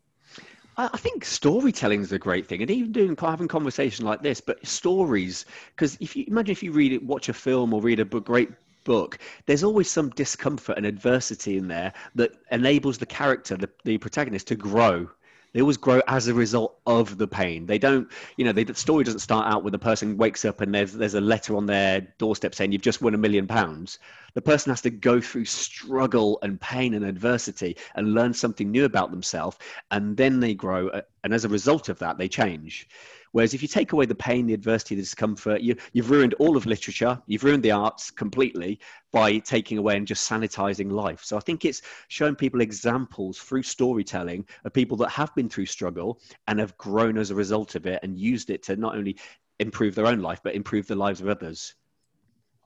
I 0.77 0.97
think 0.97 1.25
storytelling 1.25 2.01
is 2.01 2.13
a 2.13 2.19
great 2.19 2.47
thing, 2.47 2.63
and 2.63 2.71
even 2.71 2.93
doing 2.93 3.17
having 3.21 3.49
conversation 3.49 4.07
like 4.07 4.23
this. 4.23 4.41
But 4.41 4.65
stories, 4.67 5.45
because 5.75 5.99
if 6.01 6.17
you 6.17 6.25
imagine 6.27 6.53
if 6.53 6.63
you 6.63 6.73
read 6.73 6.93
it, 6.93 7.03
watch 7.03 7.29
a 7.29 7.35
film 7.35 7.75
or 7.75 7.83
read 7.83 8.01
a 8.01 8.05
book, 8.05 8.25
great 8.25 8.51
book, 8.85 9.19
there's 9.45 9.65
always 9.65 9.91
some 9.91 10.09
discomfort 10.11 10.79
and 10.79 10.87
adversity 10.87 11.59
in 11.59 11.69
there 11.69 11.93
that 12.15 12.33
enables 12.51 12.97
the 12.97 13.05
character, 13.05 13.57
the, 13.57 13.69
the 13.85 13.99
protagonist, 13.99 14.49
to 14.49 14.55
grow 14.55 15.11
they 15.53 15.61
always 15.61 15.77
grow 15.77 16.01
as 16.07 16.29
a 16.29 16.35
result 16.35 16.79
of 16.87 17.19
the 17.19 17.27
pain. 17.27 17.67
They 17.67 17.79
don't, 17.79 18.09
you 18.37 18.45
know, 18.45 18.53
they, 18.53 18.65
the 18.65 18.75
story 18.75 19.05
doesn't 19.05 19.21
start 19.21 19.53
out 19.53 19.65
with 19.65 19.75
a 19.75 19.79
person 19.79 20.17
wakes 20.17 20.45
up 20.45 20.61
and 20.61 20.75
there's 20.75 20.93
there's 20.93 21.15
a 21.15 21.21
letter 21.21 21.57
on 21.57 21.67
their 21.67 22.01
doorstep 22.19 22.55
saying 22.55 22.73
you've 22.73 22.83
just 22.83 23.03
won 23.03 23.15
a 23.15 23.19
million 23.19 23.47
pounds. 23.47 23.99
The 24.35 24.43
person 24.43 24.71
has 24.71 24.81
to 24.83 24.91
go 24.91 25.21
through 25.21 25.47
struggle 25.47 26.39
and 26.43 26.61
pain 26.61 26.95
and 26.95 27.05
adversity 27.05 27.77
and 27.97 28.15
learn 28.15 28.33
something 28.33 28.71
new 28.71 28.85
about 28.85 29.11
themselves, 29.11 29.59
and 29.91 30.17
then 30.17 30.41
they 30.41 30.55
grow. 30.55 30.89
Uh, 30.89 31.03
and 31.25 31.35
as 31.35 31.45
a 31.45 31.49
result 31.49 31.89
of 31.89 31.99
that, 31.99 32.17
they 32.19 32.29
change. 32.29 32.89
Whereas 33.33 33.55
if 33.55 33.63
you 33.63 33.69
take 33.69 33.93
away 33.93 34.07
the 34.07 34.15
pain, 34.15 34.47
the 34.47 34.55
adversity, 34.55 34.95
the 34.97 35.03
discomfort, 35.03 35.61
you, 35.61 35.77
you've 35.93 36.11
ruined 36.11 36.35
all 36.35 36.57
of 36.57 36.67
literature, 36.67 37.21
you've 37.27 37.45
ruined 37.45 37.63
the 37.63 37.71
arts 37.71 38.11
completely 38.11 38.81
by 39.13 39.39
taking 39.39 39.79
away 39.79 39.97
and 39.97 40.07
just 40.07 40.29
sanitizing 40.29 40.91
life. 40.91 41.23
So 41.23 41.37
I 41.37 41.41
think 41.41 41.65
it's 41.65 41.83
showing 42.09 42.35
people 42.35 42.61
examples 42.61 43.39
through 43.39 43.63
storytelling 43.63 44.47
of 44.65 44.73
people 44.73 44.97
that 44.99 45.11
have 45.11 45.35
been 45.35 45.49
through 45.49 45.67
struggle 45.67 46.21
and 46.49 46.59
have 46.59 46.77
grown 46.77 47.19
as 47.19 47.31
a 47.31 47.35
result 47.35 47.77
of 47.77 47.87
it 47.87 48.01
and 48.03 48.19
used 48.19 48.51
it 48.51 48.63
to 48.65 48.77
not 48.77 48.97
only 48.97 49.17
improve 49.61 49.95
their 49.95 50.07
own 50.07 50.21
life, 50.21 50.41
but 50.43 50.55
improve 50.55 50.87
the 50.87 50.97
lives 50.97 51.21
of 51.21 51.29
others. 51.29 51.75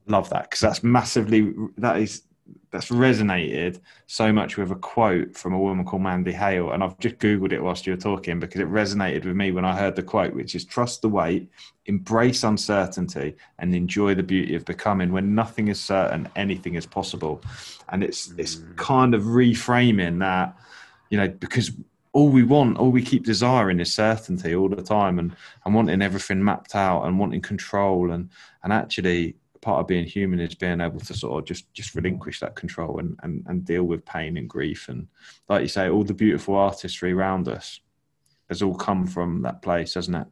Love 0.07 0.31
that 0.31 0.45
because 0.45 0.61
that's 0.61 0.83
massively, 0.83 1.53
that 1.77 1.99
is 1.99 2.23
that's 2.70 2.90
resonated 2.90 3.80
so 4.07 4.32
much 4.32 4.57
with 4.57 4.70
a 4.70 4.76
quote 4.76 5.36
from 5.36 5.55
a 5.55 5.59
woman 5.59 5.84
called 5.84 6.03
Mandy 6.03 6.32
Hale, 6.32 6.72
and 6.72 6.82
I've 6.82 6.99
just 6.99 7.18
googled 7.18 7.53
it 7.53 7.62
whilst 7.62 7.86
you 7.86 7.92
were 7.92 8.01
talking 8.01 8.40
because 8.40 8.61
it 8.61 8.68
resonated 8.68 9.24
with 9.24 9.36
me 9.36 9.53
when 9.53 9.64
I 9.64 9.76
heard 9.76 9.97
the 9.97 10.03
quote, 10.03 10.34
which 10.34 10.55
is 10.55 10.64
trust 10.64 11.01
the 11.01 11.09
wait, 11.09 11.49
embrace 11.86 12.42
uncertainty, 12.42 13.36
and 13.59 13.74
enjoy 13.74 14.14
the 14.14 14.22
beauty 14.22 14.55
of 14.55 14.64
becoming. 14.64 15.12
When 15.12 15.34
nothing 15.34 15.68
is 15.68 15.80
certain, 15.80 16.28
anything 16.36 16.74
is 16.74 16.84
possible, 16.84 17.40
and 17.90 18.03
it's 18.03 18.28
mm. 18.28 18.38
it's 18.38 18.61
kind 18.76 19.14
of 19.14 19.22
reframing 19.22 20.18
that, 20.18 20.57
you 21.11 21.18
know, 21.18 21.28
because 21.28 21.70
all 22.12 22.28
we 22.28 22.42
want, 22.42 22.76
all 22.78 22.90
we 22.90 23.03
keep 23.03 23.24
desiring 23.24 23.80
is 23.80 23.92
certainty 23.92 24.55
all 24.55 24.68
the 24.68 24.82
time, 24.82 25.18
and 25.18 25.34
and 25.64 25.74
wanting 25.74 26.03
everything 26.03 26.42
mapped 26.42 26.74
out 26.74 27.05
and 27.05 27.18
wanting 27.18 27.40
control, 27.40 28.11
and 28.11 28.28
and 28.64 28.72
actually 28.72 29.36
part 29.65 29.81
of 29.81 29.89
being 29.89 30.05
human 30.05 30.39
is 30.39 30.55
being 30.55 30.81
able 30.81 31.01
to 31.01 31.15
sort 31.15 31.39
of 31.39 31.47
just 31.49 31.73
just 31.73 31.95
relinquish 31.95 32.39
that 32.41 32.55
control 32.55 32.99
and, 33.01 33.19
and 33.23 33.45
and 33.49 33.65
deal 33.65 33.85
with 33.85 34.05
pain 34.05 34.37
and 34.37 34.49
grief. 34.49 34.89
And 34.89 35.09
like 35.49 35.62
you 35.62 35.69
say 35.69 35.89
all 35.89 36.05
the 36.05 36.15
beautiful 36.15 36.55
artistry 36.55 37.12
around 37.12 37.49
us 37.49 37.81
has 38.49 38.62
all 38.62 38.75
come 38.75 39.07
from 39.07 39.43
that 39.43 39.62
place 39.62 39.95
hasn't 39.95 40.17
it 40.17 40.27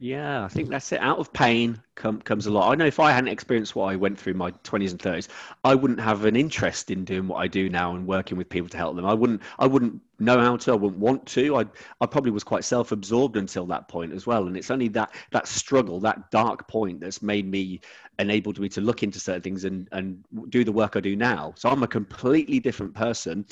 yeah, 0.00 0.44
I 0.44 0.48
think 0.48 0.68
that's 0.68 0.92
it. 0.92 1.00
Out 1.00 1.18
of 1.18 1.32
pain 1.32 1.82
come, 1.96 2.22
comes 2.22 2.46
a 2.46 2.52
lot. 2.52 2.70
I 2.70 2.76
know 2.76 2.86
if 2.86 3.00
I 3.00 3.10
hadn't 3.10 3.30
experienced 3.30 3.74
what 3.74 3.86
I 3.86 3.96
went 3.96 4.16
through 4.16 4.32
in 4.32 4.38
my 4.38 4.52
20s 4.52 4.92
and 4.92 5.00
30s, 5.00 5.26
I 5.64 5.74
wouldn't 5.74 5.98
have 5.98 6.24
an 6.24 6.36
interest 6.36 6.92
in 6.92 7.04
doing 7.04 7.26
what 7.26 7.38
I 7.38 7.48
do 7.48 7.68
now 7.68 7.96
and 7.96 8.06
working 8.06 8.38
with 8.38 8.48
people 8.48 8.68
to 8.68 8.76
help 8.76 8.94
them. 8.94 9.04
I 9.04 9.14
wouldn't 9.14 9.42
I 9.58 9.66
wouldn't 9.66 10.00
know 10.20 10.38
how 10.38 10.56
to, 10.56 10.72
I 10.72 10.76
wouldn't 10.76 11.00
want 11.00 11.26
to. 11.26 11.56
I 11.56 11.64
I 12.00 12.06
probably 12.06 12.30
was 12.30 12.44
quite 12.44 12.64
self-absorbed 12.64 13.36
until 13.36 13.66
that 13.66 13.88
point 13.88 14.12
as 14.12 14.24
well. 14.24 14.46
And 14.46 14.56
it's 14.56 14.70
only 14.70 14.86
that 14.88 15.12
that 15.32 15.48
struggle, 15.48 15.98
that 16.00 16.30
dark 16.30 16.68
point 16.68 17.00
that's 17.00 17.20
made 17.20 17.50
me 17.50 17.80
enabled 18.20 18.60
me 18.60 18.68
to 18.68 18.80
look 18.80 19.02
into 19.02 19.18
certain 19.18 19.42
things 19.42 19.64
and 19.64 19.88
and 19.90 20.22
do 20.50 20.62
the 20.62 20.72
work 20.72 20.94
I 20.94 21.00
do 21.00 21.16
now. 21.16 21.54
So 21.56 21.68
I'm 21.70 21.82
a 21.82 21.88
completely 21.88 22.60
different 22.60 22.94
person 22.94 23.44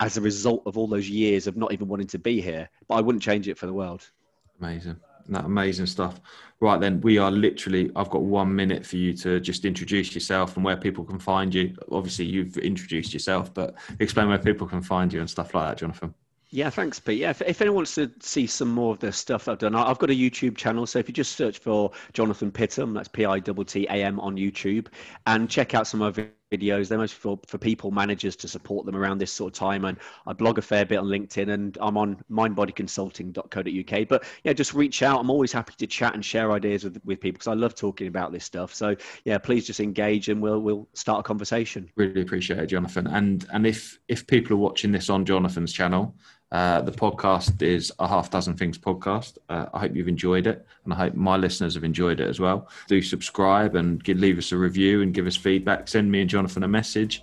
as 0.00 0.16
a 0.16 0.22
result 0.22 0.62
of 0.64 0.78
all 0.78 0.86
those 0.86 1.10
years 1.10 1.46
of 1.46 1.58
not 1.58 1.74
even 1.74 1.88
wanting 1.88 2.06
to 2.06 2.18
be 2.18 2.40
here. 2.40 2.70
But 2.88 2.94
I 2.94 3.00
wouldn't 3.02 3.22
change 3.22 3.48
it 3.48 3.58
for 3.58 3.66
the 3.66 3.74
world. 3.74 4.10
Amazing 4.58 4.96
that 5.28 5.44
amazing 5.44 5.86
stuff. 5.86 6.20
Right 6.60 6.78
then, 6.78 7.00
we 7.00 7.16
are 7.18 7.30
literally. 7.30 7.90
I've 7.96 8.10
got 8.10 8.22
one 8.22 8.54
minute 8.54 8.84
for 8.84 8.96
you 8.96 9.14
to 9.14 9.40
just 9.40 9.64
introduce 9.64 10.14
yourself 10.14 10.56
and 10.56 10.64
where 10.64 10.76
people 10.76 11.04
can 11.04 11.18
find 11.18 11.54
you. 11.54 11.74
Obviously, 11.90 12.26
you've 12.26 12.56
introduced 12.58 13.12
yourself, 13.14 13.52
but 13.54 13.74
explain 13.98 14.28
where 14.28 14.38
people 14.38 14.66
can 14.66 14.82
find 14.82 15.12
you 15.12 15.20
and 15.20 15.30
stuff 15.30 15.54
like 15.54 15.68
that, 15.68 15.78
Jonathan. 15.78 16.14
Yeah, 16.52 16.68
thanks, 16.68 16.98
Pete. 16.98 17.18
Yeah, 17.18 17.30
if, 17.30 17.42
if, 17.42 17.60
anyone 17.60 17.76
wants 17.76 17.94
to 17.94 18.10
see 18.18 18.46
some 18.46 18.70
more 18.70 18.92
of 18.92 18.98
the 18.98 19.12
stuff 19.12 19.46
I've 19.46 19.58
done, 19.58 19.76
I've 19.76 19.98
got 19.98 20.10
a 20.10 20.14
YouTube 20.14 20.56
channel. 20.56 20.84
So 20.84 20.98
if 20.98 21.08
you 21.08 21.14
just 21.14 21.36
search 21.36 21.58
for 21.58 21.92
Jonathan 22.12 22.50
Pittam, 22.50 22.92
that's 22.92 23.08
P 23.08 23.24
I 23.24 23.38
T 23.38 23.52
T 23.64 23.86
A 23.88 24.04
M 24.04 24.18
on 24.18 24.36
YouTube, 24.36 24.88
and 25.26 25.48
check 25.48 25.74
out 25.74 25.86
some 25.86 26.02
of 26.02 26.18
videos. 26.50 26.88
They're 26.88 26.98
mostly 26.98 27.18
for, 27.18 27.40
for 27.46 27.58
people, 27.58 27.90
managers 27.90 28.36
to 28.36 28.48
support 28.48 28.86
them 28.86 28.96
around 28.96 29.18
this 29.18 29.32
sort 29.32 29.54
of 29.54 29.58
time. 29.58 29.84
And 29.84 29.98
I 30.26 30.32
blog 30.32 30.58
a 30.58 30.62
fair 30.62 30.84
bit 30.84 30.96
on 30.96 31.06
LinkedIn 31.06 31.52
and 31.52 31.78
I'm 31.80 31.96
on 31.96 32.22
mindbodyconsulting.co.uk. 32.30 34.08
But 34.08 34.24
yeah, 34.44 34.52
just 34.52 34.74
reach 34.74 35.02
out. 35.02 35.20
I'm 35.20 35.30
always 35.30 35.52
happy 35.52 35.74
to 35.78 35.86
chat 35.86 36.14
and 36.14 36.24
share 36.24 36.52
ideas 36.52 36.84
with, 36.84 37.00
with 37.04 37.20
people 37.20 37.38
because 37.38 37.48
I 37.48 37.54
love 37.54 37.74
talking 37.74 38.08
about 38.08 38.32
this 38.32 38.44
stuff. 38.44 38.74
So 38.74 38.96
yeah, 39.24 39.38
please 39.38 39.66
just 39.66 39.80
engage 39.80 40.28
and 40.28 40.42
we'll, 40.42 40.60
we'll 40.60 40.88
start 40.94 41.20
a 41.20 41.22
conversation. 41.22 41.90
Really 41.96 42.22
appreciate 42.22 42.58
it, 42.58 42.66
Jonathan. 42.66 43.06
And, 43.06 43.46
and 43.52 43.66
if, 43.66 43.98
if 44.08 44.26
people 44.26 44.54
are 44.54 44.60
watching 44.60 44.92
this 44.92 45.08
on 45.08 45.24
Jonathan's 45.24 45.72
channel, 45.72 46.14
uh, 46.52 46.80
the 46.80 46.92
podcast 46.92 47.62
is 47.62 47.92
a 47.98 48.08
half 48.08 48.30
dozen 48.30 48.56
things 48.56 48.76
podcast. 48.76 49.38
Uh, 49.48 49.66
I 49.72 49.80
hope 49.80 49.94
you've 49.94 50.08
enjoyed 50.08 50.46
it, 50.46 50.66
and 50.84 50.92
I 50.92 50.96
hope 50.96 51.14
my 51.14 51.36
listeners 51.36 51.74
have 51.74 51.84
enjoyed 51.84 52.20
it 52.20 52.28
as 52.28 52.40
well. 52.40 52.68
Do 52.88 53.00
subscribe 53.00 53.76
and 53.76 54.02
give, 54.02 54.18
leave 54.18 54.38
us 54.38 54.50
a 54.50 54.56
review 54.56 55.02
and 55.02 55.14
give 55.14 55.26
us 55.26 55.36
feedback. 55.36 55.86
Send 55.86 56.10
me 56.10 56.22
and 56.22 56.30
Jonathan 56.30 56.64
a 56.64 56.68
message. 56.68 57.22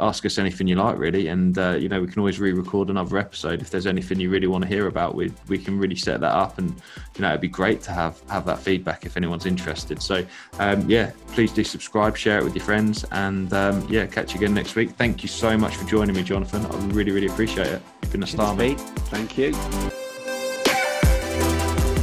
Ask 0.00 0.24
us 0.26 0.38
anything 0.38 0.66
you 0.66 0.76
like, 0.76 0.98
really. 0.98 1.28
And, 1.28 1.56
uh, 1.56 1.76
you 1.78 1.88
know, 1.88 2.00
we 2.00 2.06
can 2.06 2.18
always 2.18 2.40
re 2.40 2.52
record 2.52 2.90
another 2.90 3.18
episode. 3.18 3.60
If 3.60 3.70
there's 3.70 3.86
anything 3.86 4.18
you 4.18 4.30
really 4.30 4.46
want 4.46 4.62
to 4.62 4.68
hear 4.68 4.86
about, 4.86 5.14
we, 5.14 5.32
we 5.48 5.58
can 5.58 5.78
really 5.78 5.96
set 5.96 6.20
that 6.20 6.32
up. 6.32 6.58
And, 6.58 6.70
you 7.16 7.22
know, 7.22 7.28
it'd 7.28 7.40
be 7.40 7.48
great 7.48 7.80
to 7.82 7.92
have, 7.92 8.20
have 8.28 8.44
that 8.46 8.58
feedback 8.58 9.06
if 9.06 9.16
anyone's 9.16 9.46
interested. 9.46 10.02
So, 10.02 10.24
um, 10.58 10.88
yeah, 10.88 11.12
please 11.28 11.52
do 11.52 11.64
subscribe, 11.64 12.16
share 12.16 12.38
it 12.38 12.44
with 12.44 12.54
your 12.54 12.64
friends. 12.64 13.04
And, 13.12 13.52
um, 13.52 13.86
yeah, 13.88 14.06
catch 14.06 14.34
you 14.34 14.40
again 14.40 14.54
next 14.54 14.74
week. 14.74 14.90
Thank 14.92 15.22
you 15.22 15.28
so 15.28 15.56
much 15.56 15.76
for 15.76 15.86
joining 15.86 16.14
me, 16.14 16.22
Jonathan. 16.22 16.66
I 16.66 16.76
really, 16.94 17.12
really 17.12 17.28
appreciate 17.28 17.68
it. 17.68 17.82
You've 18.02 18.12
been 18.12 18.22
a 18.22 18.26
star, 18.26 18.54
mate. 18.54 18.80
Thank 19.10 19.38
you. 19.38 19.52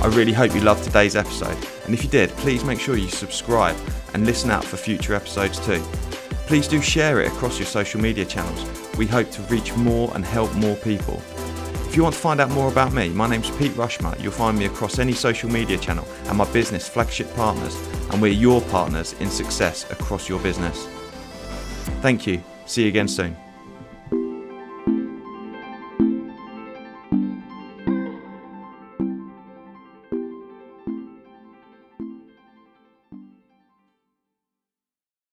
I 0.02 0.08
really 0.08 0.34
hope 0.34 0.56
you 0.56 0.62
loved 0.62 0.84
today's 0.84 1.16
episode. 1.16 1.58
And 1.86 1.94
if 1.94 2.04
you 2.04 2.10
did, 2.10 2.30
please 2.32 2.64
make 2.64 2.80
sure 2.80 2.98
you 2.98 3.08
subscribe 3.08 3.76
and 4.14 4.26
listen 4.26 4.50
out 4.50 4.64
for 4.64 4.78
future 4.78 5.14
episodes 5.14 5.64
too. 5.64 5.84
Please 6.52 6.68
do 6.68 6.82
share 6.82 7.22
it 7.22 7.32
across 7.32 7.58
your 7.58 7.66
social 7.66 8.02
media 8.02 8.26
channels. 8.26 8.66
We 8.98 9.08
hope 9.08 9.32
to 9.32 9.42
reach 9.44 9.74
more 9.78 10.12
and 10.14 10.26
help 10.26 10.54
more 10.56 10.76
people. 10.76 11.22
If 11.88 11.96
you 11.96 12.04
want 12.04 12.14
to 12.14 12.20
find 12.20 12.42
out 12.42 12.50
more 12.50 12.70
about 12.70 12.92
me, 12.92 13.08
my 13.08 13.26
name's 13.26 13.50
Pete 13.52 13.74
Rushmer. 13.78 14.14
You'll 14.20 14.34
find 14.34 14.60
me 14.60 14.66
across 14.66 15.00
any 15.00 15.14
social 15.14 15.50
media 15.50 15.78
channel 15.78 16.06
and 16.26 16.38
my 16.38 16.44
business, 16.52 16.90
Flagship 16.90 17.34
Partners, 17.36 17.74
and 18.12 18.22
we're 18.22 18.34
your 18.34 18.60
partners 18.64 19.14
in 19.22 19.30
success 19.30 19.90
across 19.92 20.28
your 20.28 20.42
business. 20.42 20.88
Thank 22.02 22.28
you. 22.28 22.44
See 22.66 22.82
you 22.82 22.90
again 22.90 23.08
soon. 23.08 23.38